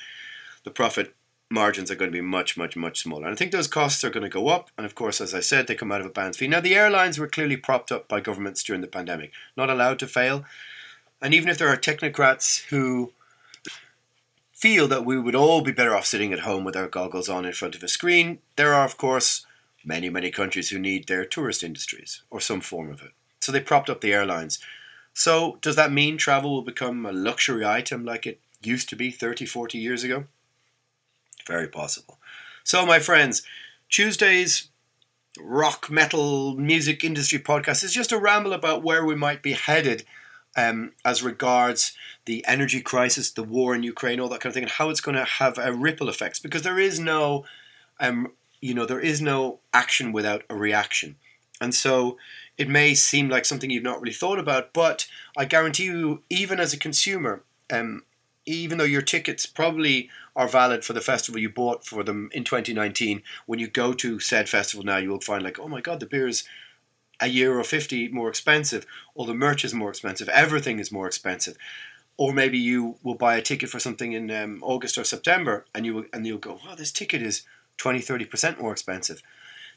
the 0.63 0.71
profit 0.71 1.15
margins 1.49 1.89
are 1.89 1.95
going 1.95 2.11
to 2.11 2.17
be 2.17 2.21
much, 2.21 2.57
much, 2.57 2.75
much 2.75 2.99
smaller. 2.99 3.25
And 3.25 3.33
I 3.33 3.35
think 3.35 3.51
those 3.51 3.67
costs 3.67 4.03
are 4.03 4.09
going 4.09 4.23
to 4.23 4.29
go 4.29 4.49
up. 4.49 4.69
And 4.77 4.85
of 4.85 4.95
course, 4.95 5.19
as 5.19 5.33
I 5.33 5.39
said, 5.39 5.67
they 5.67 5.75
come 5.75 5.91
out 5.91 6.01
of 6.01 6.07
a 6.07 6.11
bands 6.11 6.37
fee. 6.37 6.47
Now, 6.47 6.59
the 6.59 6.75
airlines 6.75 7.17
were 7.17 7.27
clearly 7.27 7.57
propped 7.57 7.91
up 7.91 8.07
by 8.07 8.19
governments 8.19 8.63
during 8.63 8.81
the 8.81 8.87
pandemic, 8.87 9.31
not 9.57 9.69
allowed 9.69 9.99
to 9.99 10.07
fail. 10.07 10.45
And 11.21 11.33
even 11.33 11.49
if 11.49 11.57
there 11.57 11.69
are 11.69 11.77
technocrats 11.77 12.65
who 12.65 13.13
feel 14.53 14.87
that 14.89 15.05
we 15.05 15.19
would 15.19 15.35
all 15.35 15.61
be 15.61 15.71
better 15.71 15.95
off 15.95 16.05
sitting 16.05 16.33
at 16.33 16.41
home 16.41 16.63
with 16.63 16.75
our 16.75 16.87
goggles 16.87 17.29
on 17.29 17.45
in 17.45 17.53
front 17.53 17.75
of 17.75 17.83
a 17.83 17.87
screen, 17.87 18.39
there 18.55 18.73
are, 18.73 18.85
of 18.85 18.97
course, 18.97 19.45
many, 19.83 20.09
many 20.09 20.31
countries 20.31 20.69
who 20.69 20.79
need 20.79 21.07
their 21.07 21.25
tourist 21.25 21.63
industries 21.63 22.23
or 22.29 22.39
some 22.39 22.61
form 22.61 22.91
of 22.91 23.01
it. 23.01 23.11
So 23.39 23.51
they 23.51 23.61
propped 23.61 23.89
up 23.89 24.01
the 24.01 24.13
airlines. 24.13 24.59
So, 25.13 25.57
does 25.61 25.75
that 25.75 25.91
mean 25.91 26.17
travel 26.17 26.53
will 26.53 26.61
become 26.61 27.05
a 27.05 27.11
luxury 27.11 27.65
item 27.65 28.05
like 28.05 28.25
it 28.25 28.39
used 28.61 28.89
to 28.89 28.95
be 28.95 29.11
30, 29.11 29.45
40 29.45 29.77
years 29.77 30.03
ago? 30.03 30.25
Very 31.47 31.67
possible. 31.67 32.19
So, 32.63 32.85
my 32.85 32.99
friends, 32.99 33.41
Tuesday's 33.89 34.69
rock 35.39 35.89
metal 35.89 36.55
music 36.55 37.03
industry 37.03 37.39
podcast 37.39 37.83
is 37.83 37.93
just 37.93 38.11
a 38.11 38.17
ramble 38.17 38.53
about 38.53 38.83
where 38.83 39.03
we 39.05 39.15
might 39.15 39.41
be 39.41 39.53
headed 39.53 40.05
um, 40.55 40.91
as 41.05 41.23
regards 41.23 41.93
the 42.25 42.45
energy 42.45 42.81
crisis, 42.81 43.31
the 43.31 43.43
war 43.43 43.75
in 43.75 43.83
Ukraine, 43.83 44.19
all 44.19 44.29
that 44.29 44.41
kind 44.41 44.51
of 44.51 44.53
thing, 44.53 44.63
and 44.63 44.71
how 44.71 44.89
it's 44.89 45.01
going 45.01 45.17
to 45.17 45.25
have 45.25 45.57
a 45.57 45.73
ripple 45.73 46.09
effects. 46.09 46.39
Because 46.39 46.63
there 46.63 46.79
is 46.79 46.99
no, 46.99 47.45
um, 47.99 48.31
you 48.61 48.73
know, 48.73 48.85
there 48.85 48.99
is 48.99 49.21
no 49.21 49.59
action 49.73 50.11
without 50.11 50.43
a 50.49 50.55
reaction, 50.55 51.15
and 51.61 51.73
so 51.73 52.17
it 52.57 52.69
may 52.69 52.93
seem 52.93 53.29
like 53.29 53.45
something 53.45 53.69
you've 53.69 53.83
not 53.83 54.01
really 54.01 54.13
thought 54.13 54.37
about, 54.37 54.73
but 54.73 55.07
I 55.37 55.45
guarantee 55.45 55.85
you, 55.85 56.23
even 56.29 56.59
as 56.59 56.73
a 56.73 56.77
consumer, 56.77 57.43
um, 57.71 58.03
even 58.45 58.77
though 58.77 58.83
your 58.83 59.01
tickets 59.01 59.45
probably 59.45 60.09
are 60.35 60.47
valid 60.47 60.83
for 60.83 60.93
the 60.93 61.01
festival 61.01 61.39
you 61.39 61.49
bought 61.49 61.85
for 61.85 62.03
them 62.03 62.29
in 62.33 62.43
2019, 62.43 63.23
when 63.45 63.59
you 63.59 63.67
go 63.67 63.93
to 63.93 64.19
said 64.19 64.49
festival 64.49 64.83
now, 64.83 64.97
you 64.97 65.09
will 65.09 65.21
find 65.21 65.43
like, 65.43 65.59
oh 65.59 65.67
my 65.67 65.79
god, 65.81 65.99
the 65.99 66.05
beer 66.05 66.27
is 66.27 66.43
a 67.21 67.27
euro 67.27 67.63
50 67.63 68.09
more 68.09 68.29
expensive, 68.29 68.85
or 69.13 69.25
the 69.25 69.33
merch 69.33 69.63
is 69.63 69.73
more 69.73 69.89
expensive, 69.89 70.29
everything 70.29 70.79
is 70.79 70.91
more 70.91 71.07
expensive. 71.07 71.57
Or 72.17 72.33
maybe 72.33 72.57
you 72.57 72.97
will 73.03 73.15
buy 73.15 73.37
a 73.37 73.41
ticket 73.41 73.69
for 73.69 73.79
something 73.79 74.11
in 74.11 74.29
um, 74.31 74.59
August 74.61 74.97
or 74.97 75.05
September, 75.05 75.65
and 75.73 75.85
you 75.85 75.93
will, 75.95 76.05
and 76.11 76.27
you'll 76.27 76.37
go, 76.37 76.59
"Oh, 76.67 76.75
this 76.75 76.91
ticket 76.91 77.21
is 77.21 77.43
20, 77.79 77.99
30 77.99 78.25
percent 78.25 78.61
more 78.61 78.71
expensive." 78.71 79.23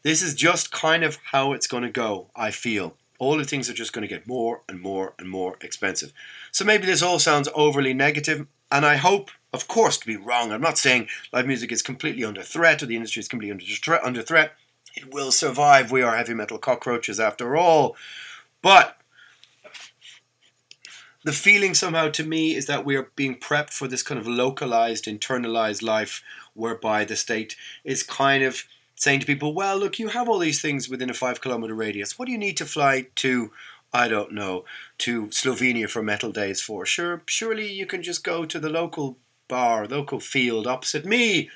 This 0.02 0.20
is 0.20 0.34
just 0.34 0.72
kind 0.72 1.04
of 1.04 1.18
how 1.30 1.52
it's 1.52 1.66
going 1.66 1.84
to 1.84 1.88
go. 1.88 2.28
I 2.34 2.50
feel 2.50 2.96
all 3.18 3.36
the 3.38 3.44
things 3.44 3.70
are 3.70 3.74
just 3.74 3.92
going 3.92 4.02
to 4.02 4.12
get 4.12 4.26
more 4.26 4.62
and 4.68 4.80
more 4.80 5.14
and 5.18 5.28
more 5.28 5.56
expensive. 5.60 6.12
So 6.50 6.64
maybe 6.64 6.86
this 6.86 7.02
all 7.02 7.20
sounds 7.20 7.48
overly 7.54 7.94
negative, 7.94 8.48
and 8.70 8.84
I 8.84 8.96
hope, 8.96 9.30
of 9.52 9.68
course, 9.68 9.96
to 9.98 10.06
be 10.06 10.16
wrong. 10.16 10.50
I'm 10.50 10.60
not 10.60 10.76
saying 10.76 11.08
live 11.32 11.46
music 11.46 11.70
is 11.70 11.82
completely 11.82 12.24
under 12.24 12.42
threat 12.42 12.82
or 12.82 12.86
the 12.86 12.96
industry 12.96 13.20
is 13.20 13.28
completely 13.28 13.52
under 13.52 13.64
threat. 13.64 14.02
Under 14.02 14.22
threat. 14.22 14.54
It 14.94 15.14
will 15.14 15.32
survive. 15.32 15.90
We 15.90 16.02
are 16.02 16.16
heavy 16.16 16.34
metal 16.34 16.58
cockroaches 16.58 17.20
after 17.20 17.56
all. 17.56 17.96
But 18.60 18.98
the 21.24 21.32
feeling 21.32 21.74
somehow 21.74 22.08
to 22.10 22.24
me 22.24 22.54
is 22.54 22.66
that 22.66 22.84
we 22.84 22.96
are 22.96 23.10
being 23.14 23.36
prepped 23.36 23.72
for 23.72 23.86
this 23.86 24.02
kind 24.02 24.20
of 24.20 24.26
localized, 24.26 25.04
internalized 25.04 25.82
life 25.82 26.22
whereby 26.54 27.04
the 27.04 27.16
state 27.16 27.56
is 27.84 28.02
kind 28.02 28.42
of 28.42 28.64
saying 28.94 29.20
to 29.20 29.26
people, 29.26 29.52
well, 29.54 29.76
look, 29.76 29.98
you 29.98 30.08
have 30.08 30.28
all 30.28 30.38
these 30.38 30.60
things 30.60 30.88
within 30.88 31.10
a 31.10 31.14
five 31.14 31.40
kilometer 31.40 31.74
radius. 31.74 32.18
What 32.18 32.26
do 32.26 32.32
you 32.32 32.38
need 32.38 32.56
to 32.58 32.66
fly 32.66 33.06
to 33.16 33.50
I 33.92 34.08
don't 34.08 34.32
know, 34.32 34.64
to 34.98 35.26
Slovenia 35.26 35.88
for 35.88 36.02
MetalDays 36.02 36.62
for. 36.62 36.86
Sure, 36.86 37.22
surely 37.26 37.70
you 37.70 37.84
can 37.84 38.02
just 38.02 38.24
go 38.24 38.46
to 38.46 38.58
the 38.58 38.70
local 38.70 39.18
bar, 39.48 39.86
local 39.86 40.18
field 40.18 40.66
opposite 40.66 41.04
me. 41.04 41.50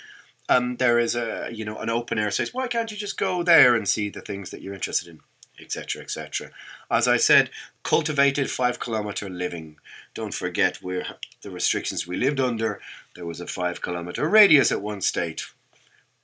Um, 0.49 0.77
there 0.77 0.99
is 0.99 1.17
a 1.17 1.49
you 1.51 1.65
know 1.65 1.79
an 1.79 1.91
open 1.91 2.19
air 2.19 2.31
space. 2.31 2.53
Why 2.53 2.69
can't 2.69 2.91
you 2.91 2.97
just 2.97 3.19
go 3.19 3.43
there 3.43 3.75
and 3.75 3.89
see 3.89 4.11
the 4.11 4.21
things 4.21 4.51
that 4.51 4.61
you're 4.61 4.75
interested 4.75 5.09
in, 5.09 5.21
etc., 5.59 6.03
etc. 6.03 6.51
As 6.91 7.09
I 7.09 7.17
said, 7.17 7.51
cultivated 7.83 8.51
five 8.51 8.79
kilometer 8.79 9.31
living. 9.31 9.79
Don't 10.15 10.35
forget 10.35 10.83
we're 10.83 11.07
the 11.41 11.51
restrictions 11.51 12.07
we 12.07 12.17
lived 12.17 12.39
under. 12.39 12.81
There 13.17 13.27
was 13.27 13.41
a 13.41 13.47
five 13.47 13.83
kilometer 13.83 14.29
radius 14.29 14.71
at 14.71 14.83
one 14.83 15.01
state. 15.01 15.43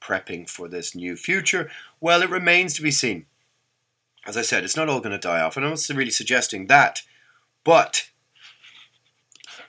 Prepping 0.01 0.49
for 0.49 0.69
this 0.69 0.95
new 0.95 1.17
future. 1.17 1.71
Well, 2.01 2.23
it 2.23 2.31
remains 2.31 2.75
to 2.75 2.83
be 2.83 2.91
seen 2.91 3.27
as 4.25 4.37
I 4.37 4.43
said, 4.43 4.65
it's 4.65 4.77
not 4.77 4.89
all 4.89 5.01
going 5.01 5.13
to 5.13 5.19
die 5.19 5.41
off. 5.41 5.57
And 5.57 5.67
I'm 5.67 5.73
not 5.73 5.89
really 5.91 6.11
suggesting 6.11 6.67
that. 6.67 7.03
But 7.65 8.11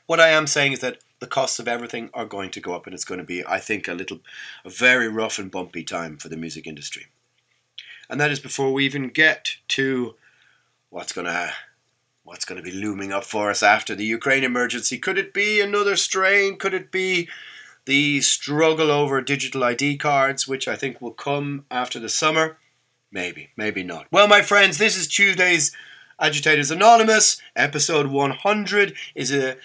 what 0.06 0.20
I 0.20 0.30
am 0.30 0.48
saying 0.48 0.74
is 0.74 0.80
that 0.80 1.00
the 1.20 1.28
costs 1.28 1.60
of 1.60 1.68
everything 1.68 2.10
are 2.14 2.26
going 2.26 2.52
to 2.52 2.60
go 2.60 2.76
up, 2.76 2.86
and 2.86 2.94
it's 2.94 3.06
going 3.06 3.20
to 3.20 3.26
be, 3.26 3.46
I 3.46 3.60
think, 3.60 3.88
a 3.88 3.94
little, 3.94 4.20
a 4.66 4.70
very 4.70 5.08
rough 5.08 5.40
and 5.40 5.50
bumpy 5.50 5.84
time 5.84 6.18
for 6.18 6.30
the 6.30 6.38
music 6.38 6.68
industry. 6.68 7.08
And 8.10 8.20
that 8.20 8.32
is 8.32 8.40
before 8.40 8.74
we 8.74 8.86
even 8.86 9.10
get 9.10 9.56
to 9.70 10.16
what's 10.90 11.14
going 11.14 11.26
to 11.26 11.54
what's 12.24 12.46
going 12.46 12.58
to 12.58 12.64
be 12.64 12.76
looming 12.76 13.12
up 13.12 13.26
for 13.26 13.50
us 13.50 13.62
after 13.62 13.96
the 13.96 14.06
Ukraine 14.06 14.44
emergency. 14.44 14.98
Could 14.98 15.18
it 15.18 15.34
be 15.34 15.60
another 15.60 15.96
strain? 15.96 16.58
Could 16.58 16.74
it 16.74 16.92
be 16.92 17.28
the 17.86 18.22
struggle 18.22 18.90
over 18.90 19.22
digital 19.22 19.64
ID 19.64 19.98
cards, 19.98 20.48
which 20.48 20.68
I 20.68 20.76
think 20.78 21.02
will 21.02 21.12
come 21.12 21.66
after 21.70 22.00
the 22.00 22.10
summer? 22.10 22.58
Maybe, 23.12 23.50
maybe 23.58 23.84
not. 23.84 24.08
Well, 24.10 24.28
my 24.28 24.42
friends, 24.42 24.78
this 24.78 24.98
is 24.98 25.08
Tuesday's 25.08 25.76
Agitators 26.20 26.72
Anonymous. 26.72 27.42
Episode 27.56 28.08
100 28.08 28.96
is 29.16 29.34
a, 29.34 29.58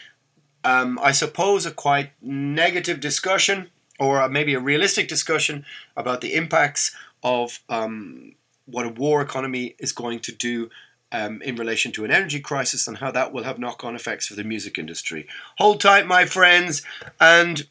um, 0.65 0.99
I 1.01 1.13
suppose, 1.13 1.65
a 1.65 1.71
quite 1.71 2.11
negative 2.21 2.99
discussion, 2.99 3.71
or 4.01 4.29
maybe 4.29 4.55
a 4.55 4.61
realistic 4.61 5.07
discussion 5.07 5.65
about 5.97 6.21
the 6.21 6.35
impacts 6.35 6.95
of 7.23 7.61
um, 7.69 8.35
what 8.67 8.85
a 8.85 8.91
war 8.91 9.23
economy 9.23 9.77
is 9.79 9.93
going 9.93 10.19
to 10.21 10.33
do 10.33 10.69
um, 11.13 11.41
in 11.43 11.57
relation 11.57 11.93
to 11.93 12.05
an 12.05 12.11
energy 12.11 12.41
crisis 12.41 12.87
and 12.87 12.99
how 12.99 13.11
that 13.11 13.33
will 13.33 13.45
have 13.45 13.59
knock 13.59 13.85
on 13.85 13.95
effects 13.95 14.27
for 14.27 14.35
the 14.35 14.45
music 14.45 14.79
industry. 14.79 15.27
Hold 15.59 15.81
tight, 15.81 16.07
my 16.07 16.25
friends, 16.25 16.83
and 17.21 17.67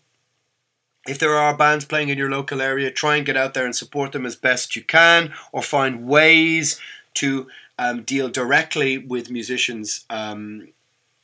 if 1.08 1.18
there 1.20 1.36
are 1.36 1.56
bands 1.56 1.86
playing 1.86 2.10
in 2.10 2.18
your 2.18 2.30
local 2.30 2.62
area, 2.62 2.92
try 2.92 3.16
and 3.16 3.26
get 3.26 3.38
out 3.38 3.54
there 3.54 3.66
and 3.66 3.76
support 3.76 4.12
them 4.12 4.26
as 4.26 4.36
best 4.36 4.76
you 4.76 4.84
can, 4.84 5.34
or 5.52 5.62
find 5.62 6.06
ways 6.06 6.80
to 7.16 7.48
um, 7.80 8.04
deal 8.04 8.30
directly 8.30 8.98
with 8.98 9.32
musicians 9.32 10.06
um, 10.10 10.70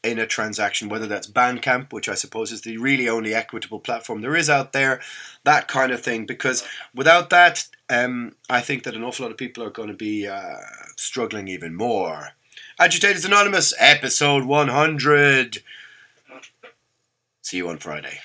in 0.03 0.19
a 0.19 0.27
transaction, 0.27 0.89
whether 0.89 1.07
that's 1.07 1.27
Bandcamp, 1.27 1.93
which 1.93 2.09
I 2.09 2.13
suppose 2.13 2.51
is 2.51 2.61
the 2.61 2.77
really 2.77 3.07
only 3.07 3.33
equitable 3.33 3.79
platform 3.79 4.21
there 4.21 4.35
is 4.35 4.49
out 4.49 4.73
there, 4.73 5.01
that 5.43 5.67
kind 5.67 5.91
of 5.91 6.01
thing. 6.01 6.25
Because 6.25 6.65
without 6.93 7.29
that, 7.29 7.67
um, 7.93 8.35
I 8.49 8.61
think 8.61 8.83
that 8.83 8.95
an 8.95 9.03
awful 9.03 9.25
lot 9.25 9.31
of 9.31 9.37
people 9.37 9.63
are 9.63 9.69
going 9.69 9.89
to 9.89 9.93
be 9.93 10.27
uh, 10.27 10.57
struggling 10.95 11.47
even 11.47 11.75
more. 11.75 12.29
Agitators 12.79 13.25
Anonymous, 13.25 13.73
episode 13.77 14.45
100. 14.45 15.63
See 17.41 17.57
you 17.57 17.69
on 17.69 17.77
Friday. 17.77 18.19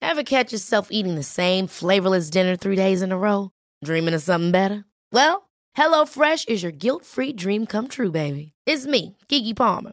Ever 0.00 0.24
catch 0.24 0.52
yourself 0.52 0.88
eating 0.90 1.14
the 1.14 1.22
same 1.22 1.66
flavorless 1.66 2.28
dinner 2.28 2.56
three 2.56 2.76
days 2.76 3.02
in 3.02 3.12
a 3.12 3.18
row? 3.18 3.50
Dreaming 3.84 4.14
of 4.14 4.22
something 4.22 4.50
better? 4.50 4.84
Well, 5.12 5.48
HelloFresh 5.76 6.48
is 6.48 6.62
your 6.62 6.72
guilt 6.72 7.04
free 7.04 7.32
dream 7.32 7.66
come 7.66 7.88
true, 7.88 8.10
baby. 8.10 8.52
It's 8.66 8.84
me, 8.86 9.16
Keke 9.28 9.56
Palmer. 9.56 9.92